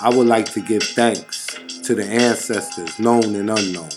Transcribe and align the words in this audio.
I 0.00 0.14
would 0.14 0.28
like 0.28 0.44
to 0.52 0.60
give 0.60 0.84
thanks 0.84 1.48
to 1.82 1.92
the 1.92 2.04
ancestors, 2.04 3.00
known 3.00 3.34
and 3.34 3.50
unknown, 3.50 3.88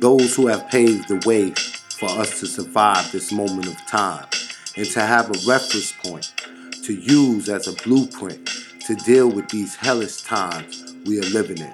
those 0.00 0.34
who 0.34 0.48
have 0.48 0.68
paved 0.68 1.06
the 1.06 1.22
way 1.24 1.50
for 1.96 2.08
us 2.08 2.40
to 2.40 2.46
survive 2.46 3.12
this 3.12 3.30
moment 3.30 3.68
of 3.68 3.76
time 3.86 4.26
and 4.76 4.86
to 4.86 5.00
have 5.00 5.30
a 5.30 5.38
reference 5.46 5.92
point 5.92 6.32
to 6.82 6.94
use 6.94 7.48
as 7.48 7.68
a 7.68 7.72
blueprint 7.84 8.50
to 8.80 8.96
deal 8.96 9.30
with 9.30 9.48
these 9.50 9.76
hellish 9.76 10.22
times 10.22 10.92
we 11.06 11.20
are 11.20 11.30
living 11.30 11.58
in. 11.58 11.72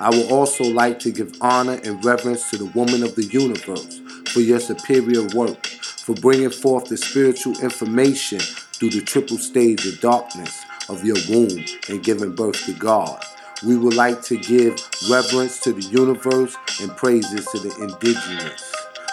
I 0.00 0.10
would 0.10 0.32
also 0.32 0.64
like 0.64 0.98
to 1.00 1.12
give 1.12 1.32
honor 1.40 1.78
and 1.84 2.04
reverence 2.04 2.50
to 2.50 2.56
the 2.56 2.72
woman 2.76 3.04
of 3.04 3.14
the 3.14 3.26
universe 3.26 4.00
for 4.32 4.40
your 4.40 4.58
superior 4.58 5.28
work, 5.32 5.64
for 5.64 6.16
bringing 6.16 6.50
forth 6.50 6.86
the 6.86 6.96
spiritual 6.96 7.56
information 7.60 8.40
through 8.40 8.90
the 8.90 9.00
triple 9.00 9.38
stage 9.38 9.86
of 9.86 10.00
darkness 10.00 10.64
of 10.88 11.04
your 11.04 11.16
womb 11.28 11.64
and 11.88 12.02
giving 12.02 12.34
birth 12.34 12.64
to 12.66 12.72
God. 12.72 13.22
We 13.64 13.76
would 13.76 13.94
like 13.94 14.22
to 14.22 14.36
give 14.36 14.76
reverence 15.10 15.60
to 15.60 15.72
the 15.72 15.82
universe 15.82 16.56
and 16.80 16.94
praises 16.96 17.46
to 17.46 17.58
the 17.58 17.74
indigenous. 17.82 18.72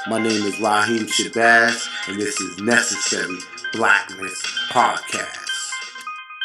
My 0.09 0.17
name 0.17 0.43
is 0.43 0.59
Raheem 0.59 1.05
Shabazz, 1.05 1.87
and 2.07 2.19
this 2.19 2.39
is 2.39 2.59
Necessary 2.59 3.37
Blackness 3.73 4.41
Podcast. 4.71 5.37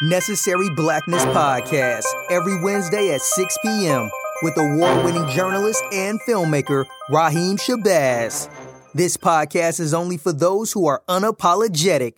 Necessary 0.03 0.69
Blackness 0.75 1.25
Podcast, 1.25 2.05
every 2.29 2.61
Wednesday 2.61 3.13
at 3.13 3.21
6 3.21 3.57
p.m. 3.63 4.09
with 4.43 4.53
award 4.57 5.03
winning 5.03 5.27
journalist 5.29 5.83
and 5.91 6.19
filmmaker 6.27 6.85
Raheem 7.09 7.57
Shabazz. 7.57 8.47
This 8.93 9.17
podcast 9.17 9.79
is 9.79 9.93
only 9.93 10.17
for 10.17 10.31
those 10.31 10.71
who 10.71 10.85
are 10.85 11.01
unapologetic 11.09 12.13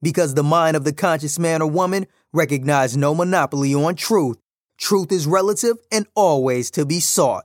because 0.00 0.34
the 0.34 0.42
mind 0.42 0.76
of 0.76 0.84
the 0.84 0.92
conscious 0.92 1.38
man 1.38 1.60
or 1.60 1.68
woman 1.68 2.06
recognizes 2.34 2.96
no 2.96 3.14
monopoly 3.14 3.74
on 3.74 3.94
truth. 3.94 4.36
Truth 4.76 5.12
is 5.12 5.26
relative 5.26 5.78
and 5.90 6.06
always 6.14 6.70
to 6.72 6.84
be 6.84 7.00
sought. 7.00 7.44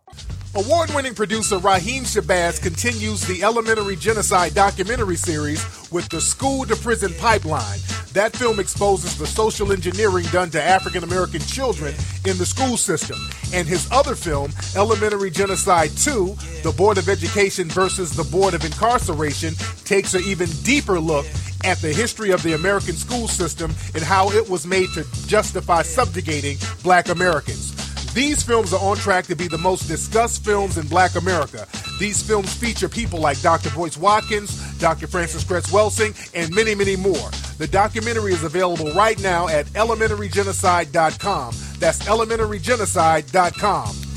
Award 0.56 0.90
winning 0.96 1.14
producer 1.14 1.60
Raheem 1.60 2.04
Shabazz 2.04 2.60
continues 2.60 3.22
the 3.22 3.44
Elementary 3.44 3.96
Genocide 3.96 4.56
documentary 4.56 5.16
series 5.16 5.64
with 5.92 6.10
the 6.10 6.20
School 6.20 6.66
to 6.66 6.76
Prison 6.76 7.14
Pipeline. 7.20 7.78
That 8.14 8.36
film 8.36 8.60
exposes 8.60 9.16
the 9.16 9.28
social 9.28 9.72
engineering 9.72 10.26
done 10.32 10.50
to 10.50 10.62
African 10.62 11.04
American 11.04 11.42
children 11.42 11.94
in 12.26 12.40
the 12.40 12.48
school 12.48 12.78
system. 12.78 13.20
And 13.54 13.68
his 13.68 13.88
other 13.92 14.16
film, 14.16 14.52
Elementary 14.76 15.30
Genocide 15.30 15.92
2, 15.92 16.36
The 16.64 16.74
Board 16.76 16.98
of 16.98 17.10
Education 17.10 17.70
versus 17.70 18.16
the 18.16 18.24
Board 18.24 18.56
of 18.56 18.66
Incarceration, 18.66 19.54
takes 19.86 20.16
an 20.16 20.24
even 20.24 20.50
deeper 20.64 21.00
look 21.00 21.28
at 21.64 21.78
the 21.78 21.94
history 21.94 22.32
of 22.32 22.42
the 22.42 22.54
American 22.54 22.96
school 22.96 23.28
system 23.28 23.70
and 23.94 24.02
how 24.02 24.32
it 24.32 24.50
was 24.50 24.66
made 24.66 24.90
to 24.96 25.06
justify 25.28 25.84
subjugating 25.84 26.58
black 26.82 27.10
Americans. 27.10 27.79
These 28.14 28.44
films 28.44 28.74
are 28.74 28.80
on 28.80 28.98
track 28.98 29.28
to 29.28 29.36
be 29.36 29.48
the 29.48 29.58
most 29.58 29.88
discussed 29.88 30.44
films 30.44 30.78
in 30.78 30.88
black 30.88 31.16
America. 31.16 31.68
These 32.00 32.24
films 32.24 32.54
feature 32.54 32.90
people 32.90 33.20
like 33.20 33.40
Dr. 33.42 33.70
Boyce 33.70 33.98
Watkins, 33.98 34.78
Dr. 34.80 35.06
Frances 35.06 35.44
Cress 35.44 35.72
Welsing, 35.72 36.16
and 36.34 36.54
many, 36.54 36.74
many 36.74 36.96
more. 36.96 37.30
The 37.60 37.68
documentary 37.68 38.34
is 38.34 38.44
available 38.44 38.92
right 38.94 39.22
now 39.22 39.48
at 39.48 39.68
elementarygenocide.com. 39.68 41.56
That's 41.80 42.00
elementarygenocide.com. 42.00 44.09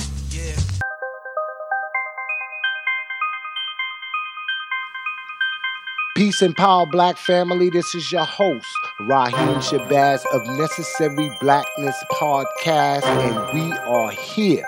Peace 6.15 6.43
and 6.43 6.55
power, 6.55 6.85
black 6.85 7.17
family. 7.17 7.71
This 7.71 7.95
is 7.95 8.13
your 8.13 8.27
host, 8.27 8.67
Raheem 9.01 9.61
Shabazz 9.61 10.23
of 10.35 10.47
Necessary 10.59 11.31
Blackness 11.41 11.97
Podcast, 12.13 13.05
and 13.05 13.59
we 13.59 13.73
are 13.79 14.11
here 14.11 14.67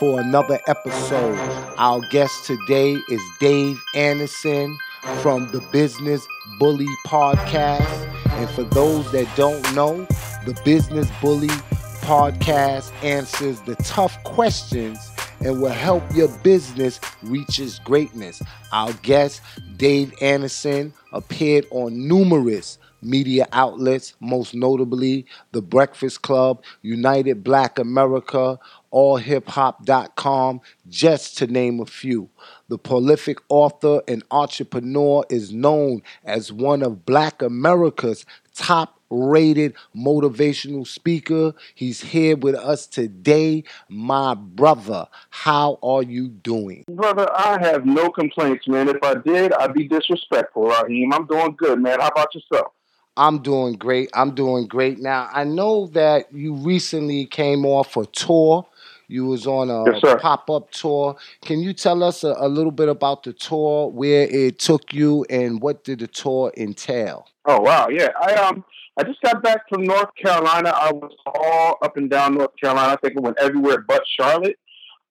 for 0.00 0.18
another 0.18 0.58
episode. 0.66 1.38
Our 1.78 2.00
guest 2.10 2.44
today 2.44 2.96
is 3.08 3.20
Dave 3.38 3.80
Anderson 3.94 4.76
from 5.22 5.48
the 5.52 5.60
Business 5.70 6.26
Bully 6.58 6.88
Podcast. 7.06 8.10
And 8.30 8.50
for 8.50 8.64
those 8.64 9.12
that 9.12 9.28
don't 9.36 9.62
know, 9.76 10.04
the 10.44 10.60
Business 10.64 11.08
Bully 11.22 11.54
Podcast 12.02 12.92
answers 13.04 13.60
the 13.60 13.76
tough 13.76 14.20
questions 14.24 14.98
and 15.44 15.60
will 15.60 15.68
help 15.68 16.02
your 16.14 16.28
business 16.38 16.98
reach 17.22 17.58
its 17.58 17.78
greatness. 17.78 18.42
Our 18.72 18.92
guest, 18.94 19.42
Dave 19.76 20.14
Anderson, 20.20 20.92
appeared 21.12 21.66
on 21.70 22.08
numerous 22.08 22.78
media 23.02 23.46
outlets, 23.52 24.14
most 24.20 24.54
notably 24.54 25.26
The 25.52 25.60
Breakfast 25.60 26.22
Club, 26.22 26.62
United 26.82 27.44
Black 27.44 27.78
America, 27.78 28.58
allhiphop.com, 28.92 30.60
just 30.88 31.36
to 31.38 31.46
name 31.46 31.80
a 31.80 31.86
few. 31.86 32.30
The 32.68 32.78
prolific 32.78 33.38
author 33.50 34.00
and 34.08 34.24
entrepreneur 34.30 35.24
is 35.28 35.52
known 35.52 36.02
as 36.24 36.50
one 36.50 36.82
of 36.82 37.04
Black 37.04 37.42
America's 37.42 38.24
top 38.54 38.98
rated 39.14 39.74
motivational 39.96 40.86
speaker. 40.86 41.54
He's 41.74 42.00
here 42.00 42.36
with 42.36 42.54
us 42.54 42.86
today. 42.86 43.64
My 43.88 44.34
brother, 44.34 45.06
how 45.30 45.78
are 45.82 46.02
you 46.02 46.28
doing? 46.28 46.84
Brother, 46.90 47.28
I 47.34 47.58
have 47.60 47.86
no 47.86 48.10
complaints, 48.10 48.66
man. 48.68 48.88
If 48.88 49.02
I 49.02 49.14
did, 49.14 49.52
I'd 49.52 49.74
be 49.74 49.88
disrespectful, 49.88 50.64
Raheem. 50.66 51.12
I'm 51.12 51.26
doing 51.26 51.54
good, 51.56 51.80
man. 51.80 52.00
How 52.00 52.08
about 52.08 52.34
yourself? 52.34 52.72
I'm 53.16 53.42
doing 53.42 53.74
great. 53.74 54.10
I'm 54.12 54.34
doing 54.34 54.66
great. 54.66 54.98
Now, 54.98 55.28
I 55.32 55.44
know 55.44 55.86
that 55.88 56.32
you 56.32 56.54
recently 56.54 57.26
came 57.26 57.64
off 57.64 57.96
a 57.96 58.06
tour. 58.06 58.66
You 59.06 59.26
was 59.26 59.46
on 59.46 59.70
a 59.70 59.92
Yes, 59.92 60.20
pop-up 60.20 60.70
tour. 60.72 61.16
Can 61.42 61.60
you 61.60 61.72
tell 61.74 62.02
us 62.02 62.24
a, 62.24 62.34
a 62.38 62.48
little 62.48 62.72
bit 62.72 62.88
about 62.88 63.22
the 63.22 63.32
tour, 63.32 63.90
where 63.90 64.26
it 64.28 64.58
took 64.58 64.92
you, 64.92 65.24
and 65.28 65.60
what 65.60 65.84
did 65.84 66.00
the 66.00 66.06
tour 66.06 66.52
entail? 66.56 67.28
Oh 67.44 67.60
wow, 67.60 67.88
yeah. 67.88 68.08
I 68.20 68.32
um 68.34 68.64
I 68.96 69.02
just 69.02 69.20
got 69.22 69.42
back 69.42 69.68
from 69.68 69.84
North 69.84 70.14
Carolina. 70.14 70.72
I 70.74 70.92
was 70.92 71.12
all 71.26 71.78
up 71.82 71.96
and 71.96 72.08
down 72.08 72.34
North 72.34 72.52
Carolina. 72.60 72.92
I 72.92 72.96
think 72.96 73.16
I 73.16 73.20
went 73.20 73.38
everywhere 73.40 73.84
but 73.86 74.02
Charlotte. 74.18 74.58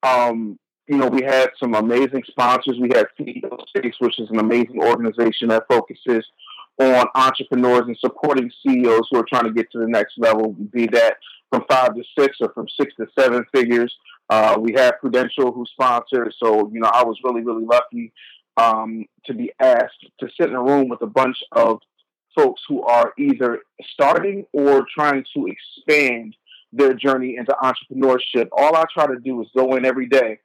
Um, 0.04 0.58
you 0.88 0.98
know, 0.98 1.08
we 1.08 1.24
had 1.24 1.50
some 1.60 1.76
amazing 1.76 2.24
sponsors. 2.28 2.78
We 2.80 2.90
had 2.90 3.08
CEO 3.20 3.58
Space, 3.68 3.96
which 4.00 4.20
is 4.20 4.30
an 4.30 4.40
amazing 4.40 4.82
organization 4.82 5.50
that 5.50 5.66
focuses 5.70 6.26
on 6.80 7.08
entrepreneurs 7.16 7.84
and 7.88 7.98
supporting 8.00 8.52
CEOs 8.66 9.08
who 9.12 9.20
are 9.20 9.26
trying 9.28 9.46
to 9.46 9.54
get 9.54 9.72
to 9.72 9.80
the 9.80 9.88
next 9.88 10.14
level, 10.18 10.54
be 10.72 10.88
that 10.88 11.18
from 11.52 11.64
five 11.70 11.96
to 11.96 12.04
six 12.18 12.38
or 12.42 12.52
from 12.54 12.68
six 12.80 12.94
to 12.96 13.06
seven 13.18 13.46
figures. 13.54 13.94
Uh, 14.30 14.58
we 14.60 14.74
had 14.74 15.00
Prudential 15.00 15.52
who 15.52 15.66
sponsored. 15.72 16.34
So, 16.42 16.70
you 16.74 16.80
know, 16.80 16.90
I 16.92 17.04
was 17.04 17.18
really, 17.24 17.44
really 17.44 17.66
lucky 17.66 18.12
um, 18.58 19.06
to 19.26 19.34
be 19.34 19.52
asked 19.60 20.06
to 20.20 20.28
sit 20.40 20.50
in 20.50 20.56
a 20.56 20.64
room 20.64 20.88
with 20.90 21.02
a 21.02 21.08
bunch 21.08 21.38
of 21.52 21.80
folks 22.36 22.62
who 22.68 22.82
are 22.84 23.14
either 23.18 23.60
starting 23.94 24.46
or 24.54 24.86
trying 24.94 25.24
to 25.36 25.48
expand 25.48 26.36
their 26.72 26.94
journey 26.94 27.36
into 27.38 27.56
entrepreneurship. 27.62 28.48
All 28.52 28.76
I 28.76 28.86
try 28.94 29.08
to 29.08 29.20
do 29.20 29.42
is 29.42 29.48
go 29.56 29.76
in 29.76 29.86
every 29.86 30.08
day 30.08 30.40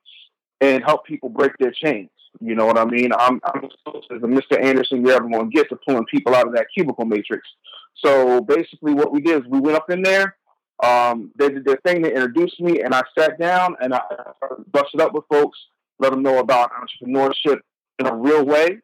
and 0.61 0.85
help 0.85 1.07
people 1.07 1.29
break 1.29 1.53
their 1.59 1.73
chains. 1.73 2.11
You 2.41 2.55
know 2.55 2.67
what 2.67 2.79
I 2.79 2.85
mean? 2.85 3.11
I'm, 3.19 3.41
I'm 3.45 3.69
Mr. 4.11 4.63
Anderson 4.63 5.05
you're 5.05 5.15
ever 5.15 5.29
going 5.29 5.51
to 5.51 5.57
get 5.57 5.69
to 5.71 5.79
pulling 5.87 6.05
people 6.05 6.35
out 6.35 6.47
of 6.47 6.55
that 6.55 6.67
cubicle 6.73 7.07
matrix. 7.07 7.49
So 7.97 8.41
basically, 8.43 8.95
what 8.95 9.13
we 9.13 9.21
did 9.21 9.43
is 9.43 9.49
we 9.49 9.61
went 9.61 9.77
up 9.77 9.91
in 9.91 10.03
there. 10.03 10.37
Um, 10.83 11.33
they 11.37 11.49
did 11.49 11.65
their 11.65 11.81
thing. 11.85 12.03
They 12.03 12.15
introduced 12.15 12.61
me, 12.61 12.83
and 12.83 12.95
I 12.95 13.03
sat 13.19 13.39
down 13.41 13.75
and 13.81 13.95
I 13.95 14.01
busted 14.71 15.01
up 15.01 15.13
with 15.13 15.25
folks, 15.29 15.59
let 15.99 16.11
them 16.11 16.23
know 16.23 16.39
about 16.39 16.71
entrepreneurship 16.73 17.61
in 17.99 18.07
a 18.07 18.15
real 18.15 18.45
way 18.45 18.79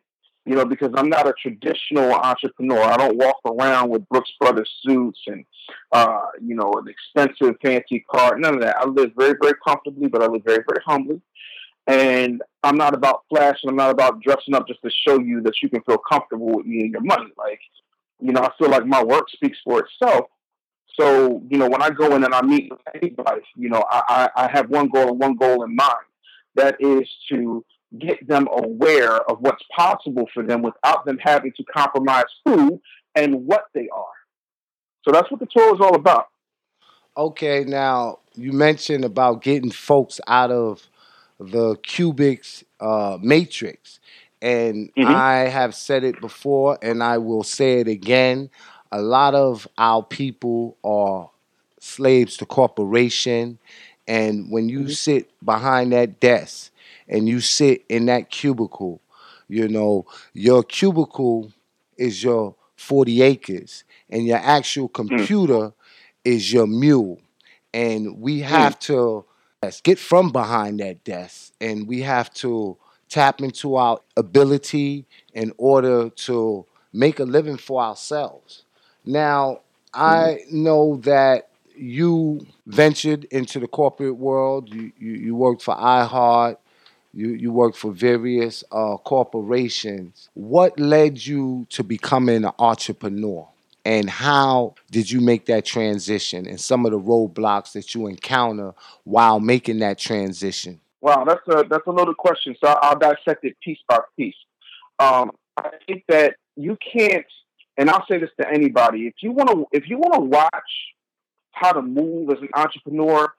you 0.47 0.55
know, 0.55 0.65
because 0.65 0.91
I'm 0.95 1.09
not 1.09 1.27
a 1.27 1.33
traditional 1.41 2.13
entrepreneur. 2.13 2.83
I 2.83 2.97
don't 2.97 3.17
walk 3.17 3.39
around 3.47 3.91
with 3.91 4.09
Brooks 4.09 4.33
Brothers 4.39 4.71
suits 4.83 5.21
and, 5.27 5.45
uh, 5.93 6.21
you 6.41 6.55
know, 6.55 6.71
an 6.77 6.87
expensive 6.89 7.57
fancy 7.63 8.05
car. 8.11 8.39
None 8.39 8.55
of 8.55 8.61
that. 8.61 8.77
I 8.77 8.85
live 8.85 9.13
very, 9.17 9.35
very 9.41 9.55
comfortably, 9.67 10.09
but 10.09 10.23
I 10.23 10.27
live 10.27 10.43
very, 10.45 10.63
very 10.69 10.83
humbly. 10.85 11.21
And 11.87 12.43
I'm 12.63 12.77
not 12.77 12.95
about 12.95 13.25
flash 13.29 13.59
and 13.63 13.71
I'm 13.71 13.77
not 13.77 13.91
about 13.91 14.23
dressing 14.23 14.55
up 14.55 14.67
just 14.69 14.83
to 14.83 14.91
show 14.91 15.19
you 15.19 15.41
that 15.43 15.55
you 15.63 15.69
can 15.69 15.83
feel 15.83 15.99
comfortable 15.99 16.57
with 16.57 16.67
me 16.67 16.81
and 16.81 16.93
your 16.93 17.03
money. 17.03 17.31
Like, 17.39 17.61
you 18.21 18.33
know, 18.33 18.43
I 18.43 18.51
feel 18.59 18.71
like 18.71 18.87
my 18.87 19.03
work 19.03 19.31
speaks 19.31 19.59
for 19.65 19.81
itself. 19.85 20.27
So, 20.99 21.43
you 21.49 21.59
know, 21.59 21.69
when 21.69 21.83
I 21.83 21.91
go 21.91 22.15
in 22.15 22.25
and 22.25 22.35
I 22.35 22.43
meet 22.43 22.71
anybody, 22.95 23.43
you 23.57 23.69
know, 23.69 23.85
I, 23.91 24.29
I, 24.37 24.45
I 24.45 24.51
have 24.51 24.71
one 24.71 24.89
goal 24.89 25.09
and 25.09 25.19
one 25.19 25.37
goal 25.37 25.65
in 25.65 25.75
mind. 25.75 26.07
That 26.55 26.77
is 26.79 27.09
to 27.31 27.65
get 27.99 28.27
them 28.27 28.49
aware 28.53 29.17
of 29.31 29.39
what's 29.41 29.63
possible 29.75 30.29
for 30.33 30.43
them 30.43 30.63
without 30.63 31.05
them 31.05 31.19
having 31.21 31.53
to 31.57 31.65
compromise 31.65 32.25
who 32.45 32.81
and 33.15 33.47
what 33.47 33.65
they 33.75 33.89
are. 33.95 34.05
So 35.05 35.13
that's 35.13 35.31
what 35.31 35.41
the 35.41 35.47
tour 35.47 35.75
is 35.75 35.81
all 35.81 35.95
about. 35.95 36.27
Okay, 37.17 37.65
now 37.65 38.19
you 38.35 38.53
mentioned 38.53 39.05
about 39.05 39.43
getting 39.43 39.71
folks 39.71 40.21
out 40.27 40.51
of 40.51 40.89
the 41.39 41.77
cubics 41.77 42.65
uh, 42.81 43.19
matrix. 43.21 44.01
And 44.43 44.91
Mhm. 44.99 45.15
I 45.15 45.49
have 45.49 45.75
said 45.75 46.05
it 46.05 46.21
before 46.21 46.79
and 46.83 47.03
I 47.03 47.19
will 47.19 47.43
say 47.45 47.81
it 47.81 47.89
again. 47.89 48.51
A 48.93 49.01
lot 49.01 49.35
of 49.35 49.67
our 49.79 50.03
people 50.03 50.77
are 50.85 51.31
slaves 51.81 52.37
to 52.39 52.47
corporation. 52.47 53.59
And 54.07 54.51
when 54.51 54.69
you 54.69 54.89
sit 54.91 55.31
behind 55.45 55.93
that 55.93 56.21
desk 56.21 56.71
and 57.09 57.29
you 57.29 57.41
sit 57.41 57.85
in 57.89 58.07
that 58.07 58.31
cubicle, 58.31 59.01
you 59.49 59.69
know, 59.69 60.07
your 60.33 60.63
cubicle 60.63 61.53
is 61.97 62.23
your 62.25 62.55
40 62.77 63.23
acres 63.23 63.85
and 64.11 64.27
your 64.27 64.39
actual 64.39 64.89
hmm. 64.89 64.93
computer 64.93 65.73
is 66.25 66.53
your 66.53 66.67
mule. 66.67 67.21
And 67.73 68.21
we 68.21 68.41
hmm. 68.41 68.47
have 68.47 68.79
to 68.81 69.25
yes, 69.63 69.81
get 69.81 69.99
from 69.99 70.33
behind 70.33 70.81
that 70.81 71.05
desk 71.05 71.53
and 71.61 71.87
we 71.87 72.03
have 72.03 72.33
to 72.35 72.77
tap 73.09 73.41
into 73.41 73.77
our 73.77 74.01
ability 74.17 75.07
in 75.35 75.53
order 75.57 76.09
to 76.11 76.67
make 76.93 77.21
a 77.21 77.25
living 77.25 77.57
for 77.57 77.83
ourselves. 77.83 78.65
Now, 79.05 79.61
I 79.93 80.41
hmm. 80.49 80.65
know 80.65 80.97
that 81.05 81.49
you 81.77 82.47
ventured 82.67 83.25
into 83.25 83.59
the 83.59 83.67
corporate 83.67 84.17
world. 84.17 84.73
You, 84.73 84.93
you, 84.99 85.13
you 85.13 85.37
worked 85.37 85.63
for 85.63 85.75
iHeart. 85.75 86.57
You, 87.15 87.29
you 87.29 87.53
worked 87.53 87.77
for 87.77 87.93
various 87.93 88.65
uh, 88.73 88.97
corporations. 88.97 90.29
What 90.35 90.79
led 90.81 91.25
you 91.25 91.67
to 91.71 91.85
becoming 91.85 92.45
an 92.45 92.51
entrepreneur? 92.59 93.49
And 93.85 94.09
how 94.09 94.75
did 94.91 95.11
you 95.11 95.21
make 95.21 95.47
that 95.47 95.65
transition 95.65 96.47
and 96.47 96.61
some 96.61 96.87
of 96.87 96.93
the 96.93 96.99
roadblocks 96.99 97.73
that 97.73 97.95
you 97.95 98.07
encounter 98.07 98.73
while 99.05 99.41
making 99.41 99.79
that 99.81 99.99
transition? 99.99 100.81
Wow, 101.03 101.25
that's 101.25 101.47
a 101.49 101.65
that's 101.69 101.87
a 101.87 101.91
loaded 101.91 102.17
question. 102.17 102.57
So 102.65 102.67
I'll 102.67 102.99
dissect 102.99 103.45
it 103.45 103.61
piece 103.61 103.79
by 103.87 104.01
piece. 104.17 104.35
Um, 104.99 105.33
I 105.59 105.71
think 105.87 106.05
that 106.09 106.37
you 106.57 106.79
can't, 106.79 107.27
and 107.77 107.91
I'll 107.91 108.07
say 108.11 108.17
this 108.19 108.31
to 108.41 108.49
anybody: 108.49 109.07
if 109.07 109.17
you 109.21 109.33
want 109.33 109.51
to, 109.51 109.67
if 109.71 109.87
you 109.87 109.99
want 109.99 110.15
to 110.15 110.21
watch 110.21 110.95
how 111.53 111.73
to 111.73 111.83
move 111.83 112.31
as 112.31 112.39
an 112.41 112.49
entrepreneur, 112.55 113.35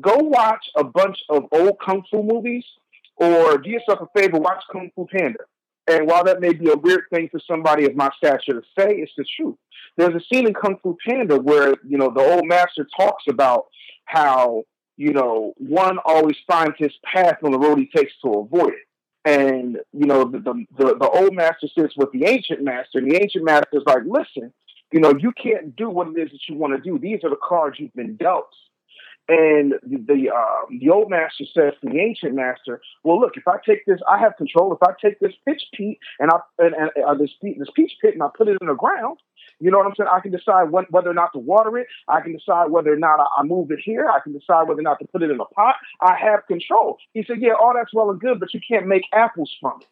go 0.00 0.16
watch 0.16 0.66
a 0.76 0.82
bunch 0.82 1.18
of 1.28 1.44
old 1.52 1.78
kung 1.78 2.02
fu 2.10 2.24
movies, 2.24 2.64
or 3.16 3.58
do 3.58 3.70
yourself 3.70 4.00
a 4.00 4.18
favor, 4.18 4.38
watch 4.38 4.62
Kung 4.70 4.90
Fu 4.94 5.06
Panda. 5.06 5.38
And 5.86 6.06
while 6.06 6.24
that 6.24 6.40
may 6.40 6.54
be 6.54 6.70
a 6.70 6.76
weird 6.76 7.04
thing 7.12 7.28
for 7.30 7.40
somebody 7.40 7.84
of 7.84 7.94
my 7.94 8.10
stature 8.16 8.54
to 8.54 8.62
say, 8.78 8.96
it's 8.96 9.12
the 9.16 9.24
truth. 9.36 9.56
There's 9.96 10.14
a 10.14 10.24
scene 10.32 10.46
in 10.46 10.54
Kung 10.54 10.78
Fu 10.82 10.96
Panda 11.06 11.38
where 11.38 11.74
you 11.86 11.98
know 11.98 12.10
the 12.10 12.20
old 12.20 12.46
master 12.46 12.86
talks 12.96 13.24
about 13.28 13.66
how 14.06 14.64
you 14.96 15.12
know, 15.12 15.54
one 15.56 15.98
always 16.04 16.36
finds 16.46 16.76
his 16.78 16.92
path 17.04 17.38
on 17.42 17.52
the 17.52 17.58
road 17.58 17.78
he 17.78 17.86
takes 17.94 18.12
to 18.22 18.28
avoid 18.32 18.74
it. 18.74 18.86
And, 19.24 19.78
you 19.92 20.06
know, 20.06 20.24
the, 20.24 20.38
the, 20.38 20.64
the, 20.76 20.96
the 20.96 21.08
old 21.08 21.34
master 21.34 21.66
sits 21.66 21.96
with 21.96 22.12
the 22.12 22.26
ancient 22.26 22.62
master, 22.62 22.98
and 22.98 23.10
the 23.10 23.20
ancient 23.20 23.44
master 23.44 23.78
is 23.78 23.82
like, 23.86 24.02
listen, 24.06 24.52
you 24.92 25.00
know, 25.00 25.14
you 25.18 25.32
can't 25.32 25.74
do 25.74 25.88
what 25.88 26.08
it 26.08 26.20
is 26.20 26.30
that 26.30 26.40
you 26.48 26.56
want 26.56 26.74
to 26.74 26.80
do. 26.80 26.98
These 26.98 27.24
are 27.24 27.30
the 27.30 27.38
cards 27.42 27.80
you've 27.80 27.94
been 27.94 28.16
dealt. 28.16 28.48
And 29.28 29.74
the 29.82 29.96
the, 29.96 30.30
um, 30.30 30.78
the 30.78 30.90
old 30.90 31.08
master 31.08 31.44
says 31.44 31.72
to 31.80 31.88
the 31.88 31.98
ancient 31.98 32.34
master, 32.34 32.80
"Well, 33.04 33.18
look, 33.18 33.36
if 33.36 33.48
I 33.48 33.56
take 33.64 33.86
this, 33.86 34.00
I 34.08 34.18
have 34.18 34.36
control. 34.36 34.72
If 34.74 34.82
I 34.86 34.92
take 35.00 35.18
this 35.20 35.32
pitch 35.46 35.62
pit 35.72 35.96
and 36.18 36.30
I 36.30 36.38
and, 36.58 36.74
and 36.74 36.90
uh, 37.06 37.14
this 37.14 37.30
this 37.40 37.70
peach 37.74 37.92
pit 38.02 38.12
and 38.12 38.22
I 38.22 38.28
put 38.36 38.48
it 38.48 38.58
in 38.60 38.66
the 38.66 38.74
ground, 38.74 39.18
you 39.60 39.70
know 39.70 39.78
what 39.78 39.86
I'm 39.86 39.94
saying? 39.96 40.10
I 40.12 40.20
can 40.20 40.30
decide 40.30 40.70
when, 40.70 40.84
whether 40.90 41.10
or 41.10 41.14
not 41.14 41.32
to 41.32 41.38
water 41.38 41.78
it. 41.78 41.86
I 42.08 42.20
can 42.20 42.32
decide 42.36 42.70
whether 42.70 42.92
or 42.92 42.98
not 42.98 43.20
I, 43.20 43.26
I 43.38 43.42
move 43.44 43.70
it 43.70 43.78
here. 43.82 44.10
I 44.10 44.20
can 44.20 44.32
decide 44.32 44.68
whether 44.68 44.80
or 44.80 44.82
not 44.82 44.98
to 45.00 45.06
put 45.06 45.22
it 45.22 45.30
in 45.30 45.40
a 45.40 45.44
pot. 45.46 45.76
I 46.00 46.16
have 46.16 46.46
control. 46.46 46.98
He 47.12 47.24
said, 47.24 47.40
Yeah, 47.40 47.52
all 47.58 47.72
that's 47.74 47.94
well 47.94 48.10
and 48.10 48.20
good, 48.20 48.40
but 48.40 48.52
you 48.52 48.60
can't 48.66 48.86
make 48.86 49.04
apples 49.12 49.56
from 49.60 49.80
it. 49.80 49.86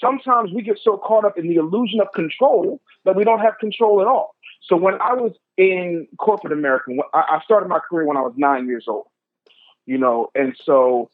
Sometimes 0.00 0.50
we 0.52 0.62
get 0.62 0.78
so 0.82 0.96
caught 0.96 1.24
up 1.24 1.38
in 1.38 1.48
the 1.48 1.56
illusion 1.56 2.00
of 2.00 2.08
control 2.14 2.80
that 3.04 3.16
we 3.16 3.24
don't 3.24 3.40
have 3.40 3.58
control 3.58 4.00
at 4.00 4.06
all. 4.06 4.34
So 4.62 4.76
when 4.76 4.94
I 4.94 5.14
was 5.14 5.32
in 5.56 6.06
corporate 6.18 6.52
America, 6.52 6.92
I 7.14 7.40
started 7.44 7.68
my 7.68 7.78
career 7.78 8.06
when 8.06 8.16
I 8.16 8.20
was 8.20 8.34
nine 8.36 8.66
years 8.66 8.84
old, 8.88 9.06
you 9.86 9.98
know, 9.98 10.28
and 10.34 10.54
so 10.64 11.10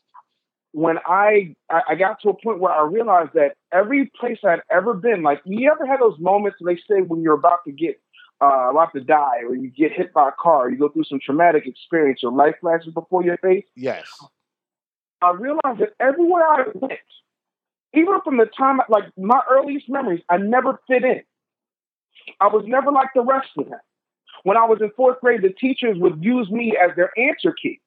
when 0.73 0.99
I 1.07 1.55
I 1.71 1.95
got 1.95 2.21
to 2.21 2.29
a 2.29 2.35
point 2.35 2.61
where 2.61 2.73
I 2.73 2.87
realized 2.87 3.33
that 3.35 3.57
every 3.73 4.11
place 4.21 4.39
I'd 4.45 4.61
ever 4.71 4.93
been, 4.93 5.23
like 5.23 5.41
you 5.45 5.71
ever 5.71 5.87
had 5.87 6.01
those 6.01 6.19
moments 6.19 6.59
they 6.65 6.77
say 6.77 7.01
when 7.01 7.23
you're 7.23 7.35
about 7.35 7.61
to 7.67 7.73
get 7.73 8.01
uh, 8.43 8.71
about 8.71 8.93
to 8.93 9.01
die, 9.01 9.39
or 9.47 9.55
you 9.55 9.71
get 9.71 9.93
hit 9.93 10.13
by 10.13 10.29
a 10.29 10.33
car, 10.39 10.67
or 10.67 10.71
you 10.71 10.77
go 10.77 10.89
through 10.91 11.05
some 11.05 11.19
traumatic 11.19 11.67
experience, 11.67 12.21
or 12.23 12.31
life 12.31 12.57
flashes 12.61 12.93
before 12.93 13.25
your 13.25 13.39
face. 13.39 13.65
Yes. 13.75 14.07
I 15.23 15.31
realized 15.31 15.79
that 15.79 15.95
everywhere 15.99 16.43
I 16.47 16.65
went, 16.75 17.01
even 17.97 18.21
from 18.25 18.37
the 18.37 18.47
time 18.47 18.81
like 18.89 19.05
my 19.17 19.41
earliest 19.51 19.89
memories, 19.89 20.23
I 20.29 20.39
never 20.39 20.81
fit 20.87 21.05
in. 21.05 21.23
I 22.41 22.49
was 22.49 22.65
never 22.67 22.91
like 22.91 23.09
the 23.15 23.23
rest 23.23 23.49
of 23.57 23.69
them. 23.69 23.81
When 24.43 24.57
I 24.57 24.67
was 24.67 24.79
in 24.81 24.91
fourth 24.97 25.21
grade, 25.21 25.43
the 25.43 25.53
teachers 25.53 25.97
would 25.99 26.23
use 26.23 26.51
me 26.51 26.77
as 26.77 26.95
their 26.97 27.11
answer 27.19 27.53
key. 27.53 27.81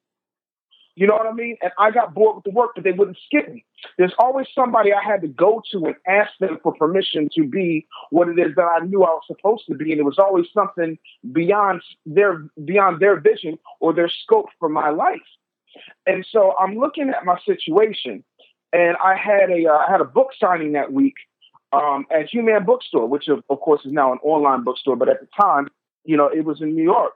You 0.96 1.06
know 1.06 1.14
what 1.14 1.26
I 1.26 1.32
mean? 1.32 1.56
And 1.62 1.72
I 1.78 1.90
got 1.90 2.14
bored 2.14 2.36
with 2.36 2.44
the 2.44 2.50
work, 2.50 2.72
but 2.74 2.84
they 2.84 2.92
wouldn't 2.92 3.16
skip 3.24 3.48
me. 3.50 3.64
There's 3.96 4.12
always 4.18 4.46
somebody 4.54 4.92
I 4.92 5.02
had 5.02 5.22
to 5.22 5.28
go 5.28 5.62
to 5.72 5.86
and 5.86 5.94
ask 6.06 6.30
them 6.40 6.58
for 6.62 6.74
permission 6.74 7.30
to 7.36 7.44
be 7.44 7.86
what 8.10 8.28
it 8.28 8.38
is 8.38 8.54
that 8.56 8.68
I 8.80 8.84
knew 8.84 9.02
I 9.02 9.10
was 9.10 9.22
supposed 9.26 9.64
to 9.68 9.74
be. 9.74 9.92
And 9.92 10.00
it 10.00 10.04
was 10.04 10.18
always 10.18 10.46
something 10.52 10.98
beyond 11.32 11.82
their 12.04 12.44
beyond 12.64 13.00
their 13.00 13.18
vision 13.18 13.58
or 13.80 13.94
their 13.94 14.10
scope 14.10 14.48
for 14.58 14.68
my 14.68 14.90
life. 14.90 15.20
And 16.06 16.26
so 16.30 16.54
I'm 16.58 16.76
looking 16.76 17.10
at 17.10 17.24
my 17.24 17.38
situation, 17.46 18.24
and 18.72 18.96
I 19.02 19.16
had 19.16 19.50
a 19.50 19.66
uh, 19.66 19.76
I 19.76 19.90
had 19.90 20.00
a 20.00 20.04
book 20.04 20.28
signing 20.38 20.72
that 20.72 20.92
week 20.92 21.14
um, 21.72 22.06
at 22.10 22.28
Hue-Man 22.28 22.64
Bookstore, 22.64 23.06
which 23.06 23.28
of, 23.28 23.42
of 23.48 23.60
course 23.60 23.84
is 23.84 23.92
now 23.92 24.12
an 24.12 24.18
online 24.22 24.64
bookstore, 24.64 24.96
but 24.96 25.08
at 25.08 25.20
the 25.20 25.28
time, 25.40 25.68
you 26.04 26.16
know, 26.16 26.28
it 26.28 26.44
was 26.44 26.60
in 26.60 26.74
New 26.74 26.82
York. 26.82 27.12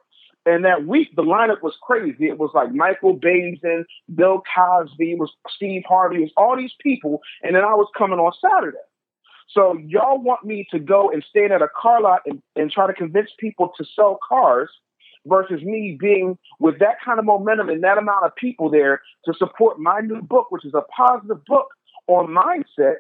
And 0.46 0.64
that 0.66 0.86
week, 0.86 1.16
the 1.16 1.22
lineup 1.22 1.62
was 1.62 1.74
crazy. 1.82 2.28
It 2.28 2.38
was 2.38 2.50
like 2.54 2.70
Michael 2.72 3.16
Baisden, 3.16 3.84
Bill 4.14 4.42
Cosby, 4.54 5.14
was 5.14 5.32
Steve 5.48 5.84
Harvey, 5.88 6.20
was 6.20 6.32
all 6.36 6.54
these 6.56 6.74
people. 6.80 7.20
And 7.42 7.56
then 7.56 7.64
I 7.64 7.74
was 7.74 7.88
coming 7.96 8.18
on 8.18 8.32
Saturday. 8.40 8.76
So 9.48 9.78
y'all 9.86 10.20
want 10.20 10.44
me 10.44 10.66
to 10.70 10.78
go 10.78 11.10
and 11.10 11.24
stand 11.28 11.52
at 11.52 11.62
a 11.62 11.68
car 11.80 12.02
lot 12.02 12.20
and, 12.26 12.42
and 12.56 12.70
try 12.70 12.86
to 12.86 12.92
convince 12.92 13.30
people 13.38 13.72
to 13.78 13.84
sell 13.96 14.18
cars 14.26 14.70
versus 15.26 15.62
me 15.62 15.96
being 15.98 16.38
with 16.58 16.78
that 16.80 16.96
kind 17.04 17.18
of 17.18 17.24
momentum 17.24 17.68
and 17.68 17.82
that 17.82 17.98
amount 17.98 18.24
of 18.24 18.34
people 18.36 18.70
there 18.70 19.00
to 19.24 19.34
support 19.34 19.78
my 19.78 20.00
new 20.00 20.20
book, 20.22 20.50
which 20.50 20.64
is 20.64 20.74
a 20.74 20.82
positive 20.96 21.44
book 21.44 21.68
on 22.06 22.26
mindset 22.26 22.96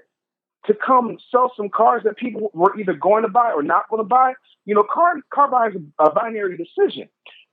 to 0.66 0.74
come 0.74 1.18
sell 1.30 1.52
some 1.56 1.68
cars 1.68 2.02
that 2.04 2.16
people 2.16 2.50
were 2.54 2.78
either 2.78 2.94
going 2.94 3.22
to 3.22 3.28
buy 3.28 3.52
or 3.52 3.62
not 3.62 3.88
going 3.90 4.02
to 4.02 4.08
buy. 4.08 4.32
You 4.64 4.74
know, 4.74 4.82
car 4.82 5.14
car 5.32 5.50
buying 5.50 5.74
is 5.74 5.82
a 5.98 6.10
binary 6.10 6.56
decision. 6.56 7.08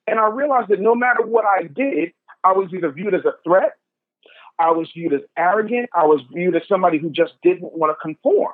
And 0.07 0.19
I 0.19 0.29
realized 0.29 0.69
that 0.69 0.79
no 0.79 0.95
matter 0.95 1.25
what 1.25 1.45
I 1.45 1.63
did, 1.63 2.13
I 2.43 2.53
was 2.53 2.69
either 2.73 2.91
viewed 2.91 3.13
as 3.13 3.25
a 3.25 3.33
threat, 3.43 3.73
I 4.57 4.71
was 4.71 4.89
viewed 4.95 5.13
as 5.13 5.21
arrogant, 5.37 5.89
I 5.93 6.05
was 6.05 6.21
viewed 6.33 6.55
as 6.55 6.63
somebody 6.67 6.97
who 6.97 7.09
just 7.09 7.33
didn't 7.43 7.73
want 7.73 7.95
to 7.95 8.01
conform. 8.01 8.53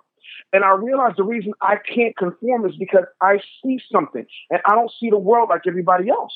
And 0.53 0.63
I 0.63 0.71
realized 0.71 1.17
the 1.17 1.23
reason 1.23 1.53
I 1.61 1.75
can't 1.77 2.15
conform 2.15 2.65
is 2.67 2.75
because 2.77 3.05
I 3.21 3.39
see 3.63 3.79
something 3.91 4.25
and 4.49 4.61
I 4.65 4.75
don't 4.75 4.91
see 4.99 5.09
the 5.09 5.17
world 5.17 5.49
like 5.49 5.61
everybody 5.67 6.09
else. 6.09 6.33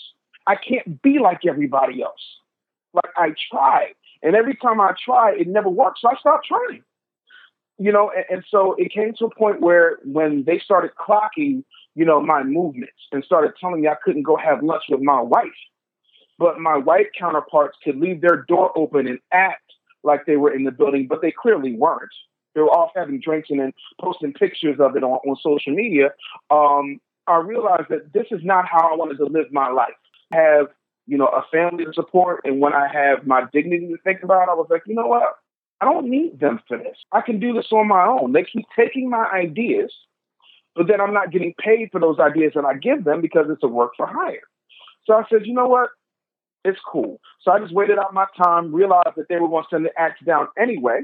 I 0.48 0.56
can't 0.56 1.02
be 1.02 1.20
like 1.20 1.46
everybody 1.48 2.02
else. 2.02 2.22
Like 2.94 3.12
I 3.16 3.34
tried. 3.52 3.94
And 4.24 4.36
every 4.36 4.56
time 4.56 4.82
I 4.82 4.94
try, 5.04 5.34
it 5.34 5.48
never 5.48 5.70
works. 5.70 6.02
So 6.02 6.10
I 6.10 6.16
stopped 6.20 6.48
trying 6.48 6.84
you 7.82 7.92
know, 7.92 8.12
and, 8.16 8.26
and, 8.30 8.44
so 8.48 8.76
it 8.78 8.94
came 8.94 9.12
to 9.18 9.26
a 9.26 9.36
point 9.36 9.60
where 9.60 9.98
when 10.04 10.44
they 10.46 10.60
started 10.60 10.92
clocking, 11.00 11.64
you 11.96 12.06
know, 12.06 12.22
my 12.22 12.44
movements 12.44 12.94
and 13.12 13.24
started 13.24 13.54
telling 13.60 13.82
me 13.82 13.88
I 13.88 13.96
couldn't 14.04 14.22
go 14.22 14.38
have 14.38 14.62
lunch 14.62 14.84
with 14.88 15.02
my 15.02 15.20
wife, 15.20 15.48
but 16.38 16.60
my 16.60 16.78
white 16.78 17.08
counterparts 17.18 17.80
could 17.84 17.98
leave 17.98 18.22
their 18.22 18.46
door 18.48 18.72
open 18.78 19.08
and 19.08 19.18
act 19.34 19.64
like 20.04 20.28
they 20.28 20.38
were 20.38 20.54
in 20.54 20.64
the 20.64 20.72
building, 20.72 21.08
but 21.08 21.24
they 21.24 21.32
clearly 21.32 21.74
weren't. 21.74 22.14
They 22.54 22.62
were 22.62 22.70
off 22.70 22.92
having 22.96 23.20
drinks 23.20 23.50
and 23.50 23.60
then 23.60 23.74
posting 24.00 24.34
pictures 24.34 24.78
of 24.80 24.96
it 24.96 25.04
on, 25.04 25.20
on 25.28 25.36
social 25.42 25.74
media. 25.74 26.10
Um, 26.50 27.00
I 27.28 27.38
realized 27.38 27.90
that 27.90 28.14
this 28.14 28.28
is 28.32 28.42
not 28.44 28.66
how 28.68 28.92
I 28.92 28.96
wanted 28.96 29.18
to 29.18 29.26
live 29.26 29.52
my 29.52 29.70
life. 29.70 29.94
Have 30.34 30.68
you 31.08 31.18
know 31.18 31.28
a 31.28 31.44
family 31.52 31.86
to 31.86 31.94
support, 31.94 32.42
and 32.44 32.60
when 32.60 32.74
I 32.74 32.88
have 32.92 33.26
my 33.26 33.44
dignity 33.52 33.88
to 33.88 33.98
think 34.04 34.24
about, 34.24 34.50
I 34.50 34.54
was 34.54 34.68
like, 34.70 34.84
you 34.86 34.96
know 34.96 35.08
what? 35.08 35.24
I 35.82 35.86
don't 35.86 36.10
need 36.10 36.40
them 36.40 36.60
for 36.68 36.78
this. 36.78 36.98
I 37.12 37.22
can 37.22 37.40
do 37.40 37.54
this 37.54 37.68
on 37.72 37.88
my 37.88 38.06
own. 38.06 38.34
They 38.34 38.44
keep 38.44 38.66
taking 38.78 39.10
my 39.10 39.26
ideas, 39.34 39.92
but 40.76 40.88
then 40.88 41.02
I'm 41.02 41.14
not 41.14 41.32
getting 41.32 41.56
paid 41.58 41.90
for 41.92 42.00
those 42.00 42.20
ideas 42.20 42.54
that 42.56 42.66
I 42.66 42.76
give 42.76 43.04
them 43.04 43.20
because 43.20 43.48
it's 43.50 43.64
a 43.64 43.68
work 43.68 43.94
for 43.98 44.06
hire. 44.06 44.44
So 45.06 45.16
I 45.16 45.24
said, 45.30 45.46
you 45.46 45.54
know 45.54 45.68
what? 45.68 45.90
It's 46.64 46.80
cool. 46.88 47.20
So 47.42 47.52
I 47.52 47.60
just 47.60 47.74
waited 47.74 47.98
out 47.98 48.14
my 48.14 48.28
time, 48.38 48.74
realized 48.74 49.16
that 49.18 49.28
they 49.28 49.38
were 49.38 49.48
going 49.48 49.64
to 49.64 49.70
send 49.72 49.86
the 49.86 50.00
act 50.00 50.24
down 50.24 50.48
anyway, 50.58 51.02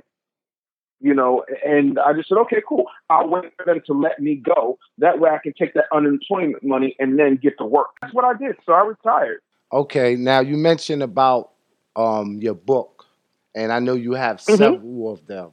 you 0.99 1.13
know, 1.13 1.43
and 1.65 1.99
I 1.99 2.13
just 2.13 2.29
said, 2.29 2.37
okay, 2.39 2.61
cool. 2.67 2.85
I'll 3.09 3.29
wait 3.29 3.53
for 3.55 3.65
them 3.65 3.81
to 3.85 3.93
let 3.93 4.19
me 4.19 4.35
go. 4.35 4.79
That 4.97 5.19
way 5.19 5.29
I 5.29 5.37
can 5.37 5.53
take 5.53 5.73
that 5.75 5.85
unemployment 5.93 6.63
money 6.63 6.95
and 6.99 7.19
then 7.19 7.35
get 7.35 7.57
to 7.59 7.65
work. 7.65 7.89
That's 8.01 8.13
what 8.13 8.25
I 8.25 8.33
did. 8.33 8.55
So 8.65 8.73
I 8.73 8.81
retired. 8.81 9.41
Okay. 9.71 10.15
Now 10.15 10.39
you 10.39 10.57
mentioned 10.57 11.03
about 11.03 11.51
um, 11.95 12.39
your 12.41 12.55
book 12.55 13.05
and 13.53 13.71
I 13.71 13.79
know 13.79 13.95
you 13.95 14.13
have 14.13 14.37
mm-hmm. 14.37 14.55
several 14.55 15.11
of 15.11 15.25
them. 15.27 15.51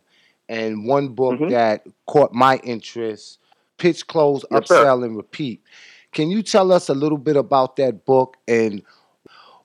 And 0.49 0.87
one 0.87 1.09
book 1.09 1.35
mm-hmm. 1.35 1.51
that 1.51 1.87
caught 2.07 2.35
my 2.35 2.57
interest: 2.59 3.39
Pitch, 3.79 4.07
Close, 4.07 4.45
yes, 4.51 4.61
Upsell, 4.61 5.01
sir. 5.01 5.05
and 5.05 5.17
Repeat. 5.17 5.63
Can 6.13 6.31
you 6.31 6.43
tell 6.43 6.71
us 6.71 6.91
a 6.91 6.95
little 6.95 7.19
bit 7.19 7.37
about 7.37 7.77
that 7.77 8.05
book 8.05 8.37
and 8.47 8.83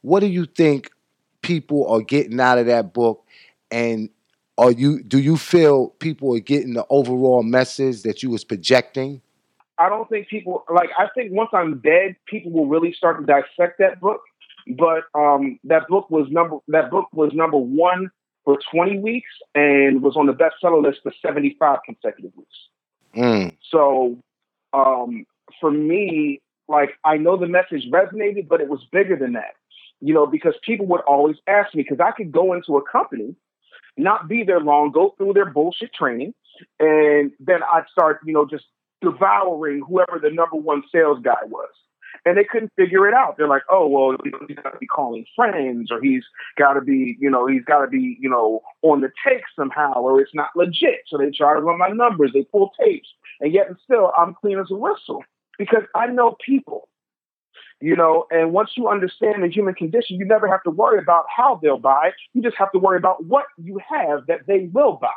what 0.02 0.22
do 0.22 0.28
you 0.28 0.46
think 0.46 0.90
people 1.42 1.88
are 1.90 2.02
getting 2.02 2.40
out 2.40 2.58
of 2.58 2.66
that 2.68 2.94
book? 2.94 3.26
And 3.70 4.10
are 4.60 4.72
you 4.72 5.02
do 5.02 5.20
you 5.20 5.38
feel 5.38 5.90
people 6.00 6.36
are 6.36 6.40
getting 6.40 6.74
the 6.74 6.86
overall 6.90 7.44
message 7.44 8.04
that 8.04 8.22
you 8.22 8.30
was 8.30 8.44
projecting? 8.44 9.22
I 9.78 9.88
don't 9.88 10.10
think 10.10 10.28
people 10.28 10.66
like. 10.70 10.90
I 10.98 11.08
think 11.16 11.32
once 11.32 11.50
I'm 11.54 11.80
dead, 11.80 12.18
people 12.28 12.52
will 12.52 12.68
really 12.68 12.92
start 12.92 13.20
to 13.20 13.26
dissect 13.26 13.80
that 13.80 14.02
book. 14.02 14.22
But 14.68 15.04
um, 15.16 15.60
that 15.64 15.88
book 15.88 16.10
was 16.10 16.28
number 16.30 16.58
that 16.68 16.92
book 16.92 17.08
was 17.14 17.32
number 17.34 17.58
one 17.58 18.12
for 18.44 18.58
20 18.72 19.00
weeks 19.00 19.30
and 19.56 20.02
was 20.02 20.18
on 20.18 20.26
the 20.26 20.34
bestseller 20.34 20.84
list 20.84 21.00
for 21.04 21.14
75 21.22 21.80
consecutive 21.86 22.32
weeks. 22.36 22.56
Mm. 23.16 23.56
So 23.72 24.18
um, 24.74 25.26
for 25.62 25.72
me, 25.72 26.42
like 26.68 26.92
I 27.06 27.16
know 27.16 27.38
the 27.38 27.48
message 27.48 27.86
resonated, 27.90 28.50
but 28.50 28.60
it 28.60 28.68
was 28.68 28.86
bigger 28.92 29.16
than 29.16 29.34
that. 29.34 29.56
You 30.02 30.14
know, 30.14 30.26
because 30.26 30.56
people 30.64 30.86
would 30.88 31.02
always 31.02 31.38
ask 31.48 31.74
me 31.74 31.84
because 31.84 32.04
I 32.06 32.12
could 32.12 32.32
go 32.32 32.54
into 32.54 32.76
a 32.76 32.82
company, 32.82 33.36
not 34.00 34.28
be 34.28 34.44
there 34.44 34.60
long, 34.60 34.92
go 34.92 35.14
through 35.18 35.34
their 35.34 35.50
bullshit 35.50 35.94
training, 35.94 36.34
and 36.80 37.32
then 37.40 37.60
I'd 37.72 37.88
start, 37.92 38.20
you 38.26 38.34
know, 38.34 38.46
just 38.46 38.66
devouring 39.02 39.82
whoever 39.88 40.20
the 40.22 40.30
number 40.30 40.58
one 40.58 40.84
sales 40.92 41.20
guy 41.24 41.44
was. 41.48 41.70
And 42.26 42.38
they 42.38 42.44
couldn't 42.44 42.74
figure 42.76 43.08
it 43.08 43.14
out. 43.14 43.38
They're 43.38 43.48
like, 43.48 43.62
oh, 43.70 43.88
well, 43.88 44.18
he's 44.24 44.58
got 44.58 44.72
to 44.72 44.78
be 44.78 44.88
calling 44.88 45.26
friends, 45.36 45.90
or 45.92 46.02
he's 46.02 46.24
got 46.58 46.74
to 46.74 46.82
be, 46.82 47.18
you 47.20 47.30
know, 47.30 47.48
he's 47.48 47.64
got 47.64 47.82
to 47.82 47.88
be, 47.88 48.18
you 48.20 48.30
know, 48.30 48.62
on 48.82 49.02
the 49.02 49.12
take 49.26 49.44
somehow, 49.56 49.94
or 49.94 50.20
it's 50.20 50.34
not 50.34 50.50
legit. 50.56 51.02
So 51.08 51.18
they 51.18 51.30
try 51.30 51.54
to 51.54 51.62
run 51.62 51.78
my 51.78 51.90
numbers, 51.90 52.32
they 52.34 52.44
pull 52.44 52.72
tapes, 52.80 53.08
and 53.40 53.54
yet 53.54 53.68
and 53.68 53.78
still, 53.84 54.12
I'm 54.18 54.34
clean 54.34 54.60
as 54.60 54.72
a 54.72 54.76
whistle 54.76 55.24
because 55.58 55.84
I 55.96 56.08
know 56.08 56.36
people, 56.46 56.90
you 57.82 57.96
know. 57.96 58.26
And 58.32 58.54
once 58.54 58.72
you 58.76 58.88
understand 58.88 59.44
the 59.44 59.50
human 59.50 59.74
condition, 59.74 60.18
you 60.18 60.26
never 60.26 60.48
have 60.48 60.64
to 60.64 60.72
worry 60.72 61.00
about 61.00 61.26
how 61.36 61.60
they'll 61.62 61.80
buy. 61.80 62.12
You 62.34 62.42
just 62.42 62.58
have 62.58 62.72
to 62.74 62.80
worry 62.80 62.98
about 62.98 63.26
what 63.26 63.46
you 63.58 63.80
have 63.90 64.28
that 64.28 64.48
they 64.48 64.70
will 64.72 64.98
buy. 65.02 65.10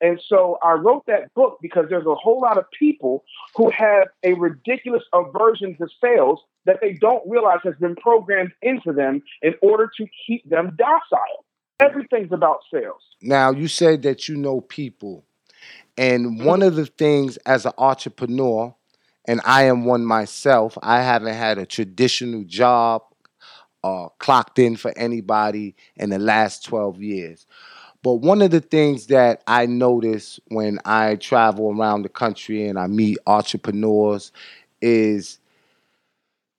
And 0.00 0.20
so 0.28 0.58
I 0.62 0.72
wrote 0.72 1.04
that 1.06 1.32
book 1.34 1.58
because 1.60 1.86
there's 1.90 2.06
a 2.06 2.14
whole 2.14 2.40
lot 2.40 2.56
of 2.56 2.64
people 2.78 3.24
who 3.54 3.70
have 3.70 4.08
a 4.22 4.32
ridiculous 4.32 5.02
aversion 5.12 5.76
to 5.76 5.88
sales 6.02 6.40
that 6.64 6.78
they 6.80 6.94
don't 6.94 7.22
realize 7.28 7.58
has 7.64 7.74
been 7.80 7.96
programmed 7.96 8.52
into 8.62 8.92
them 8.92 9.22
in 9.42 9.54
order 9.60 9.90
to 9.98 10.06
keep 10.26 10.48
them 10.48 10.76
docile. 10.76 11.44
Everything's 11.80 12.32
about 12.32 12.60
sales. 12.72 13.02
Now, 13.22 13.50
you 13.50 13.68
said 13.68 14.02
that 14.02 14.28
you 14.28 14.36
know 14.36 14.60
people. 14.60 15.24
And 15.96 16.44
one 16.44 16.62
of 16.62 16.76
the 16.76 16.86
things 16.86 17.36
as 17.38 17.66
an 17.66 17.72
entrepreneur, 17.76 18.74
and 19.26 19.40
I 19.44 19.64
am 19.64 19.84
one 19.84 20.04
myself, 20.04 20.76
I 20.82 21.02
haven't 21.02 21.34
had 21.34 21.58
a 21.58 21.66
traditional 21.66 22.44
job 22.44 23.02
uh, 23.84 24.08
clocked 24.18 24.58
in 24.58 24.76
for 24.76 24.92
anybody 24.96 25.74
in 25.96 26.10
the 26.10 26.18
last 26.18 26.64
12 26.64 27.02
years. 27.02 27.46
But 28.02 28.14
one 28.14 28.40
of 28.40 28.50
the 28.50 28.60
things 28.60 29.06
that 29.08 29.42
I 29.46 29.66
notice 29.66 30.40
when 30.48 30.78
I 30.84 31.16
travel 31.16 31.70
around 31.70 32.02
the 32.02 32.08
country 32.08 32.66
and 32.66 32.78
I 32.78 32.86
meet 32.86 33.18
entrepreneurs 33.26 34.32
is 34.80 35.38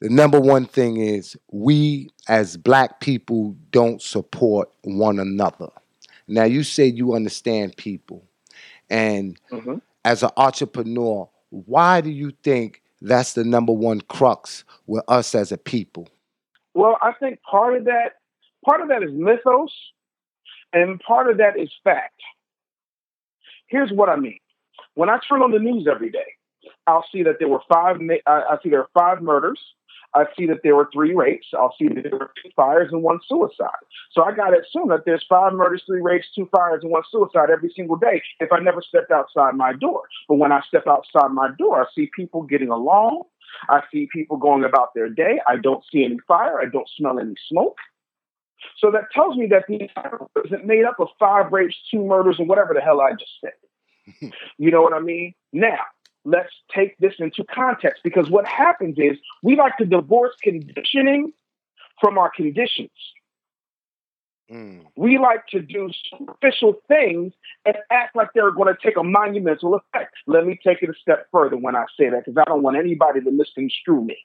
the 0.02 0.10
number 0.10 0.40
one 0.40 0.66
thing 0.66 0.98
is 0.98 1.38
we 1.52 2.10
as 2.28 2.58
black 2.58 3.00
people 3.00 3.56
don't 3.72 4.02
support 4.02 4.70
one 4.84 5.20
another. 5.20 5.70
Now 6.28 6.44
you 6.44 6.64
say 6.64 6.86
you 6.86 7.14
understand 7.16 7.76
people. 7.78 8.24
And 8.90 9.40
Mm-hmm. 9.52 9.76
as 10.06 10.24
an 10.24 10.30
entrepreneur, 10.38 11.30
why 11.52 12.02
do 12.02 12.10
you 12.10 12.32
think 12.44 12.82
that's 13.02 13.34
the 13.34 13.44
number 13.44 13.74
one 13.74 14.02
crux 14.02 14.64
with 14.88 15.04
us 15.08 15.36
as 15.36 15.52
a 15.52 15.58
people? 15.58 16.10
Well, 16.74 16.98
I 17.02 17.12
think 17.14 17.40
part 17.44 17.78
of 17.78 17.86
that, 17.86 18.14
part 18.66 18.82
of 18.82 18.88
that 18.88 19.04
is 19.04 19.12
mythos, 19.14 19.74
and 20.74 21.00
part 21.00 21.30
of 21.30 21.38
that 21.38 21.60
is 21.60 21.70
fact. 21.84 22.20
Here's 23.68 23.92
what 23.92 24.10
I 24.10 24.16
mean. 24.16 24.40
When 24.96 25.10
I 25.10 25.20
turn 25.28 25.42
on 25.42 25.52
the 25.52 25.60
news 25.60 25.88
every 25.90 26.10
day, 26.10 26.20
I'll 26.88 27.06
see 27.12 27.24
that 27.24 27.36
there 27.40 27.48
were 27.48 27.62
five. 27.72 27.98
I 28.26 28.58
see 28.64 28.70
there 28.70 28.82
are 28.82 28.90
five 28.94 29.22
murders. 29.22 29.60
I 30.14 30.26
see 30.38 30.46
that 30.48 30.60
there 30.64 30.76
were 30.76 30.90
three 30.92 31.14
rapes. 31.14 31.48
I'll 31.54 31.74
see 31.80 31.88
that 31.88 32.04
there 32.04 32.12
were 32.20 32.32
two 32.44 32.50
fires 32.56 32.90
and 32.92 33.02
one 33.02 33.20
suicide. 33.28 33.84
So 34.12 34.24
I 34.24 34.34
got 34.34 34.50
to 34.50 34.60
assume 34.60 34.90
that 34.90 35.06
there's 35.06 35.26
five 35.28 35.54
murders, 35.54 35.84
three 35.86 36.02
rapes, 36.02 36.28
two 36.36 36.50
fires, 36.52 36.82
and 36.84 36.92
one 36.92 37.04
suicide 37.10 37.50
every 37.50 37.72
single 37.76 37.96
day 37.96 38.22
if 38.40 38.52
I 38.52 38.60
never 38.60 38.82
stepped 38.82 39.12
outside 39.12 39.56
my 39.56 39.74
door. 39.74 40.04
But 40.28 40.36
when 40.36 40.52
I 40.52 40.62
step 40.68 40.86
outside 40.88 41.32
my 41.32 41.50
door, 41.58 41.82
I 41.82 41.86
see 41.96 42.10
people 42.16 42.44
getting 42.44 42.70
along. 42.70 43.24
I 43.70 43.82
see 43.92 44.08
people 44.12 44.38
going 44.38 44.64
about 44.64 44.94
their 44.96 45.10
day. 45.10 45.40
I 45.48 45.56
don't 45.58 45.84
see 45.92 46.04
any 46.04 46.18
fire. 46.28 46.60
I 46.60 46.66
don't 46.72 46.90
smell 46.98 47.20
any 47.20 47.36
smoke. 47.50 47.78
So 48.78 48.92
that 48.92 49.12
tells 49.14 49.38
me 49.38 49.48
that 49.48 49.66
the 49.68 49.82
entire 49.82 50.18
world 50.20 50.46
isn't 50.46 50.66
made 50.66 50.86
up 50.86 51.00
of 51.00 51.08
five 51.20 51.52
rapes, 51.52 51.76
two 51.90 52.04
murders, 52.04 52.36
and 52.38 52.48
whatever 52.48 52.74
the 52.74 52.82
hell 52.82 53.02
I 53.02 53.12
just 53.12 53.32
said. 53.42 54.32
you 54.58 54.72
know 54.72 54.82
what 54.82 54.94
I 54.94 55.00
mean? 55.00 55.34
Now, 55.54 55.80
let's 56.26 56.54
take 56.74 56.98
this 57.00 57.14
into 57.20 57.44
context 57.44 58.04
because 58.04 58.30
what 58.30 58.48
happens 58.48 58.96
is 58.98 59.18
we 59.44 59.56
like 59.56 59.78
to 59.78 59.86
divorce 59.86 60.34
conditioning 60.42 61.34
from 62.00 62.18
our 62.18 62.32
conditions. 62.36 62.92
Mm. 64.52 64.86
We 64.96 65.18
like 65.18 65.48
to 65.48 65.62
do 65.62 65.90
superficial 66.10 66.82
things 66.88 67.34
and 67.66 67.78
act 67.90 68.16
like 68.16 68.30
they're 68.36 68.52
going 68.52 68.74
to 68.74 68.80
take 68.82 68.98
a 68.98 69.04
monumental 69.04 69.76
effect. 69.76 70.14
Let 70.28 70.46
me 70.46 70.60
take 70.62 70.82
it 70.82 70.90
a 70.90 70.94
step 71.00 71.28
further 71.32 71.56
when 71.58 71.76
I 71.76 71.86
say 71.98 72.10
that 72.10 72.26
because 72.26 72.38
I 72.38 72.44
don't 72.50 72.62
want 72.62 72.78
anybody 72.78 73.22
to 73.22 73.32
misconstrue 73.32 74.04
me. 74.04 74.18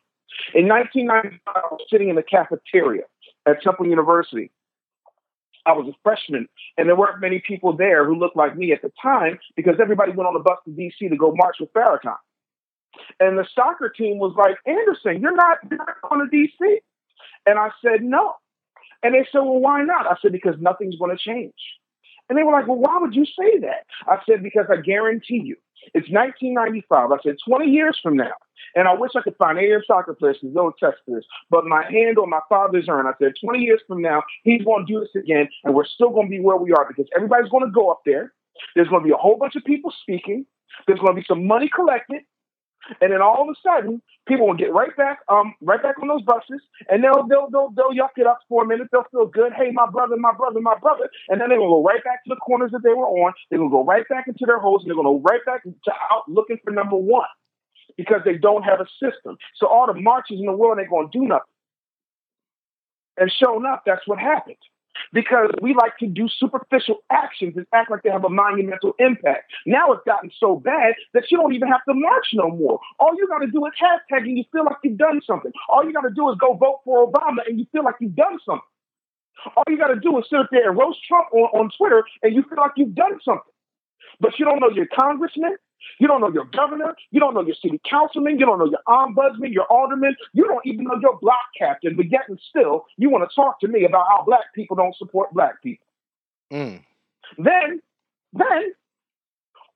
In 0.55 0.69
1995, 0.69 1.41
I 1.47 1.61
was 1.71 1.81
sitting 1.89 2.09
in 2.09 2.17
the 2.17 2.23
cafeteria 2.23 3.05
at 3.47 3.63
Temple 3.63 3.87
University. 3.87 4.51
I 5.67 5.73
was 5.73 5.89
a 5.89 5.97
freshman, 6.03 6.49
and 6.79 6.89
there 6.89 6.97
weren't 6.97 7.21
many 7.21 7.43
people 7.47 7.77
there 7.77 8.07
who 8.07 8.15
looked 8.15 8.37
like 8.37 8.57
me 8.57 8.73
at 8.73 8.83
the 8.83 8.93
time 9.03 9.39
because 9.57 9.75
everybody 9.83 10.13
went 10.13 10.29
on 10.29 10.35
the 10.35 10.41
bus 10.41 10.59
to 10.65 10.71
DC 10.71 11.11
to 11.11 11.17
go 11.17 11.35
march 11.35 11.57
with 11.61 11.73
Farrakhan. 11.73 12.17
And 13.21 13.37
the 13.37 13.47
soccer 13.55 13.91
team 13.91 14.19
was 14.19 14.35
like, 14.39 14.57
Anderson, 14.67 15.21
you're 15.21 15.35
not, 15.35 15.59
you're 15.69 15.79
not 15.79 15.97
going 16.09 16.29
to 16.29 16.37
DC. 16.37 16.77
And 17.45 17.59
I 17.59 17.71
said, 17.83 18.03
no. 18.03 18.35
And 19.03 19.15
they 19.15 19.27
said, 19.31 19.41
well, 19.41 19.61
why 19.61 19.83
not? 19.83 20.07
I 20.07 20.17
said, 20.23 20.33
because 20.33 20.55
nothing's 20.61 20.97
going 20.97 21.15
to 21.17 21.23
change. 21.23 21.53
And 22.29 22.39
they 22.39 22.43
were 22.43 22.53
like, 22.53 22.67
well, 22.67 22.79
why 22.79 22.99
would 23.01 23.15
you 23.15 23.25
say 23.25 23.59
that? 23.61 23.87
I 24.09 24.19
said, 24.27 24.43
because 24.43 24.67
I 24.71 24.81
guarantee 24.81 25.43
you, 25.45 25.57
it's 25.95 26.11
1995. 26.11 27.13
I 27.13 27.17
said, 27.23 27.37
20 27.47 27.67
years 27.67 27.99
from 28.03 28.17
now, 28.17 28.33
and 28.77 28.87
I 28.87 28.95
wish 28.95 29.13
I 29.17 29.23
could 29.23 29.37
find 29.37 29.59
any 29.59 29.73
of 29.73 29.83
soccer 29.87 30.15
players 30.15 30.37
who 30.41 30.53
don't 30.53 30.75
this, 31.09 31.25
but 31.51 31.65
my 31.65 31.83
hand 31.91 32.19
on 32.19 32.29
my 32.29 32.41
father's 32.49 32.87
urn, 32.89 33.07
I 33.07 33.13
said, 33.19 33.33
20 33.43 33.59
years 33.59 33.81
from 33.89 34.03
now, 34.03 34.23
he's 34.45 34.63
going 34.63 34.87
to 34.87 34.93
do 34.93 35.01
this 35.01 35.21
again, 35.21 35.49
and 35.65 35.75
we're 35.75 35.87
still 35.87 36.11
going 36.11 36.27
to 36.27 36.31
be 36.31 36.41
where 36.41 36.57
we 36.57 36.73
are 36.73 36.87
because 36.87 37.09
everybody's 37.17 37.51
going 37.51 37.65
to 37.65 37.73
go 37.73 37.91
up 37.91 38.03
there. 38.05 38.33
There's 38.75 38.89
going 38.89 39.03
to 39.03 39.07
be 39.07 39.13
a 39.13 39.17
whole 39.17 39.39
bunch 39.39 39.57
of 39.57 39.65
people 39.65 39.93
speaking. 40.03 40.45
There's 40.87 41.01
going 41.01 41.17
to 41.17 41.21
be 41.21 41.27
some 41.27 41.47
money 41.47 41.71
collected. 41.75 42.23
And 43.01 43.13
then 43.13 43.21
all 43.21 43.43
of 43.43 43.49
a 43.49 43.59
sudden, 43.67 44.01
people 44.29 44.47
will 44.47 44.55
get 44.55 44.73
right 44.73 44.97
back, 44.97 45.19
um, 45.29 45.55
right 45.61 45.83
back 45.83 45.99
on 46.01 46.07
those 46.07 46.23
buses, 46.23 46.63
and 46.89 47.03
they'll 47.03 47.27
they'll 47.27 47.51
they'll 47.51 47.71
they'll 47.75 47.91
yuck 47.91 48.15
it 48.17 48.29
up 48.29 48.39
for 48.49 48.63
a 48.63 48.67
minute. 48.67 48.87
They'll 48.93 49.11
feel 49.11 49.27
good. 49.27 49.53
Hey, 49.53 49.73
my 49.73 49.91
brother, 49.91 50.15
my 50.17 50.33
brother, 50.33 50.61
my 50.61 50.79
brother, 50.79 51.11
and 51.29 51.41
then 51.41 51.49
they're 51.49 51.59
gonna 51.59 51.69
go 51.69 51.83
right 51.83 52.05
back 52.05 52.23
to 52.23 52.29
the 52.29 52.37
corners 52.37 52.71
that 52.71 52.85
they 52.85 52.95
were 52.95 53.09
on. 53.09 53.33
They're 53.51 53.59
gonna 53.59 53.71
go 53.71 53.83
right 53.83 54.09
back 54.09 54.29
into 54.29 54.47
their 54.47 54.61
holes, 54.61 54.83
and 54.83 54.91
they're 54.91 54.95
gonna 54.95 55.19
go 55.19 55.23
right 55.29 55.45
back 55.45 55.65
to 55.65 55.93
out 56.13 56.29
looking 56.29 56.59
for 56.63 56.71
number 56.71 56.95
one 56.95 57.27
because 57.97 58.21
they 58.25 58.37
don't 58.37 58.63
have 58.63 58.81
a 58.81 58.87
system. 59.03 59.37
So 59.57 59.67
all 59.67 59.87
the 59.87 59.99
marches 59.99 60.41
in 60.41 60.47
the 60.47 60.53
world 60.53 60.79
ain't 60.79 60.91
gonna 60.91 61.09
do 61.13 61.23
nothing. 61.23 61.53
And 63.17 63.33
sure 63.33 63.57
enough, 63.57 63.81
that's 63.87 64.07
what 64.07 64.19
happened. 64.19 64.57
Because 65.13 65.51
we 65.61 65.75
like 65.75 65.97
to 65.99 66.07
do 66.07 66.27
superficial 66.39 66.99
actions 67.11 67.55
and 67.57 67.67
act 67.75 67.91
like 67.91 68.03
they 68.03 68.11
have 68.11 68.25
a 68.25 68.31
monumental 68.31 68.95
impact. 68.99 69.53
Now 69.67 69.93
it's 69.93 70.03
gotten 70.07 70.31
so 70.39 70.57
bad 70.57 70.95
that 71.13 71.25
you 71.31 71.37
don't 71.37 71.55
even 71.55 71.69
have 71.69 71.85
to 71.87 71.95
march 71.95 72.29
no 72.33 72.49
more. 72.49 72.81
All 72.99 73.15
you 73.15 73.29
got 73.29 73.39
to 73.41 73.47
do 73.47 73.65
is 73.67 73.73
hashtag 73.81 74.25
and 74.25 74.39
you 74.39 74.45
feel 74.53 74.65
like 74.65 74.77
you've 74.83 74.97
done 74.97 75.21
something. 75.27 75.53
All 75.69 75.85
you 75.85 75.93
got 75.93 76.03
to 76.03 76.15
do 76.15 76.31
is 76.31 76.39
go 76.39 76.55
vote 76.55 76.81
for 76.85 77.07
Obama 77.07 77.47
and 77.47 77.59
you 77.59 77.67
feel 77.73 77.85
like 77.85 77.97
you've 78.01 78.17
done 78.17 78.39
something. 78.45 78.63
All 79.55 79.65
you 79.69 79.77
got 79.77 79.89
to 79.89 80.01
do 80.01 80.19
is 80.19 80.25
sit 80.31 80.39
up 80.39 80.49
there 80.51 80.71
and 80.71 80.79
roast 80.79 80.99
Trump 81.07 81.29
on, 81.33 81.61
on 81.61 81.71
Twitter 81.77 82.03
and 82.23 82.35
you 82.35 82.43
feel 82.43 82.59
like 82.59 82.73
you've 82.77 82.95
done 82.95 83.19
something. 83.23 83.53
But 84.21 84.39
you 84.39 84.45
don't 84.45 84.61
know 84.61 84.71
your 84.71 84.87
congressman, 84.87 85.57
you 85.99 86.09
don't 86.09 86.21
know 86.21 86.31
your 86.33 86.47
governor, 86.47 86.95
you 87.11 87.21
don't 87.21 87.35
know 87.35 87.43
your 87.43 87.55
city 87.57 87.81
councilman, 87.89 88.39
you 88.39 88.47
don't 88.47 88.59
know 88.59 88.67
your 88.67 88.81
ombudsman, 88.89 89.53
your 89.53 89.67
alderman, 89.67 90.17
you 90.33 90.47
don't 90.47 90.65
even 90.65 90.85
know 90.85 90.99
your 91.01 91.19
block 91.19 91.45
captain, 91.59 91.97
but 91.97 92.11
yet 92.11 92.23
and 92.29 92.41
still 92.49 92.87
you 92.97 93.11
want 93.11 93.29
to 93.29 93.35
talk 93.35 93.61
to 93.61 93.69
me 93.69 93.85
about 93.85 94.07
how 94.09 94.25
black 94.25 94.53
people 94.55 94.77
don't 94.77 94.97
support 94.97 95.33
black 95.33 95.63
people. 95.63 95.87
Mm. 96.53 96.83
Then, 97.39 97.83
then, 98.33 98.73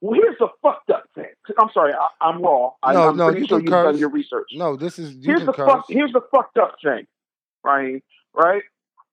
well, 0.01 0.15
here's 0.15 0.39
the 0.39 0.49
fucked 0.63 0.91
up 0.91 1.05
thing. 1.15 1.27
I'm 1.59 1.69
sorry, 1.75 1.93
I, 1.93 2.09
I'm 2.27 2.41
raw. 2.41 2.71
I, 2.83 2.95
No, 2.95 3.09
I'm 3.09 3.17
no, 3.17 3.31
you 3.31 3.47
sure 3.47 3.61
you've 3.61 3.71
done 3.71 3.99
your 3.99 4.09
research 4.09 4.49
No, 4.55 4.77
this 4.77 4.99
is 4.99 5.25
here's 5.25 5.45
the 5.45 5.53
curse. 5.53 5.69
fuck, 5.69 5.85
here's 5.89 6.13
the 6.13 6.23
fucked 6.31 6.59
up 6.59 6.77
thing, 6.83 7.07
right? 7.65 8.03
Right? 8.35 8.63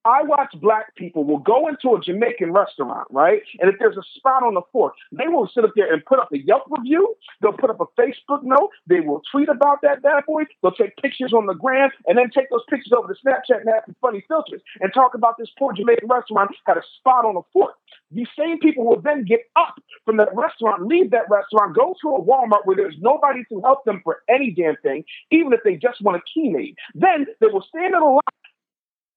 I 0.04 0.22
watch 0.22 0.54
black 0.60 0.94
people 0.94 1.24
will 1.24 1.38
go 1.38 1.68
into 1.68 1.94
a 1.94 2.00
Jamaican 2.00 2.52
restaurant, 2.52 3.06
right? 3.10 3.42
And 3.58 3.68
if 3.68 3.78
there's 3.78 3.96
a 3.96 4.02
spot 4.16 4.42
on 4.42 4.54
the 4.54 4.62
fork, 4.72 4.94
they 5.12 5.28
will 5.28 5.48
sit 5.52 5.64
up 5.64 5.72
there 5.76 5.92
and 5.92 6.04
put 6.04 6.18
up 6.18 6.32
a 6.32 6.38
Yelp 6.38 6.64
review. 6.68 7.14
They'll 7.42 7.52
put 7.52 7.70
up 7.70 7.80
a 7.80 7.86
Facebook 8.00 8.42
note. 8.42 8.70
They 8.86 9.00
will 9.00 9.22
tweet 9.30 9.48
about 9.48 9.78
that 9.82 10.02
bad 10.02 10.24
boy. 10.26 10.44
They'll 10.62 10.72
take 10.72 10.96
pictures 10.96 11.32
on 11.32 11.46
the 11.46 11.54
gram 11.54 11.90
and 12.06 12.16
then 12.16 12.30
take 12.30 12.48
those 12.50 12.64
pictures 12.70 12.92
over 12.96 13.12
to 13.12 13.20
Snapchat 13.20 13.60
and 13.60 13.68
have 13.68 13.82
some 13.86 13.96
funny 14.00 14.24
filters 14.28 14.62
and 14.80 14.92
talk 14.94 15.14
about 15.14 15.36
this 15.38 15.50
poor 15.58 15.72
Jamaican 15.72 16.08
restaurant 16.08 16.50
had 16.66 16.76
a 16.76 16.82
spot 16.98 17.24
on 17.24 17.34
the 17.34 17.42
fork. 17.52 17.74
These 18.10 18.28
same 18.38 18.58
people 18.58 18.84
will 18.84 19.00
then 19.00 19.24
get 19.24 19.40
up 19.56 19.74
from 20.04 20.16
that 20.18 20.34
restaurant, 20.34 20.86
leave 20.86 21.10
that 21.10 21.28
restaurant, 21.28 21.76
go 21.76 21.94
to 22.00 22.08
a 22.14 22.22
Walmart 22.22 22.64
where 22.64 22.76
there's 22.76 22.96
nobody 23.00 23.44
to 23.50 23.60
help 23.60 23.84
them 23.84 24.00
for 24.02 24.22
any 24.28 24.50
damn 24.50 24.76
thing, 24.76 25.04
even 25.30 25.52
if 25.52 25.60
they 25.64 25.74
just 25.74 26.00
want 26.00 26.16
a 26.16 26.22
key 26.32 26.48
made. 26.48 26.76
Then 26.94 27.26
they 27.40 27.48
will 27.48 27.64
stand 27.68 27.94
in 27.94 28.00
a 28.00 28.04
line 28.04 28.20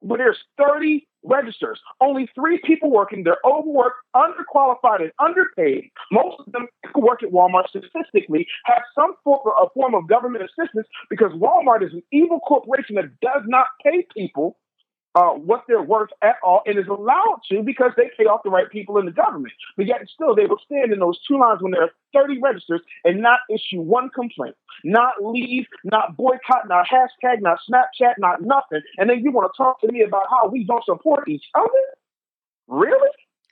where 0.02 0.18
there's 0.18 0.40
30 0.58 1.08
registers, 1.24 1.80
only 2.00 2.28
three 2.34 2.60
people 2.66 2.92
working. 2.92 3.24
They're 3.24 3.38
overworked, 3.46 3.98
underqualified, 4.16 5.02
and 5.02 5.12
underpaid. 5.20 5.90
Most 6.12 6.38
of 6.40 6.52
them 6.52 6.68
who 6.94 7.02
work 7.02 7.24
at 7.24 7.32
Walmart 7.32 7.70
statistically 7.70 8.48
have 8.66 8.82
some 8.96 9.14
form 9.24 9.42
of, 9.60 9.70
form 9.74 9.96
of 9.96 10.08
government 10.08 10.44
assistance 10.44 10.88
because 11.10 11.32
Walmart 11.34 11.86
is 11.86 11.94
an 11.94 12.02
evil 12.12 12.40
corporation 12.40 12.96
that 12.96 13.20
does 13.22 13.44
not 13.46 13.68
pay 13.84 14.06
people 14.16 14.58
uh, 15.16 15.32
what 15.32 15.64
they're 15.68 15.82
worth 15.82 16.10
at 16.22 16.36
all 16.44 16.62
and 16.66 16.80
is 16.80 16.88
allowed 16.88 17.42
to 17.50 17.62
because 17.64 17.92
they 17.98 18.10
pay 18.18 18.26
off 18.26 18.42
the 18.44 18.50
right 18.50 18.70
people 18.70 18.98
in 18.98 19.06
the 19.06 19.12
government. 19.12 19.54
But 19.76 19.88
yet 19.88 20.02
still, 20.14 20.36
they 20.36 20.46
will 20.46 20.60
stand 20.66 20.94
in 20.94 21.00
those 21.00 21.20
two 21.28 21.38
lines 21.38 21.62
when 21.62 21.72
there 21.72 21.84
are 21.84 21.92
30 22.14 22.40
registers 22.42 22.82
and 23.04 23.22
not 23.22 23.40
issue 23.50 23.82
one 23.82 24.10
complaint, 24.10 24.56
not 24.84 25.14
leave, 25.22 25.66
not 25.84 26.16
boycott, 26.16 26.68
not 26.68 26.88
hashtag, 26.88 27.42
not 27.42 27.60
Snapchat, 27.70 28.14
not 28.20 28.42
nothing. 28.42 28.82
And 28.98 29.10
then 29.10 29.20
you 29.20 29.32
want 29.32 29.52
to 29.52 29.58
talk 29.58 29.82
to 29.82 29.92
me 29.92 30.02
about 30.02 30.24
how 30.30 30.48
we 30.50 30.64
don't 30.64 30.84
support 30.86 31.28
each 31.28 31.46
other? 31.56 31.68
Really? 32.68 33.10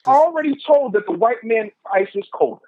Already 0.07 0.55
told 0.65 0.93
that 0.93 1.05
the 1.05 1.11
white 1.11 1.43
man 1.43 1.71
ice 1.93 2.07
is 2.15 2.25
colder. 2.33 2.61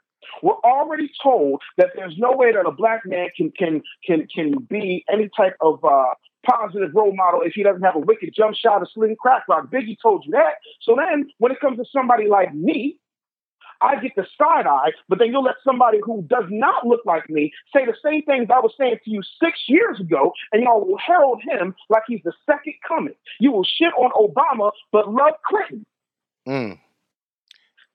We're 0.43 0.59
already 0.63 1.09
told 1.21 1.61
that 1.77 1.91
there's 1.95 2.15
no 2.17 2.33
way 2.33 2.51
that 2.51 2.65
a 2.65 2.71
black 2.71 3.01
man 3.05 3.29
can 3.35 3.51
can 3.57 3.81
can 4.05 4.27
can 4.33 4.59
be 4.69 5.03
any 5.11 5.29
type 5.35 5.55
of 5.61 5.83
uh, 5.83 6.13
positive 6.45 6.91
role 6.93 7.15
model 7.15 7.41
if 7.43 7.53
he 7.53 7.63
doesn't 7.63 7.83
have 7.83 7.95
a 7.95 7.99
wicked 7.99 8.33
jump 8.35 8.55
shot 8.55 8.81
or 8.81 8.87
sling 8.93 9.15
crack 9.19 9.47
rock. 9.47 9.71
Biggie 9.71 9.97
told 10.01 10.25
you 10.25 10.31
that. 10.31 10.55
So 10.81 10.95
then 10.95 11.29
when 11.37 11.51
it 11.51 11.59
comes 11.59 11.77
to 11.77 11.85
somebody 11.91 12.27
like 12.27 12.53
me, 12.53 12.97
I 13.81 13.99
get 13.99 14.11
the 14.15 14.25
side 14.37 14.67
eye, 14.67 14.91
but 15.09 15.17
then 15.17 15.29
you'll 15.31 15.43
let 15.43 15.55
somebody 15.63 15.99
who 16.03 16.21
does 16.23 16.45
not 16.49 16.85
look 16.85 17.01
like 17.05 17.29
me 17.29 17.51
say 17.73 17.85
the 17.85 17.95
same 18.03 18.21
things 18.23 18.47
I 18.53 18.59
was 18.59 18.73
saying 18.77 18.97
to 19.03 19.09
you 19.09 19.21
six 19.43 19.59
years 19.67 19.99
ago, 19.99 20.33
and 20.51 20.61
y'all 20.61 20.85
will 20.85 20.97
herald 20.97 21.41
him 21.43 21.75
like 21.89 22.03
he's 22.07 22.21
the 22.23 22.33
second 22.45 22.75
coming. 22.87 23.15
You 23.39 23.51
will 23.51 23.63
shit 23.63 23.93
on 23.93 24.11
Obama, 24.11 24.71
but 24.91 25.11
love 25.11 25.33
Clinton. 25.47 25.85
Mm. 26.47 26.79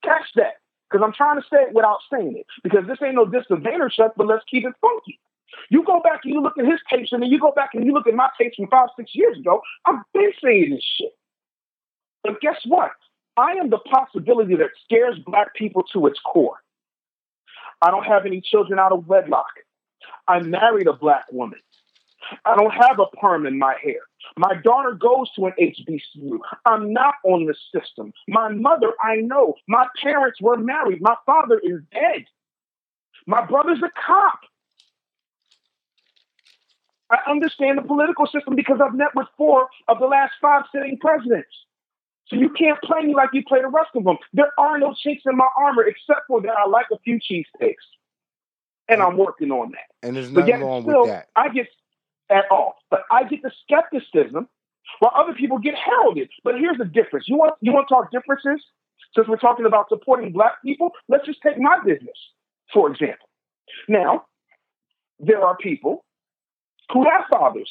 Catch 0.02 0.26
that. 0.34 0.54
Because 0.90 1.04
I'm 1.04 1.12
trying 1.12 1.40
to 1.40 1.46
say 1.48 1.62
it 1.62 1.74
without 1.74 1.98
saying 2.12 2.36
it. 2.36 2.46
Because 2.62 2.86
this 2.86 2.98
ain't 3.02 3.14
no 3.14 3.26
diss 3.26 3.46
to 3.48 3.56
Vaynerchuk, 3.56 4.12
but 4.16 4.26
let's 4.26 4.44
keep 4.48 4.64
it 4.64 4.74
funky. 4.80 5.18
You 5.70 5.84
go 5.84 6.00
back 6.00 6.20
and 6.24 6.34
you 6.34 6.40
look 6.40 6.58
at 6.58 6.66
his 6.66 6.80
tapes, 6.90 7.12
and 7.12 7.22
then 7.22 7.30
you 7.30 7.38
go 7.38 7.52
back 7.52 7.70
and 7.74 7.84
you 7.84 7.92
look 7.92 8.06
at 8.06 8.14
my 8.14 8.28
tapes 8.38 8.56
from 8.56 8.68
five, 8.68 8.88
six 8.96 9.14
years 9.14 9.38
ago. 9.38 9.60
I've 9.84 10.00
been 10.12 10.32
saying 10.42 10.70
this 10.70 10.84
shit. 10.98 11.12
But 12.22 12.40
guess 12.40 12.60
what? 12.66 12.92
I 13.36 13.52
am 13.52 13.70
the 13.70 13.78
possibility 13.78 14.56
that 14.56 14.70
scares 14.84 15.18
black 15.24 15.54
people 15.54 15.84
to 15.92 16.06
its 16.06 16.18
core. 16.20 16.56
I 17.82 17.90
don't 17.90 18.04
have 18.04 18.26
any 18.26 18.40
children 18.40 18.78
out 18.78 18.92
of 18.92 19.06
wedlock. 19.06 19.46
I 20.26 20.40
married 20.40 20.86
a 20.86 20.92
black 20.92 21.24
woman. 21.30 21.60
I 22.44 22.56
don't 22.56 22.72
have 22.72 22.98
a 22.98 23.16
perm 23.16 23.46
in 23.46 23.58
my 23.58 23.74
hair. 23.82 24.00
My 24.36 24.54
daughter 24.64 24.92
goes 24.92 25.30
to 25.36 25.46
an 25.46 25.52
HBCU. 25.60 26.38
I'm 26.64 26.92
not 26.92 27.14
on 27.24 27.46
the 27.46 27.54
system. 27.72 28.12
My 28.26 28.48
mother, 28.48 28.92
I 29.00 29.16
know. 29.16 29.54
My 29.68 29.86
parents 30.02 30.40
were 30.40 30.56
married. 30.56 31.00
My 31.00 31.14
father 31.24 31.60
is 31.62 31.80
dead. 31.92 32.24
My 33.26 33.44
brother's 33.44 33.82
a 33.82 33.90
cop. 34.06 34.40
I 37.10 37.18
understand 37.30 37.78
the 37.78 37.82
political 37.82 38.26
system 38.26 38.56
because 38.56 38.80
I've 38.84 38.94
met 38.94 39.14
with 39.14 39.28
four 39.36 39.68
of 39.88 39.98
the 40.00 40.06
last 40.06 40.32
five 40.40 40.64
sitting 40.74 40.98
presidents. 40.98 41.48
So 42.28 42.36
you 42.36 42.50
can't 42.50 42.80
play 42.82 43.02
me 43.02 43.14
like 43.14 43.30
you 43.32 43.44
play 43.44 43.60
the 43.62 43.68
rest 43.68 43.90
of 43.94 44.04
them. 44.04 44.16
There 44.32 44.52
are 44.58 44.78
no 44.78 44.94
chinks 45.00 45.22
in 45.26 45.36
my 45.36 45.48
armor 45.56 45.84
except 45.84 46.22
for 46.26 46.40
that 46.42 46.50
I 46.50 46.68
like 46.68 46.86
a 46.92 46.98
few 46.98 47.20
cheesesteaks. 47.20 47.74
And 48.88 49.02
I'm 49.02 49.16
working 49.16 49.50
on 49.50 49.72
that. 49.72 50.06
And 50.06 50.16
there's 50.16 50.30
nothing 50.30 50.60
wrong 50.60 50.82
still, 50.82 51.02
with 51.02 51.10
that. 51.10 51.28
I 51.36 51.48
get 51.48 51.68
at 52.30 52.44
all. 52.50 52.76
But 52.90 53.02
I 53.10 53.24
get 53.24 53.42
the 53.42 53.52
skepticism 53.62 54.48
while 54.98 55.12
other 55.14 55.34
people 55.34 55.58
get 55.58 55.74
heralded. 55.74 56.30
But 56.44 56.58
here's 56.58 56.78
the 56.78 56.84
difference. 56.84 57.26
You 57.28 57.36
want 57.36 57.54
you 57.60 57.72
want 57.72 57.88
to 57.88 57.94
talk 57.94 58.10
differences? 58.10 58.64
Since 59.14 59.28
we're 59.28 59.38
talking 59.38 59.66
about 59.66 59.88
supporting 59.88 60.32
black 60.32 60.62
people, 60.64 60.90
let's 61.08 61.26
just 61.26 61.40
take 61.42 61.58
my 61.58 61.78
business, 61.84 62.16
for 62.72 62.90
example. 62.90 63.28
Now, 63.88 64.26
there 65.18 65.42
are 65.42 65.56
people 65.56 66.04
who 66.92 67.04
have 67.04 67.24
fathers 67.30 67.70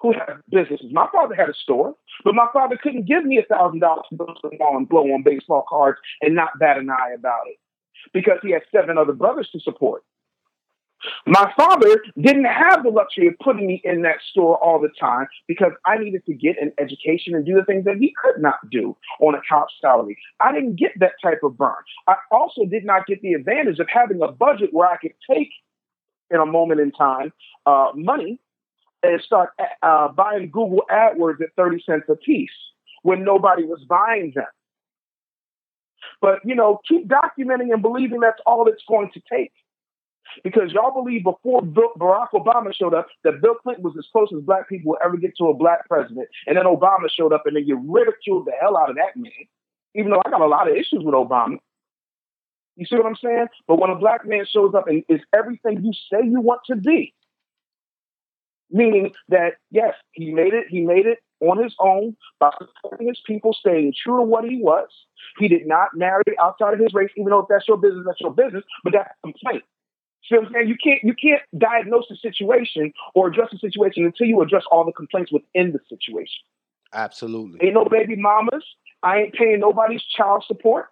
who 0.00 0.12
have 0.12 0.40
businesses. 0.50 0.92
My 0.92 1.08
father 1.10 1.34
had 1.34 1.48
a 1.48 1.54
store, 1.54 1.94
but 2.24 2.34
my 2.34 2.46
father 2.52 2.78
couldn't 2.80 3.06
give 3.06 3.24
me 3.24 3.38
a 3.38 3.54
thousand 3.54 3.80
dollars 3.80 4.04
to 4.10 4.16
go 4.16 4.26
to 4.26 4.34
the 4.42 4.56
mall 4.58 4.76
and 4.76 4.88
blow 4.88 5.04
on 5.04 5.22
baseball 5.22 5.64
cards 5.68 5.98
and 6.20 6.34
not 6.34 6.58
bat 6.58 6.78
an 6.78 6.90
eye 6.90 7.14
about 7.14 7.46
it 7.46 7.58
because 8.12 8.38
he 8.42 8.52
had 8.52 8.62
seven 8.74 8.98
other 8.98 9.12
brothers 9.12 9.48
to 9.52 9.60
support. 9.60 10.02
My 11.26 11.52
father 11.56 12.02
didn't 12.18 12.46
have 12.46 12.82
the 12.82 12.88
luxury 12.88 13.26
of 13.28 13.34
putting 13.42 13.66
me 13.66 13.82
in 13.84 14.02
that 14.02 14.16
store 14.30 14.56
all 14.56 14.80
the 14.80 14.88
time 14.98 15.26
because 15.46 15.72
I 15.84 15.98
needed 15.98 16.24
to 16.24 16.34
get 16.34 16.60
an 16.60 16.72
education 16.78 17.34
and 17.34 17.44
do 17.44 17.54
the 17.54 17.64
things 17.64 17.84
that 17.84 17.96
he 17.96 18.14
could 18.22 18.40
not 18.40 18.58
do 18.70 18.96
on 19.20 19.34
a 19.34 19.40
top 19.48 19.68
salary. 19.80 20.16
I 20.40 20.52
didn't 20.52 20.76
get 20.76 20.92
that 21.00 21.12
type 21.22 21.40
of 21.42 21.56
burn. 21.56 21.74
I 22.08 22.16
also 22.32 22.64
did 22.64 22.84
not 22.84 23.06
get 23.06 23.20
the 23.20 23.34
advantage 23.34 23.78
of 23.78 23.88
having 23.92 24.22
a 24.22 24.32
budget 24.32 24.70
where 24.72 24.88
I 24.88 24.96
could 24.96 25.12
take, 25.30 25.50
in 26.30 26.40
a 26.40 26.46
moment 26.46 26.80
in 26.80 26.90
time, 26.92 27.32
uh, 27.66 27.90
money 27.94 28.40
and 29.02 29.20
start 29.20 29.50
uh, 29.82 30.08
buying 30.08 30.50
Google 30.50 30.82
AdWords 30.90 31.40
at 31.40 31.50
30 31.56 31.82
cents 31.84 32.04
a 32.08 32.16
piece 32.16 32.50
when 33.02 33.24
nobody 33.24 33.64
was 33.64 33.84
buying 33.88 34.32
them. 34.34 34.46
But, 36.20 36.40
you 36.44 36.54
know, 36.54 36.80
keep 36.88 37.08
documenting 37.08 37.72
and 37.72 37.82
believing 37.82 38.20
that's 38.20 38.40
all 38.46 38.66
it's 38.68 38.82
going 38.88 39.10
to 39.14 39.20
take. 39.30 39.52
Because 40.42 40.72
y'all 40.72 40.92
believe 40.92 41.22
before 41.22 41.62
Bill, 41.62 41.92
Barack 41.98 42.30
Obama 42.34 42.74
showed 42.74 42.94
up 42.94 43.06
that 43.24 43.40
Bill 43.40 43.54
Clinton 43.54 43.84
was 43.84 43.94
as 43.98 44.06
close 44.12 44.28
as 44.36 44.42
black 44.42 44.68
people 44.68 44.90
will 44.90 44.98
ever 45.04 45.16
get 45.16 45.36
to 45.38 45.46
a 45.46 45.54
black 45.54 45.88
president. 45.88 46.28
And 46.46 46.56
then 46.56 46.64
Obama 46.64 47.08
showed 47.10 47.32
up 47.32 47.42
and 47.46 47.56
then 47.56 47.64
you 47.66 47.80
ridiculed 47.86 48.46
the 48.46 48.52
hell 48.60 48.76
out 48.76 48.90
of 48.90 48.96
that 48.96 49.16
man. 49.16 49.30
Even 49.94 50.10
though 50.10 50.22
I 50.26 50.30
got 50.30 50.40
a 50.40 50.46
lot 50.46 50.68
of 50.68 50.76
issues 50.76 51.02
with 51.02 51.14
Obama. 51.14 51.58
You 52.76 52.84
see 52.84 52.96
what 52.96 53.06
I'm 53.06 53.16
saying? 53.16 53.46
But 53.66 53.78
when 53.78 53.90
a 53.90 53.94
black 53.96 54.26
man 54.26 54.44
shows 54.50 54.74
up 54.74 54.86
and 54.88 55.02
is 55.08 55.20
everything 55.34 55.82
you 55.82 55.92
say 55.92 56.26
you 56.26 56.40
want 56.40 56.60
to 56.66 56.76
be, 56.76 57.14
meaning 58.70 59.12
that 59.28 59.54
yes, 59.70 59.94
he 60.12 60.32
made 60.32 60.54
it. 60.54 60.66
He 60.68 60.80
made 60.80 61.06
it 61.06 61.18
on 61.40 61.62
his 61.62 61.74
own 61.78 62.16
by 62.40 62.50
supporting 62.58 63.08
his 63.08 63.20
people, 63.26 63.52
staying 63.52 63.92
true 64.02 64.18
to 64.18 64.22
what 64.22 64.44
he 64.44 64.58
was. 64.62 64.88
He 65.38 65.48
did 65.48 65.66
not 65.66 65.88
marry 65.94 66.22
outside 66.40 66.74
of 66.74 66.80
his 66.80 66.94
race, 66.94 67.10
even 67.16 67.30
though 67.30 67.40
if 67.40 67.46
that's 67.48 67.68
your 67.68 67.76
business, 67.76 68.04
that's 68.06 68.20
your 68.20 68.32
business. 68.32 68.64
But 68.84 68.94
that's 68.94 69.10
a 69.10 69.32
complaint. 69.32 69.64
See 70.28 70.36
what 70.36 70.46
I'm 70.46 70.52
saying? 70.52 70.68
You 70.68 70.76
can't 70.82 71.00
you 71.04 71.14
can't 71.14 71.42
diagnose 71.56 72.06
the 72.08 72.16
situation 72.16 72.92
or 73.14 73.28
address 73.28 73.48
the 73.52 73.58
situation 73.58 74.04
until 74.04 74.26
you 74.26 74.40
address 74.40 74.64
all 74.70 74.84
the 74.84 74.92
complaints 74.92 75.30
within 75.30 75.72
the 75.72 75.80
situation. 75.88 76.42
Absolutely. 76.92 77.60
Ain't 77.62 77.74
no 77.74 77.84
baby 77.84 78.16
mamas. 78.16 78.64
I 79.02 79.18
ain't 79.18 79.34
paying 79.34 79.60
nobody's 79.60 80.02
child 80.02 80.44
support. 80.46 80.86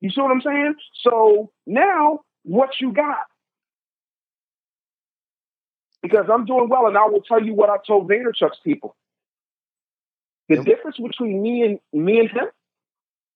You 0.00 0.10
see 0.10 0.20
what 0.20 0.30
I'm 0.30 0.40
saying? 0.40 0.74
So 1.02 1.50
now 1.66 2.20
what 2.42 2.70
you 2.80 2.92
got? 2.92 3.18
Because 6.02 6.26
I'm 6.32 6.44
doing 6.44 6.68
well, 6.68 6.86
and 6.86 6.96
I 6.96 7.06
will 7.06 7.22
tell 7.22 7.42
you 7.42 7.54
what 7.54 7.70
I 7.70 7.76
told 7.86 8.08
Vaynerchuk's 8.08 8.58
people. 8.62 8.96
The 10.48 10.56
yep. 10.56 10.64
difference 10.64 10.96
between 10.96 11.42
me 11.42 11.62
and 11.62 11.80
me 11.92 12.20
and 12.20 12.30
him, 12.30 12.46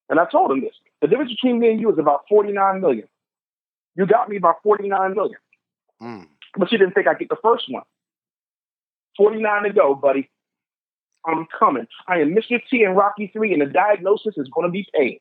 and 0.09 0.18
I 0.18 0.27
told 0.31 0.51
him 0.51 0.61
this: 0.61 0.75
the 1.01 1.09
difference 1.09 1.33
between 1.33 1.59
me 1.59 1.70
and 1.70 1.81
you 1.81 1.90
is 1.92 1.98
about 1.98 2.22
49 2.29 2.81
million. 2.81 3.09
You 3.94 4.07
got 4.07 4.29
me 4.29 4.38
by 4.38 4.53
49 4.62 5.14
million, 5.14 5.38
mm. 6.03 6.27
but 6.57 6.72
you 6.72 6.79
didn't 6.79 6.94
think 6.94 7.07
I'd 7.07 7.18
get 7.18 7.29
the 7.29 7.37
first 7.42 7.64
one. 7.68 7.83
49 9.16 9.64
to 9.64 9.72
go, 9.72 9.94
buddy. 9.94 10.31
I'm 11.25 11.46
coming. 11.57 11.87
I 12.09 12.18
am 12.18 12.35
Mr. 12.35 12.61
T 12.68 12.83
and 12.83 12.96
Rocky 12.96 13.31
3, 13.33 13.53
and 13.53 13.62
the 13.62 13.66
diagnosis 13.66 14.35
is 14.37 14.48
going 14.48 14.66
to 14.66 14.72
be 14.72 14.87
paid. 14.94 15.20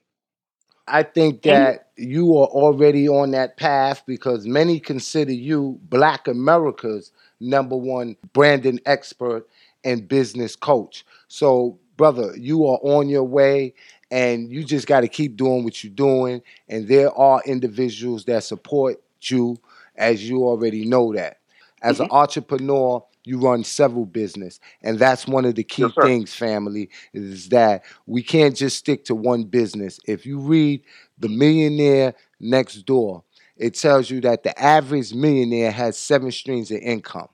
I 0.88 1.04
think 1.04 1.44
that 1.44 1.90
you 1.96 2.38
are 2.38 2.48
already 2.48 3.08
on 3.08 3.32
that 3.32 3.58
path 3.58 4.04
because 4.08 4.48
many 4.48 4.80
consider 4.80 5.32
you 5.32 5.80
Black 5.84 6.28
America's 6.28 7.12
number 7.42 7.76
one 7.76 8.16
branding 8.34 8.80
expert 8.86 9.48
and 9.84 10.08
business 10.08 10.56
coach. 10.56 11.06
So, 11.28 11.80
brother, 11.98 12.34
you 12.38 12.66
are 12.68 12.80
on 12.84 13.10
your 13.10 13.24
way 13.24 13.74
and 14.10 14.52
you 14.52 14.64
just 14.64 14.88
got 14.88 15.02
to 15.02 15.08
keep 15.08 15.38
doing 15.38 15.64
what 15.64 15.84
you're 15.84 15.94
doing. 15.94 16.42
And 16.70 16.88
there 16.88 17.12
are 17.18 17.42
individuals 17.46 18.26
that 18.26 18.44
support 18.44 19.02
you, 19.22 19.58
as 19.96 20.28
you 20.28 20.44
already 20.44 20.86
know 20.86 21.14
that. 21.14 21.38
As 21.82 21.96
mm-hmm. 21.96 22.04
an 22.04 22.12
entrepreneur, 22.12 23.04
you 23.24 23.40
run 23.40 23.64
several 23.64 24.06
business 24.06 24.60
and 24.82 24.98
that's 24.98 25.28
one 25.28 25.46
of 25.46 25.56
the 25.56 25.64
key 25.64 25.84
Yes, 25.84 25.94
things 26.02 26.34
family 26.34 26.90
is 27.14 27.50
that 27.50 27.84
we 28.08 28.24
can't 28.24 28.56
just 28.56 28.78
stick 28.78 29.06
to 29.06 29.16
one 29.16 29.44
business 29.44 30.00
if 30.08 30.26
you 30.26 30.40
read 30.40 30.84
the 31.20 31.30
millionaire 31.30 32.16
next 32.40 32.82
door 32.84 33.24
it 33.58 33.76
tells 33.76 34.10
you 34.10 34.22
that 34.22 34.44
the 34.44 34.60
average 34.60 35.14
millionaire 35.14 35.72
has 35.72 35.98
seven 35.98 36.32
streams 36.32 36.72
of 36.72 36.80
income 36.80 37.28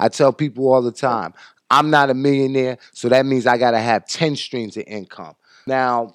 i 0.00 0.08
tell 0.08 0.32
people 0.32 0.72
all 0.72 0.82
the 0.82 0.92
time 0.92 1.32
i'm 1.70 1.90
not 1.90 2.10
a 2.10 2.14
millionaire 2.14 2.78
so 2.92 3.08
that 3.08 3.26
means 3.26 3.46
i 3.46 3.58
got 3.58 3.72
to 3.72 3.80
have 3.80 4.06
10 4.06 4.36
streams 4.36 4.76
of 4.76 4.84
income 4.86 5.34
now 5.66 6.12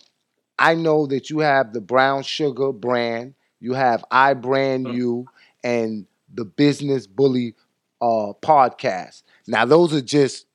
i 0.60 0.76
know 0.76 1.06
that 1.08 1.30
you 1.30 1.40
have 1.40 1.74
the 1.74 1.82
brown 1.82 2.24
sugar 2.24 2.72
brand 2.72 3.34
you 3.60 3.74
have 3.74 4.04
i 4.12 4.34
brand 4.34 4.88
you 4.88 5.26
and 5.64 6.06
the 6.34 6.46
business 6.46 7.08
bully 7.08 7.56
uh, 8.02 8.34
podcast. 8.42 9.24
Now, 9.48 9.66
those 9.66 9.94
are 9.94 10.02
just 10.02 10.48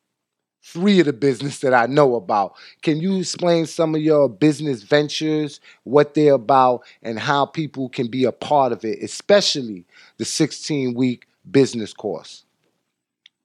three 0.63 1.01
of 1.01 1.07
the 1.07 1.13
business 1.13 1.61
that 1.61 1.75
I 1.75 1.87
know 1.87 2.17
about. 2.17 2.55
Can 2.83 2.99
you 3.01 3.19
explain 3.19 3.67
some 3.67 3.95
of 3.95 4.03
your 4.03 4.29
business 4.29 4.83
ventures, 4.83 5.61
what 5.85 6.15
they're 6.15 6.35
about, 6.35 6.83
and 7.03 7.19
how 7.19 7.47
people 7.47 7.89
can 7.89 8.09
be 8.09 8.25
a 8.25 8.33
part 8.33 8.73
of 8.73 8.85
it, 8.85 9.03
especially 9.03 9.87
the 10.19 10.25
16 10.25 10.95
week 10.95 11.27
business 11.51 11.93
course? 11.95 12.45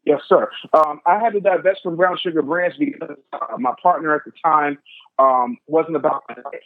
Yes, 0.06 0.22
sir. 0.28 0.50
Um, 0.72 1.02
I 1.06 1.20
had 1.20 1.34
to 1.34 1.40
divest 1.40 1.82
from 1.82 1.96
Brown 1.96 2.18
Sugar 2.22 2.44
Brands 2.44 2.78
because 2.78 3.18
uh, 3.34 3.58
my 3.58 3.74
partner 3.82 4.16
at 4.16 4.22
the 4.24 4.32
time 4.44 4.78
um, 5.18 5.58
wasn't 5.68 5.96
about 5.96 6.24
my 6.30 6.36
life. 6.36 6.62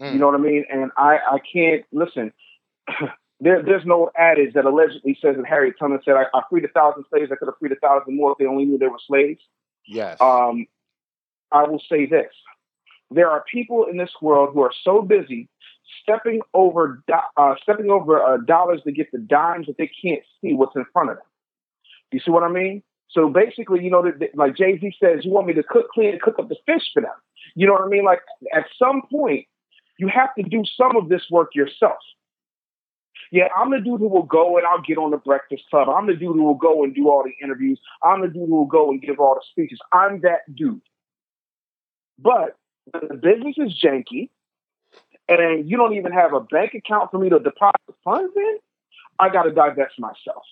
Mm. 0.00 0.12
You 0.12 0.18
know 0.20 0.26
what 0.26 0.36
I 0.36 0.38
mean? 0.38 0.64
And 0.70 0.92
I, 0.96 1.18
I 1.30 1.38
can't 1.52 1.84
listen. 1.92 2.32
there, 3.40 3.62
there's 3.62 3.84
no 3.84 4.10
adage 4.16 4.54
that 4.54 4.64
allegedly 4.64 5.18
says 5.20 5.36
that 5.36 5.46
Harriet 5.46 5.74
Tubman 5.78 6.00
said, 6.04 6.14
I, 6.14 6.24
I 6.32 6.42
freed 6.48 6.64
a 6.64 6.68
thousand 6.68 7.04
slaves. 7.10 7.32
I 7.32 7.36
could 7.36 7.48
have 7.48 7.58
freed 7.58 7.72
a 7.72 7.76
thousand 7.76 8.16
more 8.16 8.32
if 8.32 8.38
they 8.38 8.46
only 8.46 8.64
knew 8.64 8.78
they 8.78 8.86
were 8.86 9.00
slaves. 9.06 9.40
Yes. 9.86 10.20
Um, 10.20 10.66
I 11.50 11.64
will 11.64 11.82
say 11.88 12.06
this: 12.06 12.32
there 13.10 13.28
are 13.28 13.44
people 13.52 13.86
in 13.90 13.96
this 13.96 14.12
world 14.22 14.50
who 14.54 14.62
are 14.62 14.72
so 14.84 15.02
busy 15.02 15.48
stepping 16.02 16.40
over 16.54 17.02
uh, 17.36 17.54
stepping 17.62 17.90
over 17.90 18.22
uh, 18.22 18.36
dollars 18.38 18.80
to 18.84 18.92
get 18.92 19.10
the 19.12 19.18
dimes 19.18 19.66
that 19.66 19.76
they 19.76 19.90
can't 20.02 20.22
see 20.40 20.54
what's 20.54 20.76
in 20.76 20.86
front 20.92 21.10
of 21.10 21.16
them. 21.16 21.26
You 22.12 22.20
see 22.20 22.30
what 22.30 22.42
I 22.42 22.48
mean? 22.48 22.82
So 23.10 23.28
basically, 23.28 23.82
you 23.84 23.90
know, 23.90 24.10
like 24.34 24.56
Jay 24.56 24.78
Z 24.78 24.94
says, 25.02 25.24
you 25.24 25.30
want 25.30 25.46
me 25.46 25.52
to 25.54 25.62
cook, 25.62 25.88
clean, 25.92 26.10
and 26.10 26.20
cook 26.20 26.38
up 26.38 26.48
the 26.48 26.56
fish 26.66 26.82
for 26.94 27.02
them. 27.02 27.10
You 27.54 27.66
know 27.66 27.74
what 27.74 27.82
I 27.82 27.88
mean? 27.88 28.04
Like 28.04 28.20
at 28.54 28.64
some 28.78 29.02
point, 29.10 29.46
you 29.98 30.08
have 30.08 30.34
to 30.36 30.42
do 30.42 30.64
some 30.76 30.96
of 30.96 31.08
this 31.08 31.22
work 31.30 31.54
yourself. 31.54 31.98
Yeah, 33.30 33.48
I'm 33.56 33.70
the 33.70 33.78
dude 33.78 34.00
who 34.00 34.08
will 34.08 34.24
go 34.24 34.58
and 34.58 34.66
I'll 34.66 34.82
get 34.82 34.98
on 34.98 35.10
the 35.10 35.16
Breakfast 35.16 35.62
Club. 35.70 35.88
I'm 35.88 36.06
the 36.06 36.14
dude 36.14 36.36
who 36.36 36.42
will 36.42 36.54
go 36.54 36.84
and 36.84 36.94
do 36.94 37.08
all 37.08 37.24
the 37.24 37.32
interviews. 37.44 37.80
I'm 38.02 38.20
the 38.20 38.28
dude 38.28 38.48
who 38.48 38.56
will 38.56 38.66
go 38.66 38.90
and 38.90 39.00
give 39.00 39.20
all 39.20 39.34
the 39.34 39.42
speeches. 39.50 39.78
I'm 39.92 40.20
that 40.20 40.40
dude. 40.54 40.82
But 42.18 42.56
the 42.92 43.14
business 43.14 43.56
is 43.58 43.80
janky, 43.82 44.28
and 45.28 45.68
you 45.68 45.76
don't 45.76 45.94
even 45.94 46.12
have 46.12 46.34
a 46.34 46.40
bank 46.40 46.74
account 46.74 47.10
for 47.10 47.18
me 47.18 47.30
to 47.30 47.38
deposit 47.38 47.94
funds 48.04 48.32
in. 48.36 48.58
I 49.18 49.28
got 49.30 49.44
to 49.44 49.50
divest 49.50 49.98
myself. 49.98 50.44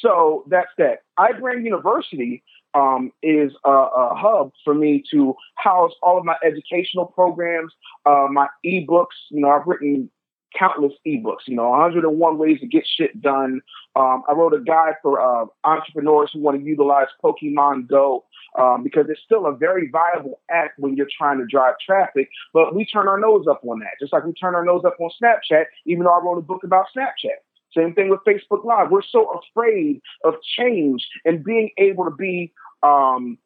So 0.00 0.44
that's 0.48 0.70
that. 0.78 1.02
iBrand 1.18 1.64
University 1.64 2.42
um, 2.74 3.12
is 3.22 3.52
a, 3.64 3.70
a 3.70 4.14
hub 4.14 4.52
for 4.64 4.74
me 4.74 5.02
to 5.10 5.34
house 5.56 5.92
all 6.02 6.18
of 6.18 6.24
my 6.24 6.36
educational 6.44 7.06
programs, 7.06 7.72
uh, 8.06 8.26
my 8.30 8.48
ebooks. 8.64 9.16
You 9.30 9.40
know, 9.40 9.50
I've 9.50 9.66
written 9.66 10.10
countless 10.56 10.92
ebooks. 11.06 11.46
You 11.46 11.56
know, 11.56 11.70
101 11.70 12.38
ways 12.38 12.60
to 12.60 12.66
get 12.66 12.84
shit 12.86 13.20
done. 13.20 13.60
Um, 13.96 14.22
I 14.28 14.32
wrote 14.32 14.54
a 14.54 14.60
guide 14.60 14.94
for 15.02 15.20
uh, 15.20 15.46
entrepreneurs 15.64 16.30
who 16.32 16.40
want 16.40 16.58
to 16.58 16.64
utilize 16.64 17.06
Pokemon 17.22 17.88
Go 17.88 18.24
um, 18.58 18.82
because 18.82 19.06
it's 19.08 19.20
still 19.24 19.46
a 19.46 19.56
very 19.56 19.90
viable 19.90 20.40
app 20.50 20.72
when 20.78 20.96
you're 20.96 21.08
trying 21.16 21.38
to 21.38 21.46
drive 21.46 21.74
traffic. 21.84 22.28
But 22.52 22.74
we 22.74 22.86
turn 22.86 23.08
our 23.08 23.18
nose 23.18 23.46
up 23.50 23.60
on 23.64 23.80
that, 23.80 23.92
just 24.00 24.12
like 24.12 24.24
we 24.24 24.32
turn 24.32 24.54
our 24.54 24.64
nose 24.64 24.82
up 24.84 24.96
on 25.00 25.10
Snapchat. 25.22 25.64
Even 25.86 26.04
though 26.04 26.14
I 26.14 26.20
wrote 26.22 26.38
a 26.38 26.42
book 26.42 26.64
about 26.64 26.86
Snapchat. 26.96 27.38
Same 27.78 27.94
thing 27.94 28.08
with 28.08 28.20
Facebook 28.26 28.64
Live. 28.64 28.90
We're 28.90 29.02
so 29.02 29.40
afraid 29.40 30.00
of 30.24 30.34
change 30.58 31.06
and 31.24 31.44
being 31.44 31.70
able 31.78 32.04
to 32.04 32.10
be 32.10 32.52
um, 32.82 33.38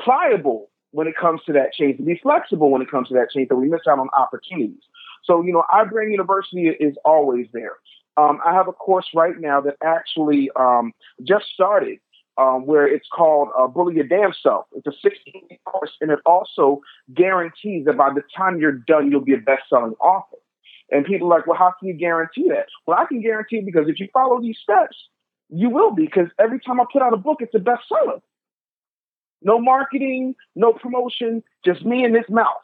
pliable 0.00 0.70
when 0.90 1.06
it 1.06 1.14
comes 1.20 1.40
to 1.46 1.52
that 1.52 1.72
change, 1.72 1.98
to 1.98 2.02
be 2.02 2.18
flexible 2.22 2.70
when 2.70 2.82
it 2.82 2.90
comes 2.90 3.08
to 3.08 3.14
that 3.14 3.28
change, 3.32 3.48
that 3.48 3.56
we 3.56 3.68
miss 3.68 3.82
out 3.88 3.98
on 3.98 4.08
opportunities. 4.16 4.82
So, 5.24 5.42
you 5.42 5.52
know, 5.52 5.64
iBrand 5.72 6.10
University 6.10 6.68
is 6.68 6.96
always 7.04 7.46
there. 7.52 7.76
Um, 8.16 8.40
I 8.44 8.54
have 8.54 8.66
a 8.66 8.72
course 8.72 9.06
right 9.14 9.38
now 9.38 9.60
that 9.60 9.76
actually 9.84 10.50
um, 10.56 10.92
just 11.22 11.46
started 11.52 11.98
um, 12.38 12.66
where 12.66 12.86
it's 12.86 13.08
called 13.12 13.48
uh, 13.58 13.66
Bully 13.66 13.94
Your 13.96 14.06
Damn 14.06 14.32
Self. 14.42 14.66
It's 14.74 14.86
a 14.86 14.92
16 15.02 15.42
week 15.50 15.60
course, 15.64 15.92
and 16.00 16.10
it 16.10 16.18
also 16.24 16.80
guarantees 17.14 17.84
that 17.86 17.96
by 17.96 18.10
the 18.12 18.22
time 18.36 18.58
you're 18.58 18.72
done, 18.72 19.10
you'll 19.10 19.20
be 19.20 19.34
a 19.34 19.38
best 19.38 19.62
selling 19.68 19.94
author. 20.00 20.36
And 20.90 21.04
people 21.04 21.32
are 21.32 21.38
like, 21.38 21.46
well, 21.46 21.58
how 21.58 21.72
can 21.78 21.88
you 21.88 21.94
guarantee 21.94 22.48
that? 22.48 22.66
Well, 22.86 22.96
I 22.98 23.06
can 23.06 23.20
guarantee 23.20 23.60
because 23.60 23.88
if 23.88 23.98
you 23.98 24.08
follow 24.12 24.40
these 24.40 24.58
steps, 24.62 24.96
you 25.48 25.70
will 25.70 25.92
be. 25.92 26.04
Because 26.04 26.28
every 26.38 26.60
time 26.60 26.80
I 26.80 26.84
put 26.92 27.02
out 27.02 27.12
a 27.12 27.16
book, 27.16 27.38
it's 27.40 27.54
a 27.54 27.58
bestseller. 27.58 28.20
No 29.42 29.60
marketing, 29.60 30.34
no 30.54 30.72
promotion, 30.72 31.42
just 31.64 31.84
me 31.84 32.04
and 32.04 32.14
this 32.14 32.24
mouth. 32.28 32.62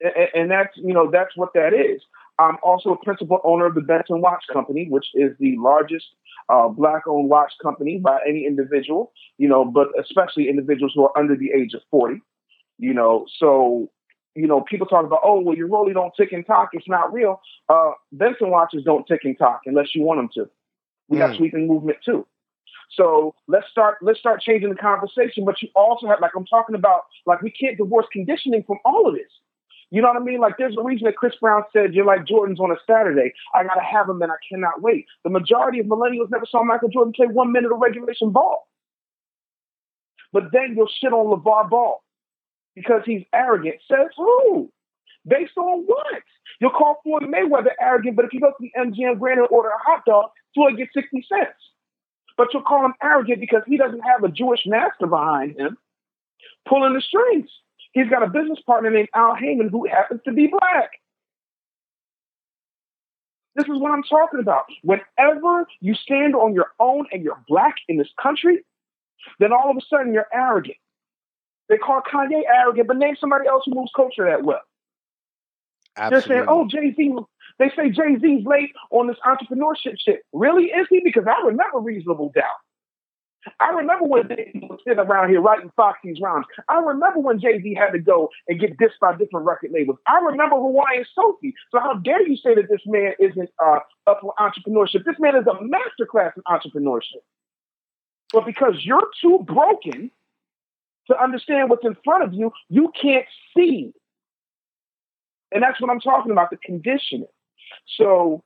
And, 0.00 0.28
and 0.34 0.50
that's 0.50 0.76
you 0.76 0.94
know 0.94 1.10
that's 1.10 1.36
what 1.36 1.50
that 1.54 1.72
is. 1.72 2.02
I'm 2.38 2.56
also 2.62 2.90
a 2.90 3.04
principal 3.04 3.40
owner 3.44 3.66
of 3.66 3.74
the 3.76 3.80
Benson 3.80 4.20
Watch 4.20 4.44
Company, 4.52 4.88
which 4.88 5.06
is 5.14 5.36
the 5.38 5.56
largest 5.58 6.06
uh, 6.48 6.68
black-owned 6.68 7.28
watch 7.28 7.52
company 7.62 7.98
by 7.98 8.18
any 8.28 8.44
individual. 8.44 9.12
You 9.38 9.48
know, 9.48 9.64
but 9.64 9.88
especially 10.00 10.48
individuals 10.48 10.92
who 10.94 11.04
are 11.04 11.16
under 11.18 11.36
the 11.36 11.52
age 11.52 11.74
of 11.74 11.82
40. 11.90 12.20
You 12.78 12.94
know, 12.94 13.26
so 13.38 13.90
you 14.34 14.46
know, 14.46 14.60
people 14.62 14.86
talk 14.86 15.04
about, 15.04 15.20
oh, 15.24 15.40
well, 15.40 15.56
your 15.56 15.68
Rolly 15.68 15.92
don't 15.92 16.12
tick 16.16 16.32
and 16.32 16.44
talk. 16.44 16.70
It's 16.72 16.88
not 16.88 17.12
real. 17.12 17.40
Uh, 17.68 17.92
Benson 18.12 18.50
watches 18.50 18.82
don't 18.84 19.06
tick 19.06 19.20
and 19.24 19.38
talk 19.38 19.60
unless 19.66 19.94
you 19.94 20.02
want 20.02 20.18
them 20.18 20.28
to. 20.34 20.50
We 21.08 21.18
got 21.18 21.30
Mm. 21.30 21.36
sweeping 21.36 21.66
movement 21.68 21.98
too. 22.04 22.26
So 22.90 23.34
let's 23.48 23.68
start 23.70 23.98
let's 24.02 24.18
start 24.20 24.40
changing 24.40 24.68
the 24.70 24.76
conversation. 24.76 25.44
But 25.44 25.60
you 25.62 25.68
also 25.74 26.06
have 26.06 26.20
like 26.20 26.32
I'm 26.36 26.46
talking 26.46 26.74
about 26.74 27.02
like 27.26 27.42
we 27.42 27.50
can't 27.50 27.76
divorce 27.76 28.06
conditioning 28.12 28.62
from 28.64 28.78
all 28.84 29.08
of 29.08 29.14
this. 29.14 29.30
You 29.90 30.02
know 30.02 30.08
what 30.08 30.20
I 30.20 30.24
mean? 30.24 30.40
Like 30.40 30.58
there's 30.58 30.76
a 30.78 30.82
reason 30.82 31.04
that 31.06 31.16
Chris 31.16 31.34
Brown 31.40 31.62
said 31.72 31.94
you're 31.94 32.04
like 32.04 32.26
Jordan's 32.26 32.60
on 32.60 32.70
a 32.70 32.76
Saturday. 32.86 33.32
I 33.54 33.64
gotta 33.64 33.82
have 33.82 34.06
them 34.06 34.22
and 34.22 34.30
I 34.30 34.36
cannot 34.48 34.82
wait. 34.82 35.06
The 35.24 35.30
majority 35.30 35.80
of 35.80 35.86
millennials 35.86 36.30
never 36.30 36.46
saw 36.46 36.62
Michael 36.62 36.88
Jordan 36.88 37.12
play 37.14 37.26
one 37.26 37.52
minute 37.52 37.72
of 37.72 37.78
regulation 37.80 38.30
ball. 38.30 38.68
But 40.32 40.52
then 40.52 40.74
you'll 40.76 40.88
shit 41.00 41.12
on 41.12 41.26
LaVar 41.26 41.70
Ball 41.70 42.03
because 42.74 43.02
he's 43.04 43.24
arrogant. 43.32 43.76
Says 43.88 44.08
who? 44.16 44.70
Based 45.26 45.56
on 45.56 45.84
what? 45.86 46.22
You'll 46.60 46.70
call 46.70 47.00
Floyd 47.02 47.22
Mayweather 47.22 47.72
arrogant, 47.80 48.16
but 48.16 48.24
if 48.26 48.32
you 48.32 48.40
go 48.40 48.50
to 48.50 48.56
the 48.60 48.72
MGM 48.78 49.18
Grand 49.18 49.40
and 49.40 49.48
order 49.50 49.70
a 49.70 49.78
hot 49.78 50.04
dog, 50.04 50.30
Floyd 50.54 50.76
gets 50.76 50.92
60 50.94 51.26
cents. 51.28 51.58
But 52.36 52.48
you'll 52.52 52.62
call 52.62 52.84
him 52.84 52.94
arrogant 53.02 53.40
because 53.40 53.62
he 53.66 53.76
doesn't 53.76 54.00
have 54.00 54.24
a 54.24 54.28
Jewish 54.28 54.66
master 54.66 55.06
behind 55.06 55.58
him 55.58 55.78
pulling 56.68 56.94
the 56.94 57.00
strings. 57.00 57.50
He's 57.92 58.08
got 58.08 58.22
a 58.22 58.28
business 58.28 58.58
partner 58.66 58.90
named 58.90 59.08
Al 59.14 59.34
Haymon 59.34 59.68
who 59.68 59.86
happens 59.86 60.20
to 60.24 60.32
be 60.32 60.48
black. 60.48 60.90
This 63.54 63.66
is 63.66 63.80
what 63.80 63.92
I'm 63.92 64.02
talking 64.02 64.40
about. 64.40 64.64
Whenever 64.82 65.66
you 65.80 65.94
stand 65.94 66.34
on 66.34 66.54
your 66.54 66.68
own 66.80 67.06
and 67.12 67.22
you're 67.22 67.40
black 67.46 67.76
in 67.88 67.98
this 67.98 68.10
country, 68.20 68.64
then 69.38 69.52
all 69.52 69.70
of 69.70 69.76
a 69.76 69.80
sudden 69.88 70.12
you're 70.12 70.26
arrogant. 70.32 70.76
They 71.68 71.78
call 71.78 72.02
Kanye 72.02 72.42
arrogant, 72.46 72.88
but 72.88 72.96
name 72.96 73.16
somebody 73.18 73.48
else 73.48 73.62
who 73.66 73.74
moves 73.74 73.92
culture 73.94 74.26
that 74.26 74.42
well. 74.42 74.60
They're 75.96 76.20
saying, 76.22 76.44
oh, 76.48 76.66
Jay 76.66 76.92
Z, 76.94 77.14
they 77.58 77.70
say 77.76 77.90
Jay 77.90 78.16
Z's 78.20 78.44
late 78.44 78.72
on 78.90 79.06
this 79.06 79.16
entrepreneurship 79.24 79.96
shit. 79.98 80.22
Really? 80.32 80.64
Is 80.64 80.86
he? 80.90 81.00
Because 81.04 81.24
I 81.26 81.46
remember 81.46 81.78
Reasonable 81.78 82.32
Doubt. 82.34 82.44
I 83.60 83.70
remember 83.70 84.06
when 84.06 84.26
Jay 84.28 84.50
Z 84.52 84.58
was 84.62 84.80
sitting 84.86 84.98
around 84.98 85.28
here 85.28 85.40
writing 85.40 85.70
Foxy's 85.76 86.20
rhymes. 86.20 86.46
I 86.68 86.78
remember 86.78 87.20
when 87.20 87.40
Jay 87.40 87.60
Z 87.60 87.74
had 87.74 87.90
to 87.90 87.98
go 87.98 88.30
and 88.48 88.58
get 88.58 88.76
dissed 88.78 88.98
by 89.00 89.14
different 89.16 89.46
record 89.46 89.70
labels. 89.72 89.98
I 90.06 90.18
remember 90.18 90.56
Hawaiian 90.56 91.04
Sophie. 91.14 91.54
So 91.70 91.78
how 91.78 91.94
dare 91.94 92.26
you 92.26 92.36
say 92.36 92.54
that 92.54 92.68
this 92.68 92.80
man 92.86 93.12
isn't 93.20 93.50
uh, 93.64 93.80
up 94.06 94.20
for 94.20 94.34
entrepreneurship? 94.38 95.04
This 95.04 95.18
man 95.18 95.36
is 95.36 95.46
a 95.46 95.56
masterclass 95.62 96.32
in 96.36 96.42
entrepreneurship. 96.48 97.22
But 98.32 98.46
because 98.46 98.74
you're 98.82 99.08
too 99.20 99.44
broken 99.46 100.10
to 101.08 101.22
understand 101.22 101.70
what's 101.70 101.84
in 101.84 101.96
front 102.04 102.24
of 102.24 102.32
you, 102.32 102.50
you 102.68 102.92
can't 103.00 103.26
see. 103.56 103.92
And 105.52 105.62
that's 105.62 105.80
what 105.80 105.90
I'm 105.90 106.00
talking 106.00 106.32
about 106.32 106.50
the 106.50 106.56
conditioning. 106.56 107.28
So 107.96 108.42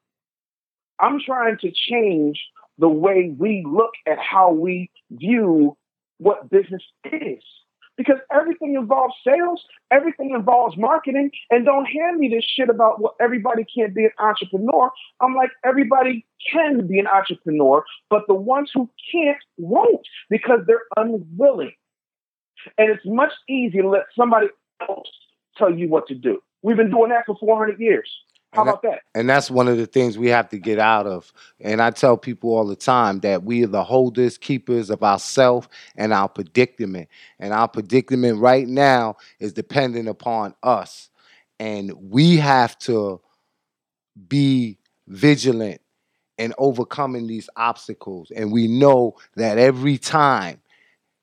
I'm 1.01 1.21
trying 1.25 1.59
to 1.59 1.71
change 1.71 2.41
the 2.79 2.89
way 2.89 3.35
we 3.37 3.65
look 3.67 3.93
at 4.07 4.19
how 4.19 4.53
we 4.53 4.91
view 5.11 5.77
what 6.19 6.51
business 6.51 6.83
is. 7.05 7.43
Because 7.97 8.19
everything 8.33 8.77
involves 8.77 9.15
sales, 9.27 9.61
everything 9.91 10.31
involves 10.33 10.77
marketing, 10.77 11.33
and 11.51 11.65
don't 11.65 11.85
hand 11.85 12.19
me 12.19 12.29
this 12.29 12.45
shit 12.45 12.69
about 12.69 13.01
what 13.01 13.15
everybody 13.21 13.65
can't 13.65 13.93
be 13.93 14.05
an 14.05 14.13
entrepreneur. 14.21 14.93
I'm 15.21 15.35
like, 15.35 15.51
everybody 15.65 16.25
can 16.53 16.87
be 16.87 17.01
an 17.01 17.09
entrepreneur, 17.09 17.83
but 18.09 18.23
the 18.29 18.35
ones 18.35 18.71
who 18.73 18.89
can't 19.13 19.39
won't 19.57 20.07
because 20.31 20.61
they're 20.69 20.85
unwilling. 20.97 21.73
And 22.77 22.91
it's 22.91 23.05
much 23.05 23.33
easier 23.49 23.83
to 23.83 23.89
let 23.89 24.05
somebody 24.17 24.49
else 24.89 25.09
tell 25.57 25.73
you 25.73 25.89
what 25.89 26.07
to 26.09 26.15
do. 26.15 26.43
We've 26.63 26.77
been 26.77 26.91
doing 26.91 27.11
that 27.11 27.27
for 27.27 27.37
400 27.39 27.81
years. 27.81 28.11
How 28.53 28.63
And 28.63 28.71
about 28.71 28.83
that? 28.83 29.01
And 29.15 29.29
that's 29.29 29.51
one 29.51 29.69
of 29.69 29.77
the 29.77 29.87
things 29.87 30.17
we 30.17 30.29
have 30.29 30.49
to 30.51 30.59
get 30.59 30.79
out 30.79 31.07
of. 31.07 31.33
And 31.61 31.83
I 31.83 31.91
tell 31.91 32.17
people 32.17 32.51
all 32.51 32.67
the 32.67 32.77
time 32.77 33.21
that 33.21 33.43
we 33.43 33.63
are 33.65 33.69
the 33.69 33.85
holders, 33.85 34.39
keepers 34.39 34.91
of 34.91 35.03
ourself 35.03 35.69
and 35.97 36.13
our 36.13 36.29
predicament. 36.29 37.09
And 37.39 37.53
our 37.53 37.69
predicament 37.69 38.39
right 38.39 38.67
now 38.67 39.17
is 39.39 39.53
dependent 39.53 40.09
upon 40.09 40.55
us. 40.63 41.11
And 41.61 41.93
we 42.11 42.37
have 42.37 42.79
to 42.81 43.21
be 44.29 44.79
vigilant 45.07 45.81
in 46.39 46.55
overcoming 46.57 47.27
these 47.27 47.51
obstacles. 47.57 48.31
And 48.31 48.53
we 48.53 48.69
know 48.69 49.17
that 49.37 49.59
every 49.59 49.99
time 49.99 50.61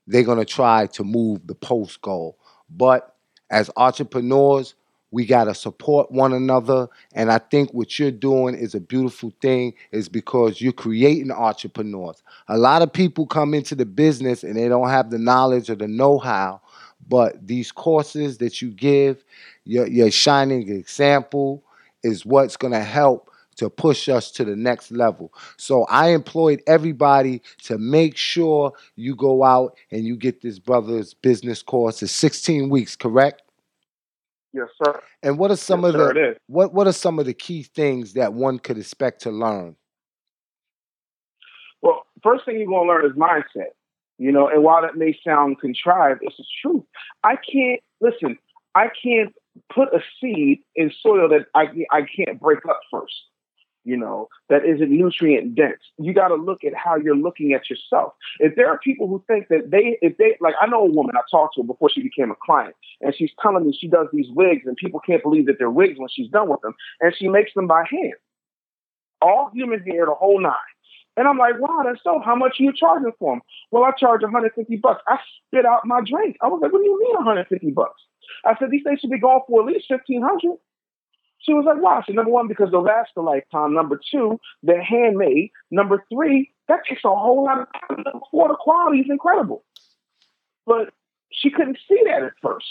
they're 0.08 0.24
going 0.24 0.38
to 0.38 0.46
try 0.46 0.88
to 0.88 1.04
move 1.04 1.46
the 1.48 1.56
post 1.56 2.02
goal. 2.02 2.38
But 2.70 3.15
as 3.50 3.70
entrepreneurs, 3.78 4.76
we 5.12 5.26
got 5.26 5.46
to 5.46 5.56
support 5.56 6.12
one 6.12 6.34
another. 6.34 6.88
And 7.13 7.32
I 7.32 7.38
think 7.38 7.74
what 7.74 7.98
you're 7.98 8.12
doing 8.12 8.56
is 8.56 8.76
a 8.76 8.80
beautiful 8.80 9.32
thing, 9.41 9.74
is 9.91 10.10
because 10.10 10.60
you're 10.60 10.74
creating 10.74 11.32
entrepreneurs. 11.32 12.22
A 12.50 12.58
lot 12.58 12.82
of 12.82 12.91
people 12.91 13.26
come 13.26 13.54
into 13.54 13.76
the 13.76 13.86
business 13.86 14.44
and 14.44 14.58
they 14.58 14.68
don't 14.68 14.89
have 14.89 15.10
the 15.10 15.18
knowledge 15.18 15.70
or 15.70 15.76
the 15.76 15.88
know 15.88 16.20
how. 16.20 16.62
But 17.08 17.48
these 17.48 17.72
courses 17.72 18.39
that 18.39 18.62
you 18.62 18.72
give, 18.72 19.24
your, 19.63 19.88
your 19.88 20.12
shining 20.12 20.70
example, 20.70 21.63
is 22.04 22.26
what's 22.26 22.58
going 22.58 22.74
to 22.74 22.84
help 22.84 23.30
to 23.58 23.70
push 23.70 24.10
us 24.10 24.32
to 24.32 24.46
the 24.46 24.56
next 24.56 24.91
level. 24.91 25.34
So 25.58 25.86
I 25.86 26.10
employed 26.10 26.62
everybody 26.68 27.41
to 27.63 27.78
make 27.78 28.18
sure 28.18 28.74
you 28.96 29.15
go 29.15 29.44
out 29.44 29.78
and 29.91 30.06
you 30.06 30.15
get 30.18 30.41
this 30.41 30.60
brother's 30.60 31.13
business 31.13 31.62
course. 31.62 32.02
It's 32.04 32.12
16 32.12 32.70
weeks, 32.70 32.96
correct? 32.96 33.44
Yes, 34.54 34.70
sir. 34.84 35.02
And 35.24 35.38
what 35.38 35.52
are 35.52 35.58
some 35.58 35.84
Yes, 35.84 35.89
of 35.89 35.94
sir, 35.94 36.13
the 36.13 36.38
what 36.48 36.74
what 36.74 36.88
are 36.88 36.94
some 36.94 37.20
of 37.20 37.26
the 37.26 37.34
key 37.34 37.63
things 37.63 38.13
that 38.13 38.34
one 38.34 38.60
could 38.60 38.78
expect 38.78 39.22
to 39.24 39.32
learn? 39.32 39.76
Well, 41.82 42.06
first 42.24 42.46
thing 42.46 42.58
you're 42.58 42.68
going 42.68 42.88
to 42.88 42.94
learn 42.94 43.06
is 43.06 43.18
mindset. 43.18 43.72
You 44.18 44.32
know, 44.32 44.48
and 44.48 44.63
while 44.63 44.82
that 44.82 44.96
may 44.96 45.18
sound 45.26 45.60
contrived, 45.60 46.22
it's 46.24 46.38
the 46.38 46.46
truth. 46.62 46.84
I 47.24 47.36
can't 47.36 47.82
listen. 48.00 48.38
I 48.74 48.88
can't 49.04 49.36
put 49.74 49.89
a 49.94 50.00
seed 50.22 50.62
in 50.76 50.91
soil 51.02 51.30
that 51.30 51.48
I 51.54 51.65
I 51.91 52.02
can't 52.15 52.39
break 52.39 52.60
up 52.65 52.80
first. 52.91 53.13
You 53.86 53.95
know, 53.98 54.30
that 54.50 54.65
isn't 54.65 54.89
nutrient 54.89 55.54
dense. 55.54 55.80
You 56.00 56.12
got 56.12 56.30
to 56.30 56.36
look 56.36 56.63
at 56.63 56.74
how 56.74 56.95
you're 56.95 57.15
looking 57.15 57.54
at 57.54 57.69
yourself. 57.69 58.13
If 58.39 58.56
there 58.56 58.67
are 58.67 58.80
people 58.80 59.08
who 59.08 59.24
think 59.28 59.48
that 59.50 59.69
they, 59.69 60.00
if 60.02 60.17
they, 60.17 60.38
like, 60.41 60.56
I 60.60 60.65
know 60.65 60.82
a 60.82 60.91
woman 60.91 61.15
I 61.15 61.21
talked 61.30 61.56
to 61.56 61.63
before 61.63 61.91
she 61.91 62.02
became 62.02 62.32
a 62.32 62.36
client, 62.43 62.76
and 63.02 63.13
she's 63.15 63.30
telling 63.39 63.63
me 63.63 63.78
she 63.80 63.88
does 63.88 64.08
these 64.12 64.26
wigs, 64.32 64.63
and 64.65 64.76
people 64.76 65.00
can't 65.00 65.21
believe 65.21 65.45
that 65.45 65.58
they're 65.60 65.69
wigs 65.69 66.00
when 66.00 66.10
she's 66.10 66.32
done 66.32 66.50
with 66.50 66.62
them, 66.62 66.74
and 67.00 67.13
she 67.15 67.28
makes 67.28 67.54
them 67.54 67.67
by 67.67 67.84
hand, 67.88 68.15
all 69.21 69.52
human 69.54 69.82
hair, 69.82 70.08
the 70.08 70.15
whole 70.15 70.41
nine. 70.41 70.54
And 71.15 71.28
I'm 71.28 71.38
like, 71.38 71.60
wow, 71.60 71.84
that's 71.86 72.04
so. 72.04 72.19
How 72.26 72.36
much 72.36 72.60
are 72.60 72.63
you 72.63 72.74
charging 72.76 73.12
for 73.19 73.36
them? 73.36 73.41
Well, 73.71 73.84
I 73.84 73.91
charge 73.91 74.21
150 74.21 74.76
bucks. 74.78 75.02
I 75.08 75.17
spit 75.48 75.65
out 75.65 75.86
my 75.86 76.02
drink. 76.06 76.38
I 76.41 76.48
was 76.48 76.60
like, 76.62 76.74
what 76.74 76.80
do 76.80 76.86
you 76.86 77.00
mean 77.00 77.15
150 77.15 77.71
bucks? 77.71 78.02
I 78.43 78.56
said 78.58 78.71
these 78.71 78.84
things 78.84 79.00
should 79.00 79.12
be 79.12 79.19
going 79.19 79.41
for 79.48 79.62
at 79.62 79.67
least 79.67 79.86
1500. 79.89 80.58
She 81.45 81.53
was 81.53 81.65
like, 81.65 81.81
wow. 81.81 82.03
So 82.05 82.13
number 82.13 82.31
one, 82.31 82.47
because 82.47 82.71
they'll 82.71 82.81
last 82.81 83.12
a 83.15 83.21
lifetime. 83.21 83.73
Number 83.73 83.99
two, 84.12 84.39
they're 84.63 84.84
handmade. 84.84 85.51
Number 85.69 86.03
three, 86.12 86.51
that 86.67 86.79
takes 86.89 87.01
a 87.05 87.10
whole 87.10 87.45
lot 87.45 87.62
of 87.62 87.67
time. 87.73 88.03
Number 88.03 88.25
four, 88.31 88.47
the 88.47 88.58
quality 88.60 88.99
is 88.99 89.08
incredible. 89.10 89.63
But 90.65 90.89
she 91.31 91.51
couldn't 91.51 91.77
see 91.88 92.01
that 92.05 92.23
at 92.23 92.34
first. 92.41 92.65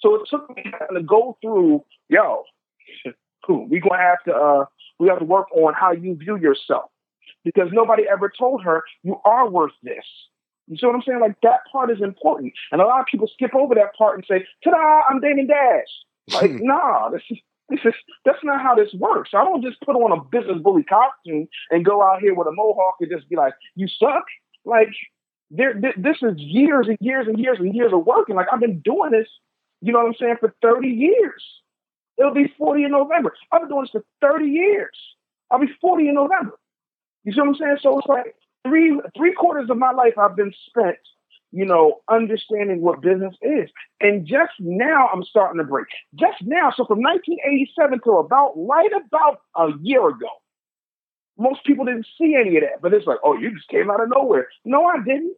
So 0.00 0.16
it 0.16 0.22
took 0.28 0.54
me 0.54 0.64
to 0.94 1.02
go 1.02 1.38
through, 1.40 1.84
yo, 2.08 2.44
cool. 3.46 3.66
We're 3.68 3.80
gonna 3.80 4.02
have 4.02 4.22
to 4.24 4.34
uh 4.34 4.64
we 4.98 5.08
have 5.08 5.18
to 5.18 5.24
work 5.24 5.50
on 5.52 5.74
how 5.74 5.92
you 5.92 6.14
view 6.16 6.36
yourself. 6.36 6.90
Because 7.44 7.68
nobody 7.72 8.04
ever 8.10 8.30
told 8.36 8.62
her 8.64 8.82
you 9.02 9.16
are 9.24 9.48
worth 9.48 9.72
this. 9.82 10.04
You 10.66 10.76
see 10.76 10.86
what 10.86 10.94
I'm 10.94 11.02
saying? 11.06 11.20
Like 11.20 11.40
that 11.42 11.60
part 11.72 11.90
is 11.90 12.02
important. 12.02 12.52
And 12.70 12.82
a 12.82 12.86
lot 12.86 13.00
of 13.00 13.06
people 13.06 13.28
skip 13.32 13.54
over 13.54 13.74
that 13.74 13.94
part 13.96 14.16
and 14.16 14.24
say, 14.28 14.46
Ta-da, 14.62 15.00
I'm 15.08 15.20
Damon 15.20 15.46
Dash. 15.46 15.88
Like, 16.32 16.50
hmm. 16.50 16.66
nah, 16.66 17.08
this 17.10 17.22
is 17.30 17.38
this 17.68 17.80
is 17.84 17.94
that's 18.24 18.42
not 18.42 18.60
how 18.60 18.74
this 18.74 18.92
works. 18.94 19.30
I 19.34 19.44
don't 19.44 19.62
just 19.62 19.80
put 19.80 19.94
on 19.94 20.12
a 20.12 20.22
business 20.24 20.60
bully 20.62 20.82
costume 20.84 21.46
and 21.70 21.84
go 21.84 22.02
out 22.02 22.20
here 22.20 22.34
with 22.34 22.48
a 22.48 22.52
mohawk 22.52 22.96
and 23.00 23.10
just 23.10 23.28
be 23.28 23.36
like, 23.36 23.54
"You 23.76 23.88
suck." 23.88 24.24
Like, 24.64 24.90
there, 25.50 25.74
th- 25.74 25.94
this 25.96 26.18
is 26.22 26.34
years 26.36 26.86
and 26.88 26.98
years 27.00 27.26
and 27.26 27.38
years 27.38 27.58
and 27.58 27.74
years 27.74 27.92
of 27.92 28.04
working. 28.04 28.36
Like, 28.36 28.46
I've 28.52 28.60
been 28.60 28.80
doing 28.80 29.10
this, 29.10 29.28
you 29.80 29.92
know 29.92 30.00
what 30.00 30.08
I'm 30.08 30.14
saying, 30.14 30.36
for 30.38 30.54
30 30.60 30.88
years. 30.88 31.42
It'll 32.18 32.34
be 32.34 32.52
40 32.58 32.84
in 32.84 32.90
November. 32.90 33.32
I've 33.50 33.62
been 33.62 33.70
doing 33.70 33.82
this 33.82 33.90
for 33.90 34.04
30 34.20 34.46
years. 34.46 34.96
I'll 35.50 35.58
be 35.58 35.72
40 35.80 36.08
in 36.08 36.14
November. 36.14 36.58
You 37.24 37.32
see 37.32 37.40
what 37.40 37.48
I'm 37.48 37.54
saying? 37.54 37.78
So 37.82 37.98
it's 37.98 38.08
like 38.08 38.34
three 38.66 38.98
three 39.16 39.32
quarters 39.32 39.70
of 39.70 39.78
my 39.78 39.90
life 39.90 40.14
I've 40.18 40.36
been 40.36 40.52
spent 40.68 40.98
you 41.52 41.64
know, 41.64 42.00
understanding 42.08 42.80
what 42.80 43.02
business 43.02 43.34
is. 43.42 43.70
And 44.00 44.26
just 44.26 44.52
now 44.60 45.08
I'm 45.12 45.24
starting 45.24 45.58
to 45.58 45.64
break. 45.64 45.86
Just 46.14 46.38
now, 46.42 46.70
so 46.76 46.84
from 46.84 47.00
1987 47.02 48.00
to 48.04 48.10
about 48.12 48.52
right 48.56 48.90
about 48.92 49.40
a 49.56 49.70
year 49.82 50.08
ago, 50.08 50.28
most 51.38 51.64
people 51.64 51.84
didn't 51.84 52.06
see 52.18 52.36
any 52.38 52.56
of 52.56 52.62
that. 52.62 52.82
But 52.82 52.94
it's 52.94 53.06
like, 53.06 53.18
oh, 53.24 53.36
you 53.36 53.52
just 53.54 53.68
came 53.68 53.90
out 53.90 54.02
of 54.02 54.10
nowhere. 54.14 54.48
No, 54.64 54.84
I 54.84 54.98
didn't. 55.04 55.34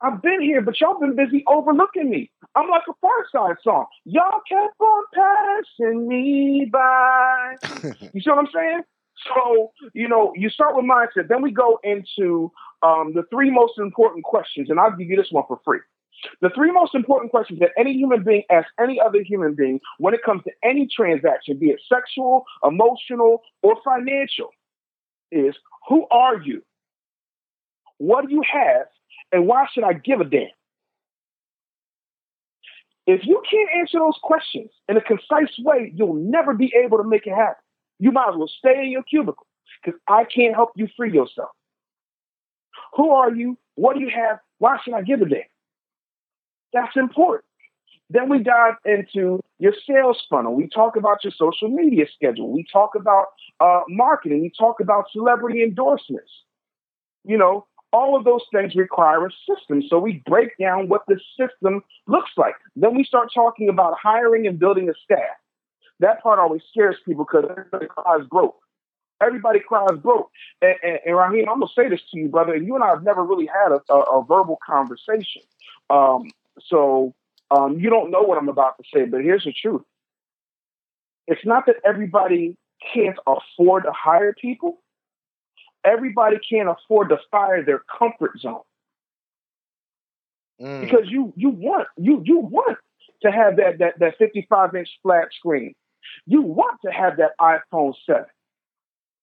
I've 0.00 0.20
been 0.20 0.40
here, 0.40 0.60
but 0.60 0.80
y'all 0.80 0.98
been 0.98 1.14
busy 1.14 1.44
overlooking 1.46 2.10
me. 2.10 2.30
I'm 2.56 2.68
like 2.68 2.82
a 2.88 3.06
Pharcyde 3.06 3.54
song. 3.62 3.86
Y'all 4.04 4.40
kept 4.48 4.80
on 4.80 5.04
passing 5.14 6.08
me 6.08 6.68
by. 6.72 7.54
you 8.12 8.20
see 8.20 8.30
what 8.30 8.40
I'm 8.40 8.48
saying? 8.52 8.82
So, 9.28 9.72
you 9.94 10.08
know, 10.08 10.32
you 10.34 10.50
start 10.50 10.74
with 10.74 10.84
mindset. 10.84 11.28
Then 11.28 11.42
we 11.42 11.52
go 11.52 11.78
into 11.84 12.50
um, 12.82 13.12
the 13.14 13.22
three 13.30 13.50
most 13.50 13.78
important 13.78 14.24
questions, 14.24 14.70
and 14.70 14.78
I'll 14.80 14.96
give 14.96 15.08
you 15.08 15.16
this 15.16 15.30
one 15.30 15.44
for 15.46 15.60
free. 15.64 15.80
The 16.40 16.50
three 16.54 16.70
most 16.70 16.94
important 16.94 17.30
questions 17.30 17.60
that 17.60 17.70
any 17.76 17.92
human 17.94 18.22
being 18.22 18.42
asks 18.50 18.70
any 18.78 19.00
other 19.00 19.22
human 19.22 19.54
being 19.54 19.80
when 19.98 20.14
it 20.14 20.20
comes 20.24 20.42
to 20.44 20.50
any 20.62 20.86
transaction, 20.94 21.58
be 21.58 21.70
it 21.70 21.80
sexual, 21.88 22.44
emotional, 22.62 23.42
or 23.62 23.76
financial, 23.84 24.50
is 25.30 25.54
who 25.88 26.06
are 26.10 26.40
you? 26.40 26.62
What 27.98 28.28
do 28.28 28.34
you 28.34 28.42
have? 28.50 28.86
And 29.32 29.46
why 29.46 29.66
should 29.72 29.84
I 29.84 29.94
give 29.94 30.20
a 30.20 30.24
damn? 30.24 30.48
If 33.06 33.26
you 33.26 33.42
can't 33.50 33.68
answer 33.80 33.98
those 33.98 34.18
questions 34.22 34.70
in 34.88 34.96
a 34.96 35.00
concise 35.00 35.52
way, 35.58 35.92
you'll 35.94 36.14
never 36.14 36.54
be 36.54 36.72
able 36.84 36.98
to 36.98 37.04
make 37.04 37.26
it 37.26 37.34
happen. 37.34 37.62
You 37.98 38.12
might 38.12 38.28
as 38.28 38.36
well 38.36 38.50
stay 38.58 38.84
in 38.84 38.90
your 38.90 39.02
cubicle 39.02 39.46
because 39.82 39.98
I 40.08 40.24
can't 40.24 40.54
help 40.54 40.70
you 40.76 40.88
free 40.96 41.12
yourself. 41.12 41.50
Who 42.94 43.10
are 43.10 43.34
you? 43.34 43.56
What 43.74 43.96
do 43.96 44.00
you 44.02 44.10
have? 44.14 44.38
Why 44.58 44.76
should 44.82 44.94
I 44.94 45.02
give 45.02 45.22
a 45.22 45.28
damn? 45.28 45.42
That's 46.72 46.96
important. 46.96 47.44
Then 48.10 48.28
we 48.28 48.42
dive 48.42 48.74
into 48.84 49.40
your 49.58 49.72
sales 49.86 50.22
funnel. 50.28 50.54
We 50.54 50.68
talk 50.68 50.96
about 50.96 51.24
your 51.24 51.32
social 51.36 51.68
media 51.68 52.04
schedule. 52.14 52.52
We 52.52 52.66
talk 52.70 52.90
about 52.94 53.26
uh, 53.60 53.80
marketing. 53.88 54.42
We 54.42 54.52
talk 54.58 54.80
about 54.80 55.06
celebrity 55.12 55.62
endorsements. 55.62 56.30
You 57.24 57.38
know, 57.38 57.66
all 57.92 58.16
of 58.16 58.24
those 58.24 58.42
things 58.52 58.74
require 58.74 59.26
a 59.26 59.30
system. 59.48 59.82
So 59.88 59.98
we 59.98 60.22
break 60.26 60.50
down 60.58 60.88
what 60.88 61.02
the 61.08 61.18
system 61.38 61.82
looks 62.06 62.32
like. 62.36 62.54
Then 62.76 62.96
we 62.96 63.04
start 63.04 63.28
talking 63.34 63.68
about 63.68 63.94
hiring 64.02 64.46
and 64.46 64.58
building 64.58 64.88
a 64.88 64.94
staff. 65.04 65.36
That 66.00 66.22
part 66.22 66.38
always 66.38 66.62
scares 66.70 66.96
people 67.06 67.24
because 67.24 67.48
everybody 67.50 67.86
cries 67.86 68.26
broke. 68.30 68.56
Everybody 69.22 69.60
cries 69.60 69.98
broke. 69.98 70.30
And, 70.60 70.74
and, 70.82 70.98
and 71.06 71.16
Raheem, 71.16 71.48
I'm 71.48 71.60
gonna 71.60 71.72
say 71.74 71.88
this 71.88 72.00
to 72.12 72.18
you, 72.18 72.28
brother. 72.28 72.54
And 72.54 72.66
you 72.66 72.74
and 72.74 72.84
I 72.84 72.88
have 72.88 73.02
never 73.02 73.24
really 73.24 73.46
had 73.46 73.72
a, 73.72 73.92
a, 73.92 74.20
a 74.20 74.24
verbal 74.24 74.58
conversation. 74.64 75.42
Um, 75.90 76.30
so 76.60 77.14
um, 77.50 77.78
you 77.78 77.90
don't 77.90 78.10
know 78.10 78.22
what 78.22 78.38
I'm 78.38 78.48
about 78.48 78.76
to 78.78 78.84
say, 78.92 79.04
but 79.04 79.22
here's 79.22 79.44
the 79.44 79.52
truth. 79.52 79.82
It's 81.26 81.44
not 81.44 81.66
that 81.66 81.76
everybody 81.84 82.56
can't 82.92 83.18
afford 83.26 83.84
to 83.84 83.92
hire 83.92 84.32
people. 84.32 84.80
Everybody 85.84 86.38
can't 86.38 86.68
afford 86.68 87.10
to 87.10 87.18
fire 87.30 87.64
their 87.64 87.82
comfort 87.98 88.38
zone 88.40 88.62
Mm. 90.60 90.80
because 90.82 91.10
you 91.10 91.32
you 91.36 91.48
want 91.50 91.88
you 91.96 92.22
you 92.24 92.38
want 92.38 92.78
to 93.22 93.32
have 93.32 93.56
that 93.56 93.78
that 93.78 93.98
that 93.98 94.16
55 94.18 94.74
inch 94.76 94.88
flat 95.02 95.28
screen. 95.36 95.74
You 96.26 96.42
want 96.42 96.78
to 96.84 96.92
have 96.92 97.16
that 97.16 97.32
iPhone 97.40 97.94
7. 98.06 98.24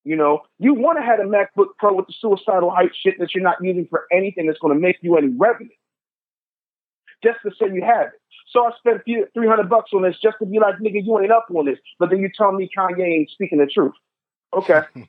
You 0.03 0.15
know, 0.15 0.41
you 0.59 0.73
want 0.73 0.97
to 0.97 1.03
have 1.03 1.19
a 1.19 1.23
MacBook 1.23 1.75
Pro 1.77 1.93
with 1.93 2.07
the 2.07 2.13
suicidal 2.19 2.71
hype 2.71 2.93
shit 2.93 3.19
that 3.19 3.35
you're 3.35 3.43
not 3.43 3.57
using 3.61 3.87
for 3.89 4.05
anything 4.11 4.47
that's 4.47 4.59
going 4.59 4.73
to 4.73 4.79
make 4.79 4.97
you 5.01 5.17
any 5.17 5.27
revenue. 5.27 5.69
just 7.23 7.39
to 7.43 7.51
say 7.59 7.73
you 7.73 7.83
have 7.83 8.07
it. 8.07 8.13
So 8.51 8.65
I 8.65 8.71
spent 8.77 9.01
300 9.05 9.69
bucks 9.69 9.91
on 9.93 10.03
this 10.03 10.17
just 10.21 10.37
to 10.39 10.45
be 10.45 10.59
like, 10.59 10.75
nigga, 10.75 11.05
you 11.05 11.19
ain't 11.19 11.31
up 11.31 11.47
on 11.55 11.65
this. 11.65 11.77
But 11.99 12.09
then 12.09 12.19
you 12.19 12.29
tell 12.35 12.51
me 12.51 12.69
Kanye 12.75 13.05
ain't 13.05 13.29
speaking 13.29 13.59
the 13.59 13.67
truth. 13.67 13.93
Okay. 14.53 14.81
you 14.95 15.05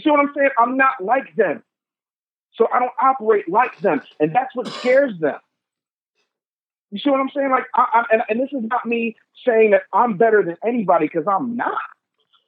see 0.00 0.10
what 0.10 0.20
I'm 0.20 0.32
saying? 0.36 0.50
I'm 0.58 0.76
not 0.76 0.94
like 1.00 1.34
them. 1.36 1.62
So 2.54 2.66
I 2.72 2.80
don't 2.80 2.92
operate 3.00 3.48
like 3.48 3.78
them. 3.80 4.02
And 4.18 4.34
that's 4.34 4.54
what 4.56 4.66
scares 4.66 5.12
them. 5.20 5.38
You 6.90 6.98
see 6.98 7.10
what 7.10 7.20
I'm 7.20 7.30
saying? 7.34 7.50
Like, 7.50 7.66
I, 7.74 7.86
I, 7.92 8.04
and, 8.12 8.22
and 8.28 8.40
this 8.40 8.48
is 8.52 8.66
not 8.68 8.86
me 8.86 9.14
saying 9.46 9.72
that 9.72 9.82
I'm 9.92 10.16
better 10.16 10.42
than 10.42 10.56
anybody 10.66 11.06
because 11.06 11.26
I'm 11.30 11.54
not. 11.54 11.78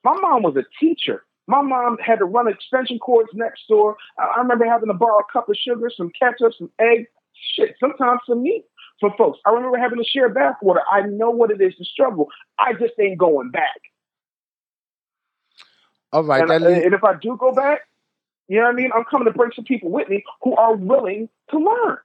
My 0.05 0.17
mom 0.21 0.43
was 0.43 0.57
a 0.57 0.65
teacher. 0.79 1.25
My 1.47 1.63
mom 1.63 1.99
had 1.99 2.21
to 2.21 2.25
run 2.25 2.49
extension 2.49 2.99
cords 2.99 3.31
next 3.35 3.63
door. 3.69 3.97
I, 4.19 4.25
I 4.37 4.41
remember 4.41 4.65
having 4.67 4.89
to 4.89 4.95
borrow 4.95 5.19
a 5.19 5.33
cup 5.33 5.49
of 5.49 5.57
sugar, 5.57 5.91
some 5.95 6.11
ketchup, 6.19 6.53
some 6.57 6.71
eggs, 6.79 7.09
shit, 7.55 7.75
sometimes 7.81 8.21
some 8.27 8.43
meat 8.43 8.65
for 9.01 9.13
folks. 9.17 9.39
I 9.45 9.51
remember 9.51 9.79
having 9.79 9.99
to 9.99 10.05
share 10.05 10.33
bathwater. 10.33 10.83
I 10.91 11.03
know 11.03 11.31
what 11.31 11.51
it 11.51 11.61
is 11.61 11.75
to 11.77 11.85
struggle. 11.85 12.29
I 12.59 12.75
just 12.75 12.93
ain't 13.01 13.19
going 13.19 13.51
back. 13.51 13.81
All 16.13 16.25
right. 16.25 16.49
And, 16.49 16.65
and 16.65 16.95
if 16.95 17.05
I 17.05 17.15
do 17.15 17.37
go 17.37 17.53
back, 17.53 17.81
you 18.49 18.57
know 18.57 18.65
what 18.65 18.73
I 18.73 18.77
mean? 18.77 18.91
I'm 18.95 19.05
coming 19.05 19.27
to 19.27 19.33
bring 19.33 19.53
some 19.55 19.65
people 19.65 19.91
with 19.91 20.09
me 20.09 20.25
who 20.43 20.57
are 20.57 20.75
willing 20.75 21.29
to 21.51 21.59
learn. 21.59 21.99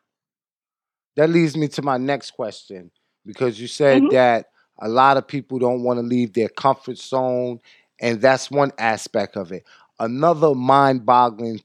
That 1.15 1.29
leads 1.29 1.57
me 1.57 1.67
to 1.69 1.81
my 1.81 1.97
next 1.97 2.31
question 2.31 2.91
because 3.25 3.59
you 3.59 3.67
said 3.67 4.03
mm-hmm. 4.03 4.13
that 4.13 4.47
a 4.79 4.89
lot 4.89 5.17
of 5.17 5.27
people 5.27 5.57
don't 5.57 5.83
want 5.83 5.97
to 5.97 6.03
leave 6.03 6.33
their 6.33 6.49
comfort 6.49 6.97
zone, 6.97 7.59
and 7.99 8.21
that's 8.21 8.51
one 8.51 8.71
aspect 8.77 9.37
of 9.37 9.51
it. 9.51 9.65
Another 9.99 10.53
mind 10.53 11.05
boggling 11.05 11.61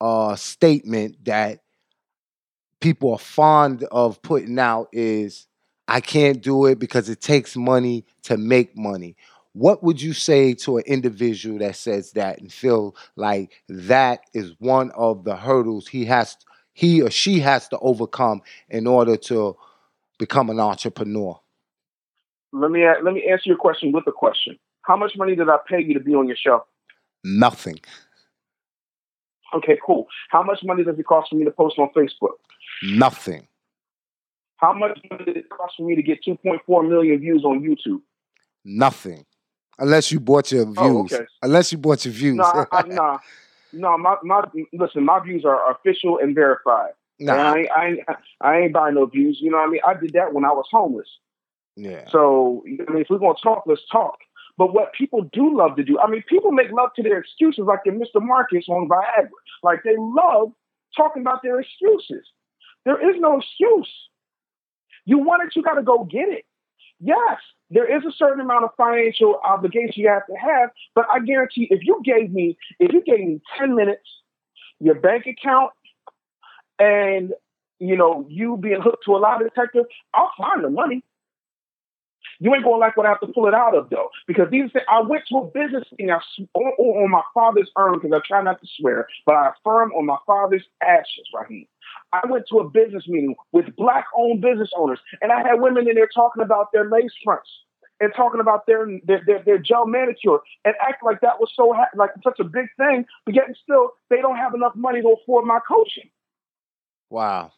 uh, 0.00 0.36
statement 0.36 1.24
that 1.24 1.60
people 2.80 3.12
are 3.12 3.18
fond 3.18 3.84
of 3.84 4.20
putting 4.22 4.58
out 4.58 4.88
is 4.92 5.46
I 5.88 6.00
can't 6.00 6.42
do 6.42 6.66
it 6.66 6.78
because 6.78 7.08
it 7.08 7.20
takes 7.20 7.56
money 7.56 8.04
to 8.24 8.36
make 8.36 8.76
money. 8.76 9.16
What 9.52 9.82
would 9.82 10.02
you 10.02 10.12
say 10.12 10.52
to 10.54 10.78
an 10.78 10.84
individual 10.86 11.58
that 11.60 11.76
says 11.76 12.12
that 12.12 12.40
and 12.40 12.52
feel 12.52 12.94
like 13.14 13.62
that 13.68 14.20
is 14.34 14.54
one 14.58 14.90
of 14.90 15.24
the 15.24 15.36
hurdles 15.36 15.88
he 15.88 16.04
has 16.06 16.36
he 16.74 17.00
or 17.00 17.10
she 17.10 17.40
has 17.40 17.68
to 17.68 17.78
overcome 17.78 18.42
in 18.68 18.86
order 18.86 19.16
to 19.16 19.56
become 20.18 20.50
an 20.50 20.60
entrepreneur? 20.60 21.40
Let 22.52 22.70
me 22.70 22.84
let 23.02 23.14
me 23.14 23.26
answer 23.30 23.48
your 23.48 23.56
question 23.56 23.92
with 23.92 24.06
a 24.06 24.12
question. 24.12 24.58
How 24.86 24.96
much 24.96 25.12
money 25.16 25.34
did 25.34 25.48
I 25.48 25.56
pay 25.68 25.82
you 25.82 25.94
to 25.94 26.00
be 26.00 26.14
on 26.14 26.28
your 26.28 26.36
show? 26.36 26.64
Nothing. 27.24 27.80
Okay, 29.54 29.78
cool. 29.84 30.06
How 30.30 30.42
much 30.42 30.60
money 30.64 30.84
does 30.84 30.98
it 30.98 31.06
cost 31.06 31.30
for 31.30 31.36
me 31.36 31.44
to 31.44 31.50
post 31.50 31.78
on 31.78 31.90
Facebook? 31.96 32.34
Nothing. 32.82 33.48
How 34.58 34.72
much 34.72 34.98
money 35.10 35.24
did 35.24 35.36
it 35.36 35.50
cost 35.50 35.74
for 35.76 35.86
me 35.86 35.96
to 35.96 36.02
get 36.02 36.24
2.4 36.24 36.88
million 36.88 37.18
views 37.18 37.44
on 37.44 37.62
YouTube? 37.62 38.00
Nothing. 38.64 39.24
Unless 39.78 40.10
you 40.10 40.20
bought 40.20 40.50
your 40.52 40.62
oh, 40.62 40.72
views. 40.72 41.12
Oh, 41.12 41.16
okay. 41.16 41.26
Unless 41.42 41.72
you 41.72 41.78
bought 41.78 42.04
your 42.04 42.14
views. 42.14 42.36
No, 42.36 42.66
nah, 42.72 42.82
nah, 42.82 43.18
no. 43.72 43.98
My, 43.98 44.16
my, 44.22 44.42
listen. 44.72 45.04
My 45.04 45.20
views 45.20 45.44
are 45.44 45.70
official 45.70 46.18
and 46.18 46.34
verified. 46.34 46.92
Nah. 47.18 47.32
And 47.32 47.40
I, 47.42 47.58
ain't, 47.58 47.68
I, 47.76 47.86
ain't, 47.86 48.00
I 48.40 48.56
ain't 48.58 48.72
buying 48.72 48.94
no 48.94 49.06
views. 49.06 49.38
You 49.40 49.50
know 49.50 49.58
what 49.58 49.68
I 49.68 49.70
mean? 49.70 49.80
I 49.86 49.94
did 49.94 50.12
that 50.14 50.32
when 50.32 50.44
I 50.44 50.52
was 50.52 50.66
homeless. 50.70 51.08
Yeah. 51.76 52.08
So 52.10 52.64
I 52.66 52.90
mean, 52.92 53.02
if 53.02 53.08
we're 53.10 53.18
gonna 53.18 53.34
talk, 53.42 53.64
let's 53.66 53.82
talk. 53.92 54.16
But 54.58 54.72
what 54.72 54.92
people 54.94 55.22
do 55.32 55.56
love 55.56 55.76
to 55.76 55.84
do, 55.84 55.98
I 55.98 56.08
mean, 56.08 56.22
people 56.28 56.50
make 56.50 56.70
love 56.72 56.90
to 56.96 57.02
their 57.02 57.18
excuses, 57.18 57.64
like 57.66 57.80
in 57.84 58.00
Mr. 58.00 58.22
Marcus 58.22 58.64
on 58.68 58.88
Viagra. 58.88 59.28
Like 59.62 59.82
they 59.84 59.96
love 59.98 60.52
talking 60.96 61.22
about 61.22 61.42
their 61.42 61.60
excuses. 61.60 62.26
There 62.84 63.10
is 63.10 63.20
no 63.20 63.38
excuse. 63.38 63.92
You 65.04 65.18
want 65.18 65.42
it, 65.44 65.54
you 65.54 65.62
got 65.62 65.74
to 65.74 65.82
go 65.82 66.04
get 66.04 66.28
it. 66.28 66.44
Yes, 66.98 67.38
there 67.70 67.96
is 67.96 68.04
a 68.04 68.12
certain 68.16 68.40
amount 68.40 68.64
of 68.64 68.70
financial 68.76 69.38
obligation 69.44 69.92
you 69.96 70.08
have 70.08 70.26
to 70.26 70.34
have, 70.34 70.70
but 70.94 71.04
I 71.12 71.20
guarantee 71.20 71.68
if 71.70 71.80
you 71.82 72.00
gave 72.02 72.32
me, 72.32 72.56
if 72.80 72.92
you 72.92 73.02
gave 73.02 73.20
me 73.20 73.40
10 73.58 73.74
minutes, 73.74 74.08
your 74.80 74.94
bank 74.94 75.26
account, 75.26 75.72
and 76.78 77.32
you 77.78 77.96
know, 77.96 78.26
you 78.28 78.56
being 78.56 78.80
hooked 78.80 79.04
to 79.04 79.16
a 79.16 79.18
lie 79.18 79.38
detector, 79.38 79.82
I'll 80.14 80.32
find 80.38 80.64
the 80.64 80.70
money. 80.70 81.04
You 82.38 82.54
ain't 82.54 82.64
gonna 82.64 82.76
like 82.76 82.96
what 82.96 83.06
I 83.06 83.10
have 83.10 83.20
to 83.20 83.28
pull 83.28 83.46
it 83.46 83.54
out 83.54 83.74
of 83.74 83.90
though, 83.90 84.10
because 84.26 84.50
these 84.50 84.70
things, 84.72 84.84
I 84.88 85.00
went 85.00 85.24
to 85.30 85.38
a 85.38 85.46
business 85.46 85.84
thing 85.96 86.10
I, 86.10 86.20
on, 86.54 86.72
on 86.78 87.10
my 87.10 87.22
father's 87.34 87.70
urn 87.78 87.94
because 87.94 88.12
I 88.12 88.20
try 88.26 88.42
not 88.42 88.60
to 88.60 88.66
swear, 88.78 89.08
but 89.24 89.34
I 89.34 89.50
affirm 89.50 89.92
on 89.92 90.06
my 90.06 90.18
father's 90.26 90.64
ashes, 90.82 91.28
Raheem. 91.34 91.66
I 92.12 92.20
went 92.28 92.44
to 92.50 92.58
a 92.58 92.68
business 92.68 93.04
meeting 93.08 93.34
with 93.52 93.74
black-owned 93.76 94.40
business 94.40 94.70
owners, 94.76 95.00
and 95.22 95.32
I 95.32 95.38
had 95.38 95.60
women 95.60 95.88
in 95.88 95.94
there 95.94 96.08
talking 96.12 96.42
about 96.42 96.72
their 96.72 96.88
lace 96.88 97.12
fronts 97.24 97.48
and 98.00 98.12
talking 98.14 98.40
about 98.40 98.66
their 98.66 98.86
their, 99.04 99.22
their, 99.26 99.42
their 99.42 99.58
gel 99.58 99.86
manicure 99.86 100.38
and 100.64 100.74
act 100.80 101.02
like 101.02 101.20
that 101.22 101.40
was 101.40 101.50
so 101.54 101.72
ha- 101.72 101.90
like 101.94 102.10
such 102.22 102.38
a 102.40 102.44
big 102.44 102.66
thing, 102.76 103.06
but 103.24 103.34
yet 103.34 103.44
still 103.62 103.92
they 104.10 104.20
don't 104.20 104.36
have 104.36 104.54
enough 104.54 104.74
money 104.74 105.00
to 105.00 105.16
afford 105.22 105.46
my 105.46 105.58
coaching. 105.66 106.10
Wow. 107.10 107.52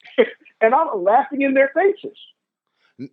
and 0.60 0.74
I'm 0.74 1.02
laughing 1.02 1.42
in 1.42 1.54
their 1.54 1.70
faces. 1.74 2.16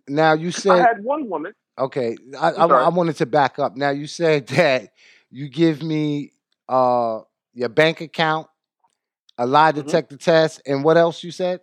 Now 0.08 0.34
you 0.34 0.50
said 0.50 0.72
I 0.72 0.78
had 0.78 1.04
one 1.04 1.28
woman. 1.28 1.52
Okay, 1.78 2.16
I, 2.38 2.50
I, 2.50 2.66
I, 2.66 2.88
wanted 2.88 3.16
to 3.16 3.26
back 3.26 3.58
up. 3.58 3.76
Now 3.76 3.90
you 3.90 4.06
said 4.06 4.46
that 4.48 4.90
you 5.30 5.48
give 5.48 5.82
me 5.82 6.32
uh, 6.68 7.20
your 7.54 7.68
bank 7.68 8.00
account, 8.00 8.48
a 9.38 9.46
lie 9.46 9.72
mm-hmm. 9.72 9.80
detector 9.80 10.16
mm-hmm. 10.16 10.30
test, 10.30 10.62
and 10.66 10.84
what 10.84 10.96
else 10.96 11.24
you 11.24 11.30
said? 11.30 11.60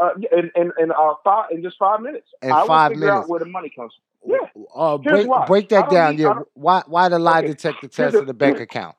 Uh, 0.00 0.10
in 0.32 0.50
in, 0.56 0.72
in, 0.78 0.90
uh, 0.90 1.14
five, 1.24 1.46
in 1.50 1.62
just 1.62 1.76
five 1.78 2.00
minutes. 2.00 2.28
In 2.42 2.50
I 2.50 2.66
five 2.66 2.92
figure 2.92 3.06
minutes. 3.06 3.24
out 3.24 3.28
where 3.28 3.40
the 3.40 3.46
money 3.46 3.70
comes 3.74 3.92
from. 3.94 4.02
Yeah. 4.28 4.62
Uh, 4.74 4.98
break, 4.98 5.28
break 5.46 5.68
that 5.68 5.90
down. 5.90 6.16
Need, 6.16 6.22
yeah. 6.22 6.40
Why 6.54 6.82
why 6.86 7.08
the 7.08 7.18
lie 7.18 7.38
okay. 7.38 7.48
detector 7.48 7.88
test 7.88 8.16
of 8.16 8.26
the 8.26 8.34
bank 8.34 8.60
account? 8.60 8.96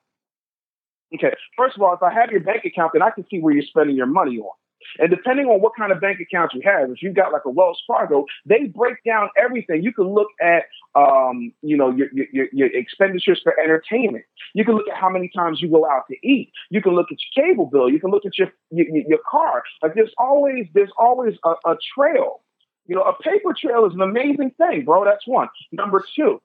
Okay. 1.14 1.34
First 1.56 1.76
of 1.78 1.82
all, 1.82 1.94
if 1.94 2.04
I 2.04 2.14
have 2.14 2.32
your 2.32 2.42
bank 2.42 2.66
account, 2.66 2.92
then 2.94 3.02
I 3.02 3.10
can 3.12 3.26
see 3.30 3.40
where 3.40 3.54
you're 3.54 3.64
spending 3.64 3.96
your 3.96 4.08
money 4.08 4.38
on. 4.40 4.52
And 5.00 5.10
depending 5.10 5.48
on 5.48 5.62
what 5.62 5.74
kind 5.78 5.92
of 5.92 6.02
bank 6.02 6.20
account 6.20 6.54
you 6.54 6.62
have, 6.64 6.90
if 6.90 7.02
you've 7.02 7.16
got 7.16 7.32
like 7.32 7.46
a 7.46 7.50
Wells 7.50 7.82
Fargo, 7.86 8.26
they 8.46 8.66
break 8.66 8.98
down 9.06 9.30
everything. 9.38 9.84
You 9.84 9.94
can 9.94 10.06
look 10.06 10.30
at, 10.42 10.64
um, 10.96 11.54
you 11.62 11.78
know, 11.78 11.92
your, 11.92 12.08
your, 12.32 12.48
your 12.52 12.68
expenditures 12.76 13.40
for 13.44 13.60
entertainment. 13.60 14.26
You 14.54 14.66
can 14.66 14.76
look 14.76 14.88
at 14.90 14.98
how 14.98 15.10
many 15.10 15.30
times 15.36 15.62
you 15.62 15.70
go 15.70 15.86
out 15.90 16.04
to 16.10 16.28
eat. 16.28 16.52
You 16.70 16.82
can 16.82 16.94
look 16.94 17.08
at 17.12 17.18
your 17.20 17.46
cable 17.46 17.68
bill. 17.68 17.90
You 17.90 18.00
can 18.00 18.12
look 18.12 18.26
at 18.26 18.38
your 18.38 18.52
your, 18.72 18.86
your 18.88 19.20
car. 19.30 19.64
Like 19.82 19.94
there's 19.96 20.14
always 20.18 20.66
there's 20.74 20.92
always 20.98 21.36
a, 21.44 21.52
a 21.70 21.78
trail. 21.96 22.42
You 22.86 22.96
know, 22.96 23.04
a 23.04 23.14
paper 23.22 23.54
trail 23.60 23.86
is 23.86 23.94
an 23.94 24.02
amazing 24.02 24.52
thing, 24.58 24.86
bro. 24.86 25.04
That's 25.04 25.28
one. 25.28 25.50
Number 25.72 26.04
two, 26.16 26.42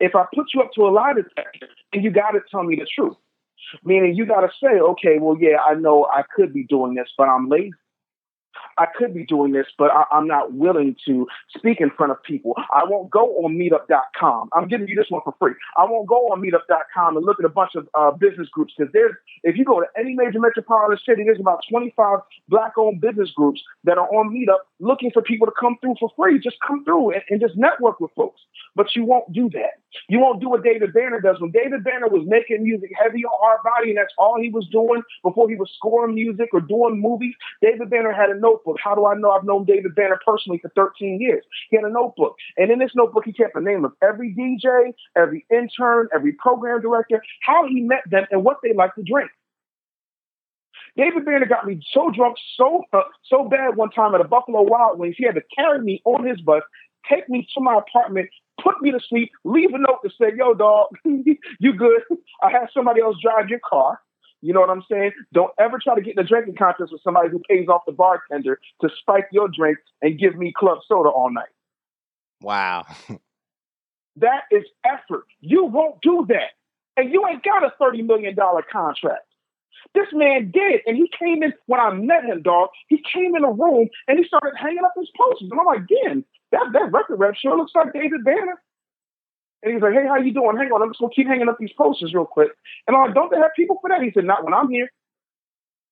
if 0.00 0.14
I 0.14 0.24
put 0.34 0.46
you 0.54 0.62
up 0.62 0.72
to 0.74 0.82
a 0.82 0.90
lie 0.90 1.14
detector 1.14 1.68
and 1.92 2.04
you 2.04 2.10
got 2.10 2.30
to 2.32 2.40
tell 2.50 2.62
me 2.62 2.76
the 2.76 2.86
truth. 2.94 3.16
Meaning 3.84 4.14
you 4.14 4.26
got 4.26 4.40
to 4.40 4.50
say, 4.62 4.78
okay, 4.78 5.18
well, 5.20 5.36
yeah, 5.38 5.58
I 5.68 5.74
know 5.74 6.06
I 6.14 6.22
could 6.34 6.52
be 6.52 6.64
doing 6.64 6.94
this, 6.94 7.08
but 7.16 7.28
I'm 7.28 7.48
lazy. 7.48 7.72
I 8.78 8.86
could 8.86 9.14
be 9.14 9.24
doing 9.24 9.52
this, 9.52 9.66
but 9.78 9.90
I, 9.90 10.04
am 10.12 10.26
not 10.26 10.52
willing 10.52 10.96
to 11.06 11.26
speak 11.56 11.80
in 11.80 11.90
front 11.90 12.12
of 12.12 12.22
people. 12.22 12.54
I 12.72 12.82
won't 12.84 13.10
go 13.10 13.26
on 13.44 13.56
meetup.com. 13.56 14.50
I'm 14.52 14.68
giving 14.68 14.88
you 14.88 14.96
this 14.96 15.06
one 15.08 15.22
for 15.24 15.34
free. 15.38 15.54
I 15.76 15.84
won't 15.84 16.08
go 16.08 16.28
on 16.32 16.40
meetup.com 16.40 17.16
and 17.16 17.24
look 17.24 17.38
at 17.38 17.44
a 17.44 17.48
bunch 17.50 17.72
of 17.74 17.88
uh, 17.94 18.10
business 18.12 18.48
groups 18.48 18.74
because 18.76 18.92
there's, 18.92 19.12
if 19.42 19.56
you 19.56 19.64
go 19.64 19.80
to 19.80 19.86
any 19.98 20.14
major 20.14 20.40
metropolitan 20.40 20.98
city, 21.06 21.24
there's 21.24 21.40
about 21.40 21.60
25 21.70 22.18
black 22.48 22.72
owned 22.78 23.00
business 23.00 23.30
groups 23.30 23.62
that 23.84 23.98
are 23.98 24.08
on 24.08 24.34
meetup 24.34 24.64
looking 24.80 25.10
for 25.10 25.22
people 25.22 25.46
to 25.46 25.52
come 25.58 25.76
through 25.80 25.94
for 26.00 26.10
free. 26.16 26.38
Just 26.38 26.56
come 26.66 26.84
through 26.84 27.12
and, 27.12 27.22
and 27.30 27.40
just 27.40 27.56
network 27.56 28.00
with 28.00 28.10
folks. 28.16 28.40
But 28.76 28.94
you 28.96 29.04
won't 29.04 29.32
do 29.32 29.48
that. 29.50 29.80
You 30.08 30.18
won't 30.18 30.40
do 30.40 30.48
what 30.50 30.64
David 30.64 30.92
Banner 30.92 31.20
does. 31.20 31.40
When 31.40 31.50
David 31.50 31.84
Banner 31.84 32.08
was 32.08 32.24
making 32.26 32.64
music 32.64 32.90
heavy 33.00 33.24
on 33.24 33.32
hard 33.40 33.60
body, 33.62 33.90
and 33.90 33.98
that's 33.98 34.12
all 34.18 34.40
he 34.40 34.50
was 34.50 34.66
doing 34.68 35.02
before 35.22 35.48
he 35.48 35.54
was 35.54 35.70
scoring 35.76 36.14
music 36.14 36.48
or 36.52 36.60
doing 36.60 37.00
movies, 37.00 37.34
David 37.62 37.90
Banner 37.90 38.12
had 38.12 38.30
a 38.30 38.38
notebook. 38.44 38.76
How 38.82 38.94
do 38.94 39.06
I 39.06 39.14
know? 39.14 39.30
I've 39.30 39.44
known 39.44 39.64
David 39.64 39.94
Banner 39.94 40.20
personally 40.24 40.58
for 40.60 40.70
13 40.76 41.20
years. 41.20 41.44
He 41.70 41.76
had 41.76 41.84
a 41.84 41.92
notebook. 41.92 42.36
And 42.56 42.70
in 42.70 42.78
this 42.78 42.92
notebook, 42.94 43.24
he 43.24 43.32
kept 43.32 43.54
the 43.54 43.60
name 43.60 43.84
of 43.84 43.92
every 44.02 44.34
DJ, 44.34 44.92
every 45.16 45.46
intern, 45.50 46.08
every 46.14 46.32
program 46.32 46.80
director, 46.82 47.22
how 47.42 47.66
he 47.66 47.80
met 47.80 48.02
them, 48.10 48.24
and 48.30 48.44
what 48.44 48.58
they 48.62 48.72
like 48.74 48.94
to 48.96 49.02
drink. 49.02 49.30
David 50.96 51.24
Banner 51.24 51.46
got 51.46 51.66
me 51.66 51.80
so 51.92 52.10
drunk, 52.14 52.36
so 52.56 52.84
uh, 52.92 53.00
so 53.24 53.48
bad 53.48 53.76
one 53.76 53.90
time 53.90 54.14
at 54.14 54.20
a 54.20 54.28
Buffalo 54.28 54.62
Wild 54.62 54.98
Wings. 54.98 55.16
He 55.18 55.24
had 55.24 55.34
to 55.34 55.42
carry 55.56 55.80
me 55.80 56.00
on 56.04 56.24
his 56.24 56.40
bus, 56.40 56.62
take 57.10 57.28
me 57.28 57.46
to 57.54 57.60
my 57.60 57.76
apartment, 57.78 58.28
put 58.62 58.80
me 58.80 58.92
to 58.92 59.00
sleep, 59.08 59.30
leave 59.44 59.70
a 59.74 59.78
note 59.78 60.00
to 60.04 60.10
say, 60.10 60.30
"Yo, 60.36 60.54
dog, 60.54 60.88
you 61.04 61.72
good? 61.72 62.02
I 62.42 62.50
have 62.52 62.68
somebody 62.72 63.00
else 63.00 63.16
drive 63.20 63.48
your 63.48 63.60
car." 63.68 63.98
You 64.44 64.52
know 64.52 64.60
what 64.60 64.68
I'm 64.68 64.84
saying? 64.90 65.12
Don't 65.32 65.52
ever 65.58 65.78
try 65.82 65.94
to 65.94 66.02
get 66.02 66.18
in 66.18 66.22
a 66.22 66.28
drinking 66.28 66.56
contest 66.56 66.92
with 66.92 67.00
somebody 67.02 67.30
who 67.30 67.40
pays 67.48 67.66
off 67.66 67.80
the 67.86 67.92
bartender 67.92 68.60
to 68.82 68.90
spike 69.00 69.24
your 69.32 69.48
drink 69.48 69.78
and 70.02 70.18
give 70.18 70.36
me 70.36 70.52
club 70.54 70.80
soda 70.86 71.08
all 71.08 71.32
night. 71.32 71.48
Wow. 72.42 72.84
that 74.16 74.42
is 74.50 74.64
effort. 74.84 75.24
You 75.40 75.64
won't 75.64 76.02
do 76.02 76.26
that. 76.28 76.52
And 76.98 77.10
you 77.10 77.26
ain't 77.26 77.42
got 77.42 77.64
a 77.64 77.72
$30 77.80 78.04
million 78.06 78.36
contract. 78.70 79.24
This 79.94 80.08
man 80.12 80.50
did. 80.52 80.82
And 80.86 80.94
he 80.98 81.10
came 81.18 81.42
in 81.42 81.54
when 81.64 81.80
I 81.80 81.94
met 81.94 82.24
him, 82.24 82.42
dog. 82.42 82.68
He 82.88 83.02
came 83.14 83.34
in 83.34 83.42
the 83.42 83.48
room 83.48 83.88
and 84.08 84.18
he 84.18 84.26
started 84.26 84.58
hanging 84.58 84.84
up 84.84 84.92
his 84.94 85.10
posters. 85.16 85.48
And 85.50 85.58
I'm 85.58 85.64
like, 85.64 85.88
damn, 85.88 86.22
that, 86.52 86.66
that 86.74 86.92
record 86.92 87.18
rep 87.18 87.34
sure 87.34 87.56
looks 87.56 87.72
like 87.74 87.94
David 87.94 88.22
Banner. 88.24 88.60
And 89.64 89.72
he's 89.72 89.82
like, 89.82 89.94
hey, 89.94 90.06
how 90.06 90.16
you 90.16 90.32
doing? 90.32 90.58
Hang 90.58 90.70
on, 90.72 90.82
I'm 90.82 90.90
just 90.90 91.00
gonna 91.00 91.12
keep 91.14 91.26
hanging 91.26 91.48
up 91.48 91.56
these 91.58 91.72
posters 91.72 92.12
real 92.12 92.26
quick. 92.26 92.50
And 92.86 92.94
I'm 92.94 93.06
like, 93.06 93.14
don't 93.14 93.30
they 93.30 93.38
have 93.38 93.50
people 93.56 93.78
for 93.80 93.88
that? 93.88 94.02
He 94.02 94.12
said, 94.12 94.24
not 94.24 94.44
when 94.44 94.52
I'm 94.52 94.68
here. 94.68 94.90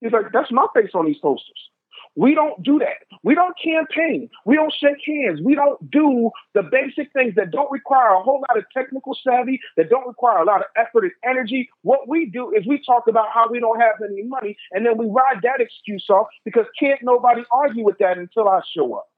He's 0.02 0.12
like, 0.12 0.26
that's 0.32 0.52
my 0.52 0.66
face 0.74 0.90
on 0.94 1.06
these 1.06 1.18
posters. 1.18 1.70
We 2.14 2.34
don't 2.34 2.62
do 2.62 2.78
that. 2.80 3.06
We 3.22 3.34
don't 3.34 3.54
campaign. 3.58 4.28
We 4.44 4.56
don't 4.56 4.72
shake 4.78 4.98
hands. 5.06 5.40
We 5.42 5.54
don't 5.54 5.90
do 5.90 6.30
the 6.52 6.62
basic 6.62 7.10
things 7.14 7.34
that 7.36 7.50
don't 7.50 7.70
require 7.70 8.08
a 8.08 8.22
whole 8.22 8.44
lot 8.46 8.58
of 8.58 8.64
technical 8.76 9.16
savvy, 9.26 9.58
that 9.78 9.88
don't 9.88 10.06
require 10.06 10.42
a 10.42 10.44
lot 10.44 10.60
of 10.60 10.66
effort 10.76 11.04
and 11.04 11.12
energy. 11.24 11.70
What 11.80 12.08
we 12.08 12.26
do 12.26 12.52
is 12.52 12.66
we 12.66 12.82
talk 12.84 13.04
about 13.08 13.28
how 13.32 13.48
we 13.50 13.60
don't 13.60 13.80
have 13.80 13.94
any 14.04 14.24
money, 14.24 14.58
and 14.72 14.84
then 14.84 14.98
we 14.98 15.06
ride 15.06 15.40
that 15.42 15.60
excuse 15.60 16.04
off 16.10 16.26
because 16.44 16.66
can't 16.78 17.00
nobody 17.02 17.44
argue 17.50 17.84
with 17.84 17.96
that 17.98 18.18
until 18.18 18.46
I 18.46 18.60
show 18.76 18.92
up. 18.94 19.08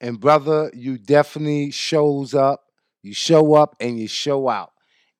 And 0.00 0.20
brother, 0.20 0.70
you 0.72 0.98
definitely 0.98 1.72
shows 1.72 2.32
up. 2.32 2.67
You 3.08 3.14
show 3.14 3.54
up 3.54 3.74
and 3.80 3.98
you 3.98 4.06
show 4.06 4.50
out. 4.50 4.72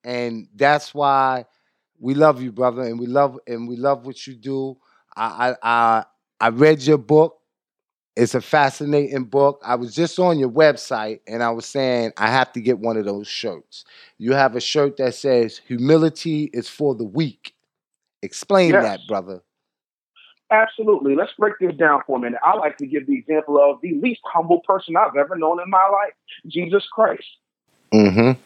And 0.05 0.47
that's 0.55 0.95
why 0.95 1.47
we 1.99 2.13
love 2.13 2.43
you, 2.43 2.53
brother, 2.53 2.83
and 2.83 3.01
we 3.01 3.07
love 3.07 3.39
and 3.47 3.67
we 3.67 3.77
love 3.77 4.05
what 4.05 4.27
you 4.27 4.35
do. 4.35 4.77
I 5.17 5.55
I 5.63 6.05
I, 6.39 6.49
read 6.51 6.83
your 6.83 6.99
book. 6.99 7.39
It's 8.15 8.35
a 8.35 8.43
fascinating 8.43 9.25
book. 9.25 9.63
I 9.65 9.77
was 9.77 9.95
just 9.95 10.19
on 10.19 10.39
your 10.39 10.51
website 10.51 11.21
and 11.27 11.43
I 11.43 11.49
was 11.49 11.65
saying 11.65 12.13
I 12.19 12.31
have 12.31 12.53
to 12.53 12.61
get 12.61 12.79
one 12.79 12.99
of 12.99 13.07
those 13.07 13.27
shirts. 13.27 13.87
You 14.19 14.35
have 14.35 14.55
a 14.55 14.61
shirt 14.61 14.99
that 14.99 15.15
says 15.15 15.59
humility 15.67 16.51
is 16.53 16.69
for 16.69 16.95
the 16.95 17.05
weak. 17.05 17.55
Explain 18.23 18.73
yes. 18.73 18.83
that, 18.83 19.01
brother. 19.09 19.41
Absolutely. 20.51 21.15
Let's 21.15 21.33
break 21.39 21.55
this 21.59 21.75
down 21.77 22.03
for 22.07 22.19
a 22.19 22.21
minute. 22.21 22.41
I 22.45 22.55
like 22.57 22.77
to 22.79 22.87
give 22.87 23.07
the 23.07 23.17
example 23.17 23.59
of 23.59 23.81
the 23.81 23.95
least 23.95 24.21
humble 24.25 24.61
person 24.67 24.95
I've 24.95 25.17
ever 25.17 25.37
known 25.37 25.61
in 25.63 25.71
my 25.71 25.89
life, 25.89 26.13
Jesus 26.47 26.87
Christ. 26.93 27.25
Mm-hmm. 27.93 28.41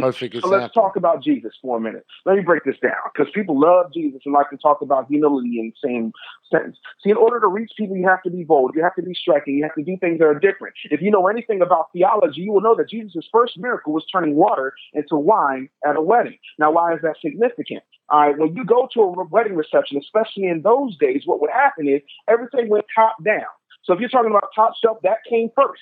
Perfect 0.00 0.36
so 0.40 0.48
let's 0.48 0.72
talk 0.74 0.96
about 0.96 1.22
Jesus 1.22 1.52
for 1.62 1.76
a 1.76 1.80
minute. 1.80 2.04
Let 2.24 2.36
me 2.36 2.42
break 2.42 2.64
this 2.64 2.76
down 2.82 2.92
because 3.12 3.32
people 3.32 3.58
love 3.58 3.92
Jesus 3.92 4.20
and 4.24 4.34
like 4.34 4.50
to 4.50 4.56
talk 4.56 4.80
about 4.82 5.06
humility 5.08 5.58
in 5.60 5.72
the 5.72 5.88
same 5.88 6.12
sentence. 6.50 6.76
See, 7.02 7.10
in 7.10 7.16
order 7.16 7.40
to 7.40 7.46
reach 7.46 7.72
people, 7.76 7.96
you 7.96 8.06
have 8.06 8.22
to 8.24 8.30
be 8.30 8.44
bold, 8.44 8.72
you 8.74 8.82
have 8.82 8.94
to 8.96 9.02
be 9.02 9.14
striking, 9.14 9.54
you 9.54 9.62
have 9.62 9.74
to 9.74 9.82
do 9.82 9.96
things 9.98 10.18
that 10.18 10.26
are 10.26 10.38
different. 10.38 10.74
If 10.90 11.00
you 11.00 11.10
know 11.10 11.28
anything 11.28 11.62
about 11.62 11.92
theology, 11.92 12.42
you 12.42 12.52
will 12.52 12.60
know 12.60 12.74
that 12.76 12.88
Jesus' 12.88 13.28
first 13.32 13.58
miracle 13.58 13.92
was 13.92 14.04
turning 14.12 14.34
water 14.34 14.74
into 14.92 15.16
wine 15.16 15.68
at 15.86 15.96
a 15.96 16.02
wedding. 16.02 16.38
Now, 16.58 16.72
why 16.72 16.94
is 16.94 17.00
that 17.02 17.16
significant? 17.20 17.82
All 18.08 18.20
right, 18.20 18.38
when 18.38 18.54
you 18.54 18.64
go 18.64 18.88
to 18.94 19.00
a 19.00 19.24
wedding 19.28 19.56
reception, 19.56 19.98
especially 19.98 20.46
in 20.46 20.62
those 20.62 20.96
days, 20.98 21.22
what 21.24 21.40
would 21.40 21.50
happen 21.50 21.88
is 21.88 22.02
everything 22.28 22.68
went 22.68 22.84
top 22.94 23.16
down. 23.24 23.46
So 23.84 23.92
if 23.92 24.00
you're 24.00 24.08
talking 24.08 24.30
about 24.30 24.50
top 24.54 24.72
shelf, 24.82 24.98
that 25.04 25.18
came 25.28 25.48
first 25.56 25.80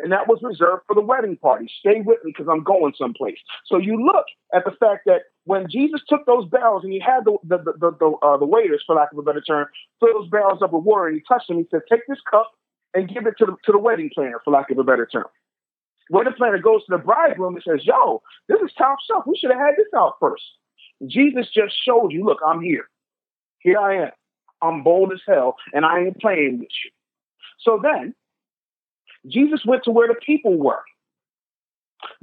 and 0.00 0.12
that 0.12 0.28
was 0.28 0.38
reserved 0.42 0.82
for 0.86 0.94
the 0.94 1.00
wedding 1.00 1.36
party. 1.36 1.70
Stay 1.80 2.00
with 2.00 2.18
me 2.24 2.32
because 2.36 2.48
I'm 2.50 2.62
going 2.62 2.94
someplace. 2.96 3.38
So 3.66 3.78
you 3.78 4.04
look 4.04 4.26
at 4.54 4.64
the 4.64 4.72
fact 4.72 5.02
that 5.06 5.22
when 5.44 5.68
Jesus 5.68 6.00
took 6.08 6.26
those 6.26 6.48
barrels 6.48 6.84
and 6.84 6.92
he 6.92 7.00
had 7.00 7.24
the 7.24 7.36
the 7.44 7.58
the, 7.58 7.72
the, 7.78 7.90
the, 7.98 8.26
uh, 8.26 8.36
the 8.36 8.46
waiters, 8.46 8.82
for 8.86 8.94
lack 8.94 9.12
of 9.12 9.18
a 9.18 9.22
better 9.22 9.40
term, 9.40 9.66
fill 10.00 10.20
those 10.20 10.30
barrels 10.30 10.62
up 10.62 10.72
with 10.72 10.84
water 10.84 11.08
and 11.08 11.16
he 11.16 11.22
touched 11.28 11.48
them, 11.48 11.58
he 11.58 11.66
said, 11.70 11.82
"Take 11.90 12.06
this 12.08 12.20
cup 12.30 12.52
and 12.94 13.08
give 13.08 13.26
it 13.26 13.34
to 13.38 13.46
the 13.46 13.56
to 13.64 13.72
the 13.72 13.78
wedding 13.78 14.10
planner, 14.14 14.40
for 14.44 14.52
lack 14.52 14.70
of 14.70 14.78
a 14.78 14.84
better 14.84 15.06
term." 15.06 15.26
Wedding 16.10 16.32
planner 16.38 16.58
goes 16.58 16.84
to 16.86 16.96
the 16.96 17.02
bridegroom 17.02 17.54
and 17.54 17.64
says, 17.64 17.84
"Yo, 17.84 18.22
this 18.48 18.60
is 18.62 18.72
top 18.78 18.98
shelf. 19.06 19.24
We 19.26 19.36
should 19.36 19.50
have 19.50 19.60
had 19.60 19.74
this 19.76 19.88
out 19.94 20.14
first. 20.20 20.44
Jesus 21.06 21.46
just 21.54 21.74
showed 21.84 22.12
you, 22.12 22.24
look, 22.24 22.38
I'm 22.44 22.60
here. 22.60 22.88
Here 23.60 23.78
I 23.78 24.06
am. 24.06 24.10
I'm 24.60 24.82
bold 24.82 25.12
as 25.12 25.20
hell, 25.26 25.56
and 25.72 25.84
I 25.84 26.00
ain't 26.00 26.20
playing 26.20 26.58
with 26.58 26.68
you. 26.84 26.90
So 27.60 27.80
then 27.82 28.14
Jesus 29.26 29.60
went 29.66 29.84
to 29.84 29.90
where 29.90 30.08
the 30.08 30.14
people 30.14 30.56
were. 30.56 30.82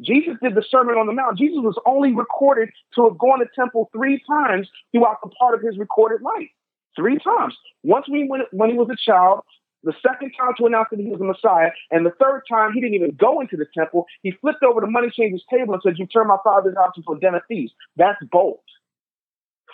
Jesus 0.01 0.35
did 0.41 0.55
the 0.55 0.63
Sermon 0.69 0.95
on 0.95 1.07
the 1.07 1.13
Mount. 1.13 1.37
Jesus 1.37 1.59
was 1.59 1.79
only 1.85 2.13
recorded 2.13 2.69
to 2.95 3.03
have 3.05 3.17
gone 3.17 3.39
to 3.39 3.45
temple 3.55 3.89
three 3.93 4.21
times 4.27 4.69
throughout 4.91 5.17
the 5.23 5.29
part 5.29 5.55
of 5.55 5.61
his 5.61 5.77
recorded 5.77 6.21
life. 6.21 6.49
Three 6.95 7.17
times. 7.17 7.55
Once 7.83 8.05
when, 8.07 8.29
when 8.51 8.69
he 8.69 8.77
was 8.77 8.87
a 8.89 8.95
child, 8.95 9.41
the 9.83 9.93
second 10.01 10.31
time 10.39 10.53
to 10.57 10.65
announce 10.65 10.87
that 10.91 10.99
he 10.99 11.09
was 11.09 11.19
the 11.19 11.25
Messiah, 11.25 11.69
and 11.91 12.05
the 12.05 12.13
third 12.19 12.43
time 12.49 12.73
he 12.73 12.81
didn't 12.81 12.95
even 12.95 13.11
go 13.11 13.39
into 13.41 13.55
the 13.55 13.67
temple. 13.77 14.05
He 14.23 14.31
flipped 14.31 14.63
over 14.63 14.81
the 14.81 14.87
money 14.87 15.09
changer's 15.15 15.43
table 15.49 15.73
and 15.73 15.83
said, 15.83 15.99
You 15.99 16.07
turn 16.07 16.27
my 16.27 16.37
father's 16.43 16.75
house 16.75 16.93
into 16.97 17.11
a 17.11 17.19
den 17.19 17.35
of 17.35 17.41
thieves. 17.47 17.71
That's 17.95 18.17
bold. 18.31 18.59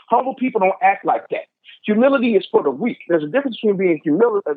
Humble 0.10 0.36
people 0.36 0.60
don't 0.60 0.76
act 0.82 1.06
like 1.06 1.28
that. 1.30 1.46
Humility 1.86 2.36
is 2.36 2.46
for 2.52 2.62
the 2.62 2.70
weak. 2.70 3.00
There's 3.08 3.24
a 3.24 3.28
difference 3.28 3.58
between 3.58 3.78
being 3.78 4.00
humility, 4.04 4.46
uh, 4.50 4.54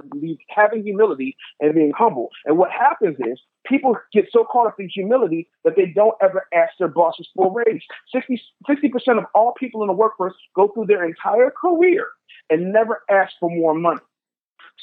having 0.55 0.83
humility, 0.83 1.37
and 1.61 1.75
being 1.75 1.93
humble. 1.97 2.29
And 2.45 2.59
what 2.59 2.71
happens 2.71 3.17
is 3.21 3.41
people 3.65 3.97
get 4.13 4.27
so 4.31 4.45
caught 4.45 4.67
up 4.67 4.79
in 4.79 4.91
humility 4.93 5.49
that 5.65 5.75
they 5.77 5.87
don't 5.87 6.15
ever 6.23 6.47
ask 6.55 6.73
their 6.79 6.89
bosses 6.89 7.29
for 7.35 7.47
a 7.47 7.65
raise. 7.65 7.83
60 8.13 8.89
percent 8.89 9.19
of 9.19 9.25
all 9.35 9.55
people 9.59 9.83
in 9.83 9.89
the 9.89 9.95
workforce 9.95 10.35
go 10.55 10.69
through 10.69 10.87
their 10.87 11.05
entire 11.05 11.51
career 11.51 12.09
and 12.51 12.73
never 12.73 13.03
ask 13.11 13.33
for 13.41 13.49
more 13.51 13.75
money. 13.75 14.01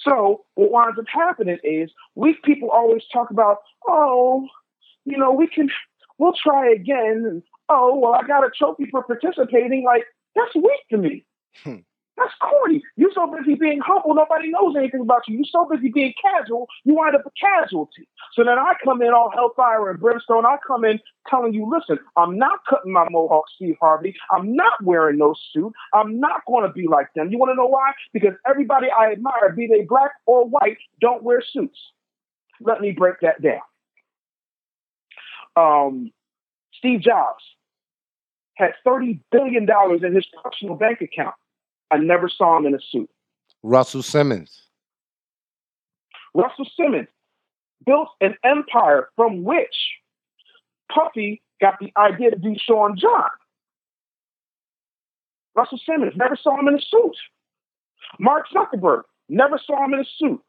So 0.03 0.45
what 0.55 0.71
winds 0.71 0.99
up 0.99 1.05
happening 1.07 1.59
is 1.63 1.91
weak 2.15 2.41
people 2.43 2.71
always 2.71 3.03
talk 3.13 3.29
about, 3.29 3.57
oh, 3.87 4.47
you 5.05 5.17
know, 5.17 5.31
we 5.31 5.47
can, 5.47 5.69
we'll 6.17 6.33
try 6.33 6.71
again. 6.71 7.23
And, 7.27 7.43
oh, 7.69 7.97
well, 7.97 8.13
I 8.13 8.25
got 8.25 8.43
a 8.43 8.49
trophy 8.57 8.87
for 8.89 9.03
participating. 9.03 9.83
Like 9.85 10.05
that's 10.35 10.55
weak 10.55 10.81
to 10.91 10.97
me. 10.97 11.25
Hmm. 11.63 11.77
That's 12.17 12.33
corny. 12.39 12.83
You're 12.97 13.11
so 13.15 13.25
busy 13.25 13.55
being 13.55 13.79
humble, 13.83 14.13
nobody 14.13 14.49
knows 14.49 14.75
anything 14.77 15.01
about 15.01 15.23
you. 15.27 15.37
You're 15.37 15.45
so 15.51 15.65
busy 15.65 15.89
being 15.91 16.13
casual, 16.21 16.67
you 16.83 16.93
wind 16.93 17.15
up 17.15 17.25
a 17.25 17.31
casualty. 17.39 18.07
So 18.33 18.43
then 18.43 18.59
I 18.59 18.73
come 18.83 19.01
in 19.01 19.09
all 19.09 19.31
hellfire 19.33 19.89
and 19.89 19.99
brimstone. 19.99 20.45
I 20.45 20.57
come 20.65 20.85
in 20.85 20.99
telling 21.27 21.53
you, 21.53 21.67
listen, 21.69 21.97
I'm 22.15 22.37
not 22.37 22.59
cutting 22.69 22.93
my 22.93 23.07
mohawk, 23.09 23.45
Steve 23.55 23.75
Harvey. 23.81 24.15
I'm 24.29 24.55
not 24.55 24.83
wearing 24.83 25.17
no 25.17 25.33
suit. 25.51 25.73
I'm 25.93 26.19
not 26.19 26.41
going 26.47 26.67
to 26.67 26.73
be 26.73 26.87
like 26.87 27.07
them. 27.15 27.31
You 27.31 27.39
want 27.39 27.51
to 27.51 27.55
know 27.55 27.67
why? 27.67 27.91
Because 28.13 28.33
everybody 28.47 28.87
I 28.95 29.13
admire, 29.13 29.53
be 29.55 29.67
they 29.67 29.85
black 29.85 30.11
or 30.25 30.47
white, 30.47 30.77
don't 30.99 31.23
wear 31.23 31.41
suits. 31.41 31.79
Let 32.59 32.81
me 32.81 32.91
break 32.91 33.15
that 33.21 33.41
down. 33.41 33.61
Um, 35.55 36.11
Steve 36.73 37.01
Jobs 37.01 37.43
had 38.61 38.73
$30 38.85 39.19
billion 39.31 39.67
in 40.03 40.15
his 40.15 40.27
personal 40.43 40.75
bank 40.75 41.01
account. 41.01 41.33
I 41.89 41.97
never 41.97 42.29
saw 42.29 42.57
him 42.57 42.67
in 42.67 42.75
a 42.75 42.79
suit. 42.91 43.09
Russell 43.63 44.03
Simmons. 44.03 44.67
Russell 46.33 46.67
Simmons 46.77 47.09
built 47.85 48.09
an 48.21 48.35
empire 48.43 49.09
from 49.15 49.43
which 49.43 49.75
Puffy 50.93 51.41
got 51.59 51.79
the 51.79 51.91
idea 51.97 52.31
to 52.31 52.37
do 52.37 52.55
Sean 52.57 52.97
John. 52.97 53.29
Russell 55.55 55.79
Simmons, 55.85 56.13
never 56.15 56.37
saw 56.41 56.57
him 56.57 56.67
in 56.67 56.75
a 56.75 56.81
suit. 56.81 57.17
Mark 58.19 58.45
Zuckerberg, 58.55 59.01
never 59.27 59.59
saw 59.65 59.83
him 59.83 59.93
in 59.93 59.99
a 60.01 60.05
suit. 60.17 60.41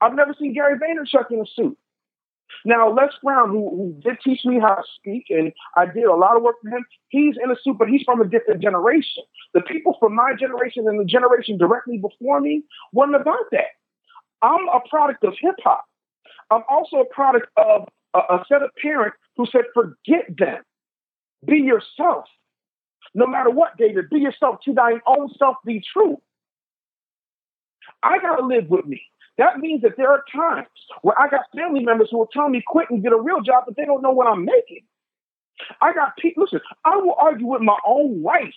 I've 0.00 0.14
never 0.14 0.34
seen 0.38 0.54
Gary 0.54 0.78
Vaynerchuk 0.78 1.30
in 1.30 1.40
a 1.40 1.46
suit. 1.46 1.76
Now, 2.64 2.92
Les 2.92 3.12
Brown, 3.22 3.50
who, 3.50 3.70
who 3.70 4.00
did 4.02 4.18
teach 4.22 4.44
me 4.44 4.58
how 4.60 4.74
to 4.74 4.82
speak, 4.96 5.26
and 5.30 5.52
I 5.76 5.86
did 5.86 6.04
a 6.04 6.14
lot 6.14 6.36
of 6.36 6.42
work 6.42 6.56
for 6.62 6.68
him, 6.68 6.84
he's 7.08 7.36
in 7.42 7.50
a 7.50 7.56
suit, 7.62 7.78
but 7.78 7.88
he's 7.88 8.02
from 8.02 8.20
a 8.20 8.26
different 8.26 8.62
generation. 8.62 9.22
The 9.54 9.60
people 9.60 9.96
from 10.00 10.14
my 10.14 10.32
generation 10.38 10.86
and 10.88 10.98
the 10.98 11.04
generation 11.04 11.58
directly 11.58 11.98
before 11.98 12.40
me 12.40 12.62
wasn't 12.92 13.16
about 13.16 13.50
that. 13.52 13.76
I'm 14.42 14.68
a 14.68 14.80
product 14.88 15.24
of 15.24 15.34
hip 15.40 15.56
hop. 15.62 15.84
I'm 16.50 16.62
also 16.68 16.98
a 16.98 17.14
product 17.14 17.46
of 17.56 17.88
a, 18.14 18.18
a 18.18 18.44
set 18.48 18.62
of 18.62 18.70
parents 18.80 19.16
who 19.36 19.46
said, 19.46 19.62
forget 19.74 20.26
them. 20.36 20.62
Be 21.44 21.58
yourself. 21.58 22.24
No 23.14 23.26
matter 23.26 23.50
what, 23.50 23.76
David, 23.78 24.10
be 24.10 24.20
yourself 24.20 24.56
to 24.64 24.74
thine 24.74 25.00
own 25.06 25.30
self 25.38 25.56
be 25.64 25.82
true. 25.92 26.20
I 28.02 28.18
got 28.18 28.36
to 28.36 28.46
live 28.46 28.68
with 28.68 28.86
me. 28.86 29.02
That 29.38 29.58
means 29.58 29.82
that 29.82 29.96
there 29.96 30.10
are 30.10 30.24
times 30.34 30.68
where 31.02 31.18
I 31.20 31.28
got 31.28 31.42
family 31.54 31.84
members 31.84 32.08
who 32.10 32.18
will 32.18 32.28
tell 32.32 32.48
me 32.48 32.62
quit 32.66 32.88
and 32.90 33.02
get 33.02 33.12
a 33.12 33.20
real 33.20 33.40
job, 33.42 33.64
but 33.66 33.76
they 33.76 33.84
don't 33.84 34.02
know 34.02 34.10
what 34.10 34.26
I'm 34.26 34.44
making. 34.44 34.82
I 35.80 35.92
got 35.92 36.16
people, 36.16 36.44
listen, 36.44 36.60
I 36.84 36.96
will 36.96 37.16
argue 37.18 37.46
with 37.46 37.62
my 37.62 37.78
own 37.86 38.22
wife 38.22 38.54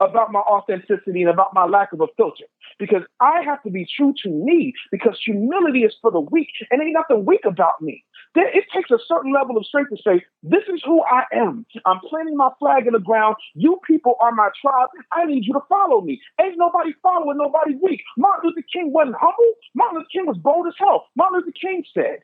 about 0.00 0.32
my 0.32 0.40
authenticity 0.40 1.22
and 1.22 1.30
about 1.30 1.54
my 1.54 1.64
lack 1.64 1.92
of 1.92 2.00
a 2.00 2.06
filter 2.16 2.44
because 2.78 3.02
I 3.20 3.42
have 3.42 3.62
to 3.62 3.70
be 3.70 3.86
true 3.96 4.12
to 4.22 4.28
me 4.28 4.74
because 4.90 5.18
humility 5.24 5.84
is 5.84 5.94
for 6.02 6.10
the 6.10 6.20
weak 6.20 6.50
and 6.70 6.82
ain't 6.82 6.92
nothing 6.92 7.24
weak 7.24 7.44
about 7.44 7.80
me. 7.80 8.04
It 8.36 8.64
takes 8.74 8.90
a 8.90 8.98
certain 9.06 9.32
level 9.32 9.56
of 9.56 9.66
strength 9.66 9.90
to 9.90 9.96
say, 10.02 10.24
This 10.42 10.64
is 10.72 10.82
who 10.84 11.02
I 11.02 11.24
am. 11.32 11.64
I'm 11.86 12.00
planting 12.00 12.36
my 12.36 12.50
flag 12.58 12.86
in 12.86 12.92
the 12.92 13.00
ground. 13.00 13.36
You 13.54 13.80
people 13.86 14.14
are 14.20 14.32
my 14.32 14.50
tribe. 14.60 14.88
I 15.12 15.24
need 15.24 15.44
you 15.46 15.54
to 15.54 15.60
follow 15.68 16.00
me. 16.02 16.20
Ain't 16.40 16.58
nobody 16.58 16.92
following 17.02 17.38
nobody 17.38 17.74
weak. 17.82 18.02
Martin 18.18 18.50
Luther 18.50 18.66
King 18.72 18.92
wasn't 18.92 19.16
humble. 19.18 19.54
Martin 19.74 19.98
Luther 19.98 20.08
King 20.12 20.26
was 20.26 20.38
bold 20.38 20.66
as 20.68 20.74
hell. 20.78 21.06
Martin 21.16 21.40
Luther 21.40 21.52
King 21.60 21.84
said, 21.94 22.18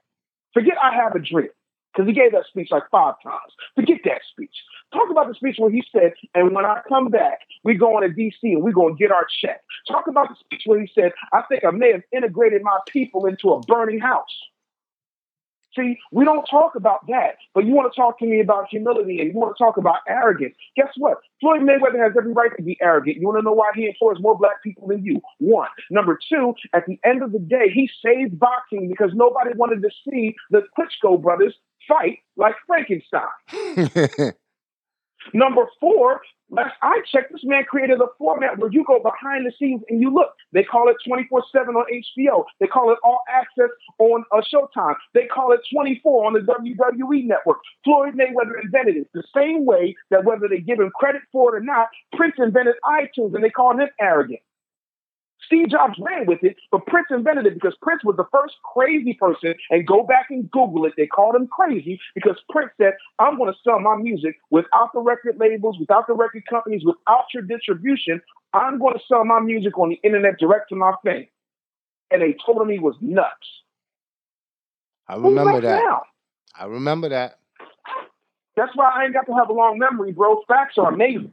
Forget 0.54 0.74
I 0.82 0.94
have 0.94 1.14
a 1.14 1.18
dream. 1.20 1.48
because 1.92 2.06
he 2.08 2.14
gave 2.14 2.32
that 2.32 2.46
speech 2.48 2.68
like 2.70 2.84
five 2.90 3.14
times. 3.22 3.52
Forget 3.74 3.98
that 4.04 4.20
speech. 4.30 4.54
Talk 4.92 5.10
about 5.10 5.28
the 5.28 5.34
speech 5.34 5.56
where 5.58 5.70
he 5.70 5.82
said, 5.92 6.12
and 6.34 6.54
when 6.54 6.64
I 6.66 6.80
come 6.88 7.08
back, 7.08 7.40
we're 7.64 7.78
going 7.78 8.08
to 8.08 8.14
DC 8.14 8.34
and 8.42 8.62
we're 8.62 8.72
going 8.72 8.94
to 8.96 8.98
get 8.98 9.10
our 9.12 9.26
check. 9.40 9.62
Talk 9.88 10.06
about 10.08 10.28
the 10.28 10.36
speech 10.40 10.62
where 10.66 10.80
he 10.80 10.90
said, 10.94 11.12
I 11.32 11.42
think 11.48 11.64
I 11.64 11.70
may 11.70 11.92
have 11.92 12.02
integrated 12.12 12.62
my 12.62 12.78
people 12.88 13.26
into 13.26 13.50
a 13.50 13.60
burning 13.60 14.00
house. 14.00 14.36
See, 15.76 15.98
we 16.10 16.24
don't 16.24 16.44
talk 16.44 16.74
about 16.74 17.06
that, 17.08 17.36
but 17.54 17.64
you 17.64 17.72
want 17.72 17.92
to 17.92 17.96
talk 17.98 18.18
to 18.18 18.26
me 18.26 18.40
about 18.40 18.68
humility 18.68 19.20
and 19.20 19.32
you 19.32 19.38
want 19.38 19.56
to 19.56 19.62
talk 19.62 19.78
about 19.78 19.96
arrogance. 20.06 20.54
Guess 20.76 20.88
what? 20.98 21.18
Floyd 21.40 21.62
Mayweather 21.62 22.02
has 22.02 22.12
every 22.16 22.32
right 22.32 22.50
to 22.56 22.62
be 22.62 22.76
arrogant. 22.82 23.16
You 23.16 23.26
want 23.26 23.38
to 23.38 23.42
know 23.42 23.52
why 23.52 23.70
he 23.74 23.86
employs 23.86 24.18
more 24.20 24.36
black 24.36 24.62
people 24.62 24.88
than 24.88 25.02
you? 25.04 25.20
One. 25.38 25.68
Number 25.90 26.18
two, 26.28 26.54
at 26.74 26.84
the 26.86 26.98
end 27.04 27.22
of 27.22 27.32
the 27.32 27.38
day, 27.38 27.70
he 27.72 27.88
saved 28.04 28.38
boxing 28.38 28.88
because 28.88 29.12
nobody 29.14 29.50
wanted 29.56 29.82
to 29.82 29.90
see 30.08 30.34
the 30.50 30.62
Klitschko 30.78 31.22
brothers 31.22 31.54
fight 31.88 32.18
like 32.36 32.54
Frankenstein. 32.66 34.32
Number 35.32 35.66
four, 35.80 36.20
last 36.52 36.74
I 36.82 37.00
checked, 37.10 37.32
this 37.32 37.42
man 37.44 37.64
created 37.64 38.00
a 38.00 38.06
format 38.18 38.58
where 38.58 38.70
you 38.70 38.84
go 38.86 39.00
behind 39.02 39.46
the 39.46 39.52
scenes 39.58 39.82
and 39.88 40.00
you 40.00 40.12
look. 40.12 40.30
They 40.52 40.62
call 40.62 40.88
it 40.88 40.96
24 41.06 41.42
7 41.50 41.74
on 41.74 41.84
HBO. 41.90 42.44
They 42.60 42.66
call 42.66 42.92
it 42.92 42.98
All 43.02 43.20
Access 43.28 43.70
on 43.98 44.24
uh, 44.30 44.42
Showtime. 44.52 44.94
They 45.14 45.26
call 45.26 45.52
it 45.52 45.60
24 45.72 46.26
on 46.26 46.32
the 46.34 46.40
WWE 46.40 47.26
Network. 47.26 47.58
Floyd 47.84 48.14
Mayweather 48.14 48.62
invented 48.62 48.96
it 48.96 49.08
the 49.14 49.24
same 49.34 49.64
way 49.64 49.96
that 50.10 50.24
whether 50.24 50.46
they 50.48 50.60
give 50.60 50.78
him 50.78 50.90
credit 50.94 51.22
for 51.32 51.54
it 51.54 51.58
or 51.58 51.64
not, 51.64 51.88
Prince 52.12 52.34
invented 52.38 52.74
iTunes 52.84 53.34
and 53.34 53.42
they 53.42 53.50
call 53.50 53.72
him 53.72 53.88
arrogant. 54.00 54.40
Steve 55.46 55.70
Jobs 55.70 55.94
ran 55.98 56.26
with 56.26 56.42
it, 56.42 56.56
but 56.70 56.86
Prince 56.86 57.08
invented 57.10 57.46
it 57.46 57.54
because 57.54 57.74
Prince 57.82 58.04
was 58.04 58.16
the 58.16 58.26
first 58.32 58.54
crazy 58.62 59.14
person. 59.14 59.54
And 59.70 59.86
go 59.86 60.04
back 60.04 60.26
and 60.30 60.50
Google 60.50 60.84
it. 60.86 60.94
They 60.96 61.06
called 61.06 61.34
him 61.34 61.48
crazy 61.48 62.00
because 62.14 62.36
Prince 62.50 62.70
said, 62.78 62.94
I'm 63.18 63.36
going 63.36 63.52
to 63.52 63.58
sell 63.64 63.80
my 63.80 63.96
music 63.96 64.36
without 64.50 64.92
the 64.94 65.00
record 65.00 65.36
labels, 65.38 65.76
without 65.78 66.06
the 66.06 66.14
record 66.14 66.44
companies, 66.48 66.82
without 66.84 67.24
your 67.34 67.42
distribution. 67.42 68.20
I'm 68.54 68.78
going 68.78 68.94
to 68.94 69.00
sell 69.08 69.24
my 69.24 69.40
music 69.40 69.78
on 69.78 69.90
the 69.90 70.00
internet 70.02 70.38
direct 70.38 70.68
to 70.70 70.76
my 70.76 70.94
fans. 71.04 71.26
And 72.10 72.20
they 72.20 72.36
told 72.44 72.60
him 72.60 72.68
he 72.68 72.78
was 72.78 72.94
nuts. 73.00 73.26
I 75.08 75.16
remember 75.16 75.60
that. 75.60 75.82
Now? 75.82 76.02
I 76.54 76.66
remember 76.66 77.08
that. 77.08 77.38
That's 78.56 78.72
why 78.74 78.92
I 78.94 79.04
ain't 79.04 79.14
got 79.14 79.26
to 79.26 79.32
have 79.34 79.48
a 79.48 79.52
long 79.52 79.78
memory, 79.78 80.12
bro. 80.12 80.42
Facts 80.46 80.74
are 80.76 80.92
amazing. 80.92 81.32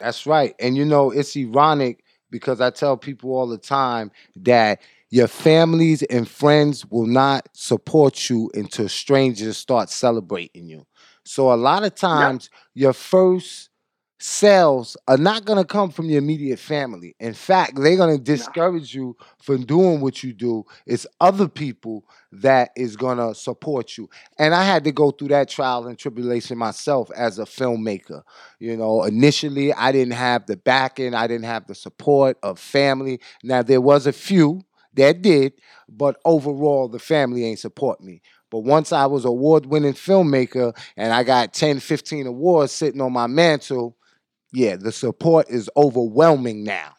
That's 0.00 0.26
right. 0.26 0.54
And 0.58 0.76
you 0.76 0.84
know, 0.84 1.12
it's 1.12 1.36
ironic 1.36 2.02
because 2.32 2.60
I 2.60 2.70
tell 2.70 2.96
people 2.96 3.30
all 3.30 3.46
the 3.46 3.58
time 3.58 4.10
that 4.36 4.80
your 5.10 5.28
families 5.28 6.02
and 6.04 6.26
friends 6.26 6.84
will 6.90 7.06
not 7.06 7.48
support 7.52 8.28
you 8.30 8.50
until 8.54 8.88
strangers 8.88 9.58
start 9.58 9.90
celebrating 9.90 10.66
you. 10.66 10.86
So 11.24 11.52
a 11.52 11.54
lot 11.54 11.84
of 11.84 11.94
times 11.94 12.50
your 12.74 12.94
first 12.94 13.68
sales 14.22 14.96
are 15.08 15.16
not 15.16 15.44
going 15.44 15.58
to 15.58 15.64
come 15.64 15.90
from 15.90 16.06
your 16.06 16.18
immediate 16.18 16.60
family. 16.60 17.16
In 17.18 17.34
fact, 17.34 17.72
they're 17.74 17.96
going 17.96 18.16
to 18.16 18.22
discourage 18.22 18.94
you 18.94 19.16
from 19.42 19.66
doing 19.66 20.00
what 20.00 20.22
you 20.22 20.32
do. 20.32 20.64
It's 20.86 21.08
other 21.20 21.48
people 21.48 22.04
that 22.30 22.70
is 22.76 22.94
going 22.96 23.18
to 23.18 23.34
support 23.34 23.98
you. 23.98 24.08
And 24.38 24.54
I 24.54 24.62
had 24.62 24.84
to 24.84 24.92
go 24.92 25.10
through 25.10 25.28
that 25.28 25.48
trial 25.48 25.88
and 25.88 25.98
tribulation 25.98 26.56
myself 26.56 27.10
as 27.16 27.40
a 27.40 27.44
filmmaker. 27.44 28.22
You 28.60 28.76
know, 28.76 29.02
initially 29.02 29.72
I 29.74 29.90
didn't 29.90 30.14
have 30.14 30.46
the 30.46 30.56
backing, 30.56 31.14
I 31.14 31.26
didn't 31.26 31.46
have 31.46 31.66
the 31.66 31.74
support 31.74 32.38
of 32.44 32.60
family. 32.60 33.20
Now 33.42 33.62
there 33.62 33.80
was 33.80 34.06
a 34.06 34.12
few 34.12 34.62
that 34.94 35.22
did, 35.22 35.54
but 35.88 36.20
overall 36.24 36.88
the 36.88 37.00
family 37.00 37.44
ain't 37.44 37.58
support 37.58 38.00
me. 38.00 38.22
But 38.50 38.60
once 38.60 38.92
I 38.92 39.06
was 39.06 39.24
award-winning 39.24 39.94
filmmaker 39.94 40.76
and 40.96 41.12
I 41.12 41.24
got 41.24 41.54
10, 41.54 41.80
15 41.80 42.28
awards 42.28 42.70
sitting 42.70 43.00
on 43.00 43.12
my 43.12 43.26
mantle, 43.26 43.96
yeah, 44.52 44.76
the 44.76 44.92
support 44.92 45.48
is 45.48 45.70
overwhelming 45.76 46.64
now. 46.64 46.94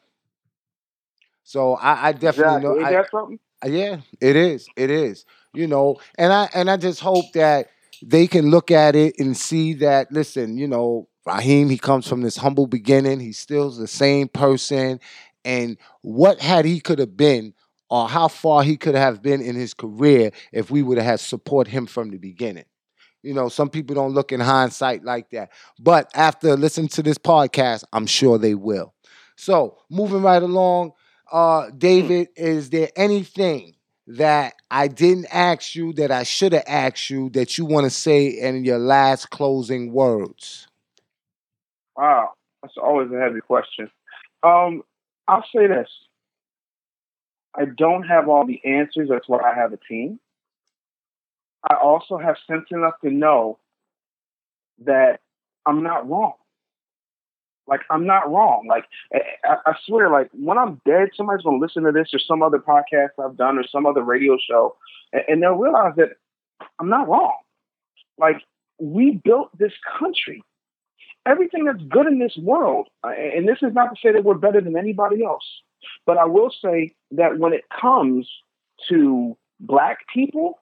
So 1.44 1.74
I, 1.76 2.08
I 2.08 2.12
definitely 2.14 2.64
know. 2.64 2.80
I, 2.84 3.04
something? 3.12 3.40
Uh, 3.64 3.68
yeah, 3.68 3.98
it 4.20 4.36
is. 4.36 4.68
It 4.76 4.90
is. 4.90 5.26
You 5.54 5.68
know, 5.68 5.98
and 6.18 6.34
I 6.34 6.50
and 6.54 6.70
I 6.70 6.78
just 6.78 7.00
hope 7.00 7.26
that 7.34 7.70
they 8.02 8.28
can 8.28 8.50
look 8.50 8.72
at 8.72 8.96
it 8.96 9.16
and 9.20 9.38
see 9.38 9.74
that. 9.76 10.12
Listen, 10.12 10.58
you 10.58 10.68
know, 10.68 11.08
Raheem, 11.26 11.70
he 11.70 11.78
comes 11.78 12.08
from 12.08 12.22
this 12.22 12.38
humble 12.38 12.66
beginning. 12.66 13.20
He's 13.20 13.38
still 13.38 13.70
the 13.70 13.88
same 13.88 14.30
person, 14.30 15.00
and 15.46 15.78
what 16.02 16.40
had 16.40 16.66
he 16.66 16.80
could 16.80 16.98
have 16.98 17.16
been, 17.16 17.54
or 17.90 18.10
how 18.10 18.30
far 18.30 18.64
he 18.64 18.78
could 18.78 18.96
have 18.96 19.22
been 19.22 19.42
in 19.42 19.56
his 19.56 19.76
career 19.76 20.32
if 20.52 20.72
we 20.72 20.82
would 20.82 20.98
have 20.98 21.06
had 21.06 21.20
support 21.20 21.68
him 21.68 21.86
from 21.86 22.10
the 22.10 22.18
beginning. 22.18 22.66
You 23.24 23.34
know, 23.34 23.50
some 23.50 23.70
people 23.70 23.96
don't 23.96 24.14
look 24.14 24.32
in 24.32 24.40
hindsight 24.40 25.04
like 25.04 25.30
that. 25.32 25.52
But 25.80 26.12
after 26.14 26.56
listening 26.56 26.90
to 26.90 27.04
this 27.04 27.18
podcast, 27.18 27.86
I'm 27.94 28.06
sure 28.06 28.38
they 28.38 28.54
will. 28.54 28.94
So, 29.36 29.78
moving 29.90 30.22
right 30.22 30.44
along, 30.44 30.92
uh, 31.32 31.72
David, 31.76 32.28
is 32.36 32.70
there 32.70 32.90
anything 32.96 33.76
that 34.08 34.54
I 34.70 34.88
didn't 34.88 35.28
ask 35.32 35.76
you 35.76 35.94
that 35.94 36.12
I 36.12 36.24
should 36.24 36.54
have 36.54 36.66
asked 36.68 37.10
you 37.10 37.30
that 37.32 37.58
you 37.58 37.66
want 37.66 37.86
to 37.86 37.90
say 37.90 38.28
in 38.28 38.66
your 38.66 38.78
last 38.78 39.30
closing 39.30 39.94
words? 39.94 40.68
Wow, 41.96 42.32
that's 42.62 42.76
always 42.78 43.10
a 43.12 43.20
heavy 43.20 43.40
question. 43.40 43.90
Um, 44.44 44.84
I'll 45.28 45.46
say 45.56 45.68
this. 45.68 45.88
I 47.56 47.66
don't 47.66 48.04
have 48.04 48.28
all 48.28 48.46
the 48.46 48.60
answers. 48.66 49.10
That's 49.10 49.30
why 49.30 49.40
I 49.40 49.56
have 49.56 49.74
a 49.74 49.78
team. 49.78 50.20
I 51.70 51.76
also 51.76 52.18
have 52.18 52.36
sense 52.48 52.66
enough 52.72 52.96
to 53.04 53.10
know 53.10 53.60
that 54.86 55.20
I'm 55.66 55.84
not 55.84 56.10
wrong. 56.10 56.34
Like 57.68 57.82
I'm 57.90 58.06
not 58.06 58.30
wrong. 58.30 58.66
Like 58.68 58.86
I, 59.46 59.56
I 59.66 59.74
swear, 59.86 60.10
like 60.10 60.30
when 60.34 60.58
I'm 60.58 60.82
dead, 60.86 61.10
somebody's 61.16 61.44
gonna 61.44 61.58
listen 61.58 61.84
to 61.84 61.92
this 61.92 62.10
or 62.14 62.20
some 62.20 62.44
other 62.44 62.60
podcast 62.60 63.12
I've 63.24 63.38
done 63.38 63.58
or 63.58 63.64
some 63.72 63.86
other 63.86 64.04
radio 64.04 64.38
show, 64.38 64.76
and, 65.14 65.24
and 65.28 65.42
they'll 65.42 65.54
realize 65.54 65.94
that 65.96 66.10
I'm 66.80 66.90
not 66.90 67.08
wrong. 67.08 67.36
Like 68.18 68.44
we 68.80 69.22
built 69.24 69.58
this 69.58 69.72
country. 70.00 70.44
Everything 71.26 71.64
that's 71.64 71.82
good 71.88 72.06
in 72.06 72.20
this 72.20 72.38
world, 72.38 72.90
uh, 73.02 73.12
and 73.12 73.48
this 73.48 73.60
is 73.62 73.74
not 73.74 73.86
to 73.86 73.96
say 74.04 74.12
that 74.12 74.26
we're 74.26 74.34
better 74.34 74.60
than 74.60 74.78
anybody 74.78 75.24
else, 75.24 75.46
but 76.06 76.18
I 76.18 76.26
will 76.26 76.52
say 76.62 76.94
that 77.12 77.40
when 77.40 77.54
it 77.54 77.64
comes 77.80 78.30
to 78.90 79.38
black 79.62 80.00
people, 80.14 80.60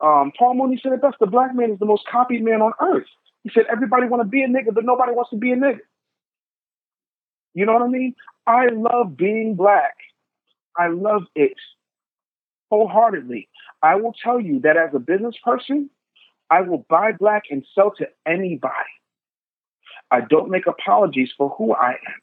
um, 0.00 0.32
Paul 0.38 0.54
Mooney 0.54 0.78
said 0.82 0.92
it 0.92 1.02
best: 1.02 1.16
the 1.20 1.26
black 1.26 1.54
man 1.54 1.70
is 1.70 1.78
the 1.78 1.86
most 1.86 2.04
copied 2.10 2.44
man 2.44 2.60
on 2.60 2.72
earth. 2.80 3.06
He 3.42 3.50
said 3.54 3.64
everybody 3.70 4.06
want 4.06 4.22
to 4.22 4.28
be 4.28 4.42
a 4.42 4.48
nigga, 4.48 4.74
but 4.74 4.84
nobody 4.84 5.12
wants 5.12 5.30
to 5.30 5.36
be 5.36 5.52
a 5.52 5.56
nigga. 5.56 5.80
You 7.54 7.64
know 7.64 7.72
what 7.72 7.82
I 7.82 7.88
mean? 7.88 8.14
I 8.46 8.66
love 8.68 9.16
being 9.16 9.54
black. 9.54 9.96
I 10.76 10.88
love 10.88 11.22
it 11.34 11.56
wholeheartedly. 12.70 13.48
I 13.82 13.94
will 13.94 14.14
tell 14.22 14.40
you 14.40 14.60
that 14.60 14.76
as 14.76 14.90
a 14.94 14.98
business 14.98 15.36
person, 15.42 15.88
I 16.50 16.60
will 16.62 16.84
buy 16.88 17.12
black 17.12 17.44
and 17.50 17.64
sell 17.74 17.92
to 17.98 18.08
anybody. 18.26 18.74
I 20.10 20.20
don't 20.20 20.50
make 20.50 20.66
apologies 20.66 21.30
for 21.36 21.50
who 21.56 21.74
I 21.74 21.90
am. 21.90 22.20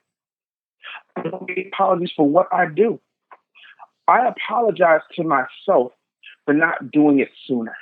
I 1.16 1.30
don't 1.30 1.48
make 1.48 1.68
apologies 1.74 2.12
for 2.16 2.28
what 2.28 2.48
I 2.54 2.68
do. 2.68 3.00
I 4.08 4.28
apologize 4.28 5.02
to 5.16 5.24
myself 5.24 5.94
for 6.46 6.54
not 6.54 6.92
doing 6.92 7.20
it 7.20 7.30
sooner. 7.48 7.76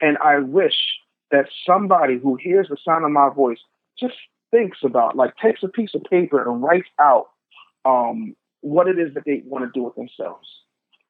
And 0.00 0.16
I 0.18 0.38
wish 0.38 0.76
that 1.30 1.46
somebody 1.66 2.18
who 2.18 2.36
hears 2.36 2.68
the 2.68 2.76
sound 2.84 3.04
of 3.04 3.10
my 3.10 3.28
voice 3.34 3.58
just 3.98 4.14
thinks 4.50 4.78
about, 4.82 5.16
like, 5.16 5.34
takes 5.36 5.62
a 5.62 5.68
piece 5.68 5.94
of 5.94 6.02
paper 6.04 6.42
and 6.42 6.62
writes 6.62 6.88
out 6.98 7.26
um, 7.84 8.34
what 8.62 8.88
it 8.88 8.98
is 8.98 9.14
that 9.14 9.24
they 9.24 9.42
want 9.44 9.64
to 9.64 9.78
do 9.78 9.84
with 9.84 9.94
themselves. 9.94 10.48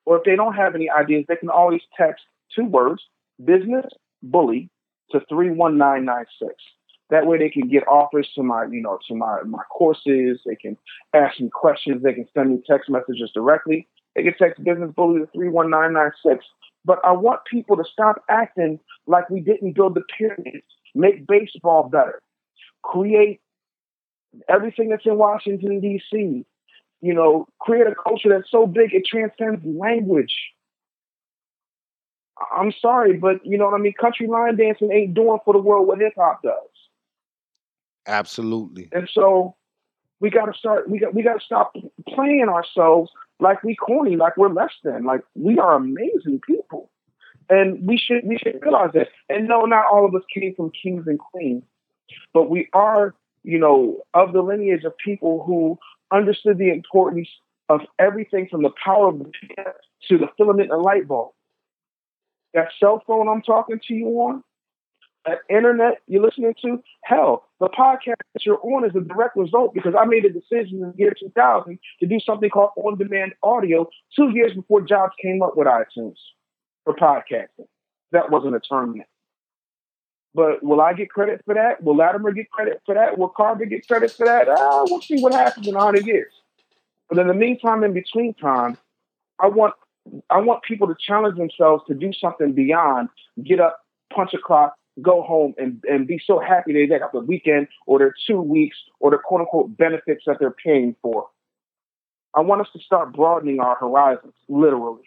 Or 0.04 0.18
if 0.18 0.24
they 0.24 0.36
don't 0.36 0.54
have 0.54 0.74
any 0.74 0.90
ideas, 0.90 1.24
they 1.28 1.36
can 1.36 1.50
always 1.50 1.82
text 1.96 2.24
two 2.54 2.64
words 2.64 3.02
business 3.44 3.86
bully 4.22 4.68
to 5.12 5.20
31996. 5.28 6.54
That 7.10 7.26
way 7.26 7.38
they 7.38 7.48
can 7.48 7.68
get 7.68 7.86
offers 7.88 8.28
to 8.36 8.42
my, 8.42 8.66
you 8.70 8.80
know, 8.80 8.98
to 9.08 9.14
my, 9.14 9.42
my 9.44 9.62
courses. 9.64 10.40
They 10.46 10.54
can 10.54 10.76
ask 11.12 11.40
me 11.40 11.48
questions. 11.48 12.02
They 12.02 12.12
can 12.12 12.28
send 12.34 12.50
me 12.50 12.62
text 12.68 12.88
messages 12.88 13.30
directly. 13.34 13.88
They 14.20 14.30
can 14.30 14.38
text 14.38 14.62
business 14.62 14.90
bully 14.94 15.20
to 15.20 15.26
31996. 15.32 16.44
But 16.84 16.98
I 17.04 17.12
want 17.12 17.40
people 17.50 17.76
to 17.76 17.84
stop 17.90 18.22
acting 18.28 18.78
like 19.06 19.30
we 19.30 19.40
didn't 19.40 19.72
build 19.72 19.94
the 19.94 20.02
pyramids, 20.16 20.66
make 20.94 21.26
baseball 21.26 21.88
better, 21.88 22.20
create 22.82 23.40
everything 24.48 24.90
that's 24.90 25.06
in 25.06 25.16
Washington, 25.16 25.80
D.C., 25.80 26.44
you 27.02 27.14
know, 27.14 27.46
create 27.60 27.86
a 27.86 27.94
culture 27.94 28.28
that's 28.28 28.50
so 28.50 28.66
big 28.66 28.92
it 28.92 29.06
transcends 29.06 29.64
language. 29.64 30.34
I'm 32.54 32.72
sorry, 32.78 33.16
but 33.16 33.44
you 33.44 33.56
know 33.56 33.66
what 33.66 33.74
I 33.74 33.78
mean? 33.78 33.94
Country 33.98 34.26
line 34.26 34.56
dancing 34.56 34.92
ain't 34.92 35.14
doing 35.14 35.38
for 35.44 35.54
the 35.54 35.60
world 35.60 35.86
what 35.86 35.98
hip 35.98 36.12
hop 36.16 36.42
does. 36.42 36.54
Absolutely. 38.06 38.88
And 38.92 39.08
so 39.12 39.56
we 40.20 40.28
gotta 40.30 40.52
start 40.54 40.90
we 40.90 40.98
got 40.98 41.14
we 41.14 41.22
gotta 41.22 41.40
stop 41.40 41.74
playing 42.08 42.48
ourselves 42.48 43.10
like 43.40 43.62
we 43.62 43.74
corny, 43.74 44.16
like 44.16 44.36
we're 44.36 44.52
less 44.52 44.72
than. 44.84 45.04
Like 45.04 45.22
we 45.34 45.58
are 45.58 45.74
amazing 45.74 46.40
people. 46.46 46.90
And 47.48 47.86
we 47.86 47.96
should 47.96 48.22
we 48.24 48.38
should 48.38 48.62
realize 48.62 48.90
that. 48.94 49.08
And 49.28 49.48
no, 49.48 49.62
not 49.62 49.86
all 49.92 50.06
of 50.06 50.14
us 50.14 50.22
came 50.32 50.54
from 50.54 50.70
kings 50.70 51.06
and 51.06 51.18
queens, 51.18 51.64
but 52.32 52.48
we 52.48 52.68
are, 52.72 53.14
you 53.42 53.58
know, 53.58 54.02
of 54.14 54.32
the 54.32 54.42
lineage 54.42 54.84
of 54.84 54.96
people 54.98 55.42
who 55.44 55.78
understood 56.12 56.58
the 56.58 56.70
importance 56.70 57.28
of 57.68 57.80
everything 57.98 58.48
from 58.50 58.62
the 58.62 58.70
power 58.84 59.08
of 59.08 59.18
the 59.18 59.32
to 60.08 60.18
the 60.18 60.28
filament 60.36 60.70
and 60.70 60.82
light 60.82 61.08
bulb. 61.08 61.32
That 62.54 62.68
cell 62.78 63.02
phone 63.06 63.28
I'm 63.28 63.42
talking 63.42 63.80
to 63.88 63.94
you 63.94 64.06
on, 64.06 64.44
that 65.26 65.38
internet 65.48 65.98
you're 66.06 66.22
listening 66.22 66.54
to, 66.62 66.82
hell, 67.02 67.49
the 67.60 67.68
podcast 67.68 68.16
that 68.32 68.46
you're 68.46 68.60
on 68.62 68.84
is 68.86 68.96
a 68.96 69.00
direct 69.00 69.36
result 69.36 69.74
because 69.74 69.94
I 69.98 70.06
made 70.06 70.24
a 70.24 70.32
decision 70.32 70.82
in 70.82 70.92
the 70.92 70.94
year 70.96 71.14
2000 71.18 71.78
to 72.00 72.06
do 72.06 72.18
something 72.18 72.48
called 72.48 72.70
on 72.76 72.96
demand 72.96 73.34
audio 73.42 73.88
two 74.16 74.30
years 74.30 74.54
before 74.54 74.80
Jobs 74.80 75.12
came 75.22 75.42
up 75.42 75.56
with 75.56 75.68
iTunes 75.68 76.16
for 76.84 76.94
podcasting. 76.94 77.68
That 78.12 78.30
wasn't 78.30 78.56
a 78.56 78.60
term 78.60 78.96
yet. 78.96 79.08
But 80.34 80.62
will 80.62 80.80
I 80.80 80.94
get 80.94 81.10
credit 81.10 81.42
for 81.44 81.54
that? 81.54 81.82
Will 81.82 81.96
Latimer 81.96 82.32
get 82.32 82.50
credit 82.50 82.80
for 82.86 82.94
that? 82.94 83.18
Will 83.18 83.28
Carver 83.28 83.66
get 83.66 83.86
credit 83.86 84.10
for 84.12 84.26
that? 84.26 84.48
Uh, 84.48 84.84
we'll 84.88 85.02
see 85.02 85.20
what 85.20 85.34
happens 85.34 85.66
in 85.68 85.74
100 85.74 86.06
years. 86.06 86.32
But 87.08 87.18
in 87.18 87.26
the 87.26 87.34
meantime, 87.34 87.84
in 87.84 87.92
between 87.92 88.34
time, 88.34 88.78
I 89.38 89.48
want 89.48 89.74
I 90.30 90.38
want 90.38 90.62
people 90.62 90.86
to 90.86 90.96
challenge 90.98 91.36
themselves 91.36 91.82
to 91.88 91.94
do 91.94 92.12
something 92.12 92.52
beyond 92.52 93.10
get 93.44 93.60
up, 93.60 93.80
punch 94.14 94.32
a 94.32 94.38
clock, 94.38 94.74
go 95.02 95.22
home, 95.22 95.54
and, 95.58 95.82
and 95.88 96.06
be 96.06 96.20
so 96.24 96.38
happy 96.38 96.72
they 96.72 96.86
got 96.98 97.12
the 97.12 97.20
weekend 97.20 97.68
or 97.86 97.98
their 97.98 98.14
two 98.26 98.40
weeks 98.40 98.76
or 98.98 99.10
the 99.10 99.18
quote 99.18 99.40
unquote 99.40 99.76
benefits 99.76 100.24
that 100.26 100.36
they're 100.38 100.50
paying 100.50 100.96
for. 101.02 101.26
I 102.34 102.40
want 102.40 102.60
us 102.60 102.68
to 102.74 102.80
start 102.80 103.12
broadening 103.12 103.60
our 103.60 103.76
horizons, 103.76 104.34
literally. 104.48 105.02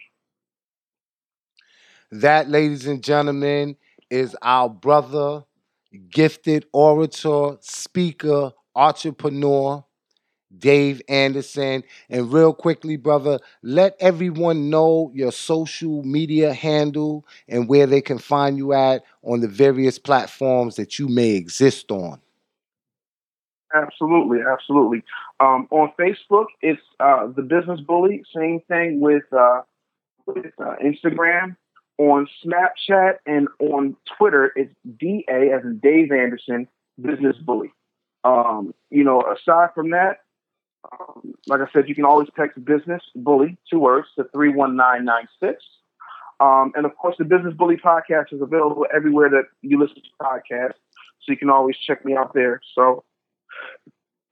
That, 2.10 2.48
ladies 2.48 2.86
and 2.86 3.02
gentlemen, 3.02 3.76
is 4.10 4.36
our 4.42 4.68
brother, 4.68 5.44
gifted 6.10 6.66
orator, 6.72 7.56
speaker, 7.60 8.52
entrepreneur, 8.76 9.84
Dave 10.58 11.02
Anderson. 11.08 11.84
And 12.08 12.32
real 12.32 12.52
quickly, 12.52 12.96
brother, 12.96 13.38
let 13.62 13.96
everyone 14.00 14.70
know 14.70 15.10
your 15.14 15.32
social 15.32 16.02
media 16.02 16.52
handle 16.52 17.26
and 17.48 17.68
where 17.68 17.86
they 17.86 18.00
can 18.00 18.18
find 18.18 18.56
you 18.56 18.72
at 18.72 19.04
on 19.22 19.40
the 19.40 19.48
various 19.48 19.98
platforms 19.98 20.76
that 20.76 20.98
you 20.98 21.08
may 21.08 21.30
exist 21.30 21.90
on. 21.90 22.20
Absolutely, 23.74 24.38
absolutely. 24.40 25.02
Um, 25.40 25.66
on 25.70 25.92
Facebook, 25.98 26.46
it's 26.62 26.80
uh, 27.00 27.26
the 27.26 27.42
Business 27.42 27.80
Bully. 27.80 28.22
Same 28.34 28.60
thing 28.68 29.00
with 29.00 29.24
uh, 29.32 29.62
with 30.26 30.52
uh, 30.58 30.76
Instagram. 30.82 31.56
On 31.98 32.26
Snapchat 32.44 33.14
and 33.24 33.46
on 33.60 33.96
Twitter, 34.18 34.52
it's 34.56 34.74
DA 34.98 35.24
as 35.28 35.62
in 35.64 35.78
Dave 35.82 36.10
Anderson 36.10 36.66
Business 37.00 37.36
Bully. 37.36 37.72
Um, 38.24 38.74
you 38.90 39.04
know, 39.04 39.22
aside 39.22 39.70
from 39.74 39.90
that, 39.90 40.23
um, 40.92 41.34
like 41.46 41.60
I 41.60 41.66
said, 41.72 41.88
you 41.88 41.94
can 41.94 42.04
always 42.04 42.28
text 42.36 42.62
business 42.64 43.02
bully, 43.14 43.56
two 43.70 43.78
words, 43.78 44.08
to 44.16 44.24
31996. 44.32 45.62
Um, 46.40 46.72
and 46.74 46.84
of 46.84 46.96
course, 46.96 47.16
the 47.18 47.24
Business 47.24 47.54
Bully 47.54 47.76
podcast 47.76 48.32
is 48.32 48.40
available 48.40 48.86
everywhere 48.94 49.30
that 49.30 49.44
you 49.62 49.78
listen 49.78 49.96
to 49.96 50.10
podcasts. 50.20 50.80
So 51.22 51.32
you 51.32 51.36
can 51.36 51.48
always 51.48 51.76
check 51.76 52.04
me 52.04 52.16
out 52.16 52.34
there. 52.34 52.60
So 52.74 53.04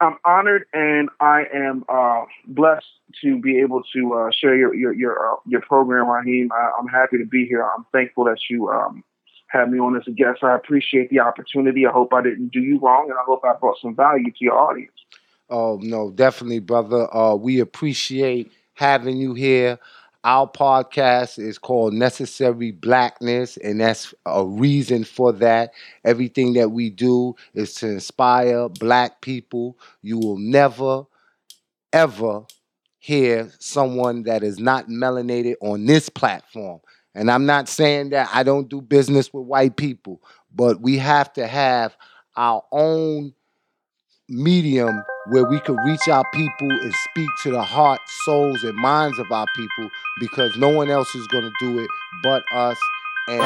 I'm 0.00 0.18
honored 0.24 0.64
and 0.72 1.09
I 1.20 1.44
am 1.55 1.84
uh, 1.88 2.24
blessed 2.46 2.86
to 3.22 3.40
be 3.40 3.61
able 3.61 3.82
to 3.94 4.14
uh, 4.14 4.30
share 4.32 4.57
your 4.57 4.74
your 4.74 4.92
your, 4.92 5.32
uh, 5.32 5.36
your 5.46 5.61
program, 5.61 6.09
Raheem. 6.09 6.50
I, 6.53 6.72
am 6.78 6.88
happy 6.88 7.18
to 7.18 7.24
be 7.24 7.46
here. 7.46 7.64
I'm 7.64 7.86
thankful 7.92 8.24
that 8.24 8.38
you 8.50 8.68
um, 8.68 9.05
had 9.46 9.70
me 9.70 9.78
on 9.78 9.96
as 9.96 10.03
a 10.09 10.11
guest. 10.11 10.42
I 10.42 10.57
appreciate 10.57 11.09
the 11.11 11.20
opportunity. 11.20 11.86
I 11.86 11.92
hope 11.92 12.12
I 12.12 12.22
didn't 12.22 12.48
do 12.48 12.61
you 12.61 12.80
wrong, 12.80 13.11
and 13.11 13.18
I 13.18 13.22
hope 13.24 13.42
I 13.44 13.55
brought 13.55 13.78
some 13.80 13.94
value 13.94 14.30
to 14.30 14.38
your 14.40 14.59
audience. 14.59 14.92
Oh 15.53 15.78
no, 15.82 16.11
definitely, 16.11 16.61
brother. 16.61 17.14
Uh, 17.14 17.34
we 17.34 17.61
appreciate 17.61 18.50
having 18.74 19.18
you 19.18 19.34
here. 19.34 19.78
Our 20.24 20.48
podcast 20.50 21.38
is 21.38 21.59
called 21.59 21.92
Necessary 21.94 22.70
Blackness, 22.72 23.59
and 23.59 23.80
that's 23.80 24.14
a 24.24 24.46
reason 24.46 25.05
for 25.05 25.32
that. 25.34 25.72
Everything 26.05 26.55
that 26.55 26.70
we 26.70 26.90
do 26.90 27.36
is 27.55 27.74
to 27.76 27.88
inspire 27.88 28.68
black 28.70 29.20
people. 29.20 29.78
You 30.00 30.18
will 30.18 30.38
never, 30.38 31.05
ever 31.92 32.44
hear 32.98 33.50
someone 33.59 34.24
that 34.24 34.44
is 34.44 34.59
not 34.59 34.88
melanated 34.88 35.57
on 35.62 35.86
this 35.86 36.09
platform. 36.09 36.80
And 37.14 37.30
I'm 37.30 37.46
not 37.46 37.68
saying 37.68 38.11
that 38.11 38.30
I 38.32 38.44
don't 38.44 38.68
do 38.70 38.80
business 38.80 39.32
with 39.34 39.46
white 39.46 39.76
people, 39.76 40.22
but 40.55 40.80
we 40.80 40.98
have 40.98 41.32
to 41.34 41.46
have 41.46 41.96
our 42.36 42.64
own 42.72 43.34
medium 44.32 45.02
where 45.26 45.44
we 45.44 45.60
could 45.60 45.76
reach 45.84 46.08
our 46.08 46.24
people 46.32 46.70
and 46.70 46.92
speak 47.10 47.28
to 47.42 47.50
the 47.50 47.62
heart, 47.62 48.00
souls, 48.24 48.64
and 48.64 48.74
minds 48.76 49.18
of 49.18 49.30
our 49.30 49.46
people 49.54 49.90
because 50.18 50.56
no 50.56 50.68
one 50.68 50.90
else 50.90 51.14
is 51.14 51.26
going 51.28 51.44
to 51.44 51.52
do 51.60 51.78
it 51.78 51.88
but 52.22 52.42
us. 52.54 52.78
And 53.28 53.40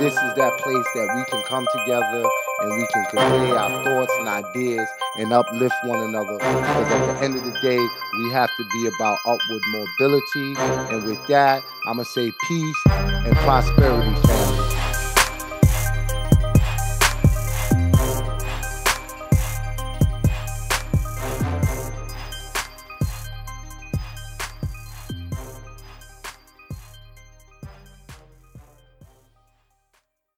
this 0.00 0.12
is 0.12 0.34
that 0.34 0.58
place 0.58 0.86
that 0.94 1.14
we 1.14 1.24
can 1.30 1.42
come 1.46 1.64
together 1.78 2.24
and 2.62 2.76
we 2.76 2.86
can 2.92 3.04
convey 3.10 3.50
our 3.52 3.84
thoughts 3.84 4.12
and 4.18 4.28
ideas 4.28 4.88
and 5.18 5.32
uplift 5.32 5.74
one 5.84 6.00
another. 6.00 6.36
Because 6.38 6.90
at 6.90 7.18
the 7.18 7.24
end 7.24 7.36
of 7.36 7.44
the 7.44 7.56
day, 7.60 7.78
we 7.78 8.30
have 8.32 8.48
to 8.48 8.64
be 8.72 8.88
about 8.88 9.18
upward 9.26 9.62
mobility. 9.68 10.54
And 10.92 11.06
with 11.06 11.24
that, 11.28 11.62
I'm 11.86 11.96
going 11.96 12.04
to 12.04 12.10
say 12.10 12.32
peace 12.48 12.82
and 12.86 13.36
prosperity, 13.36 14.14
family. 14.26 14.59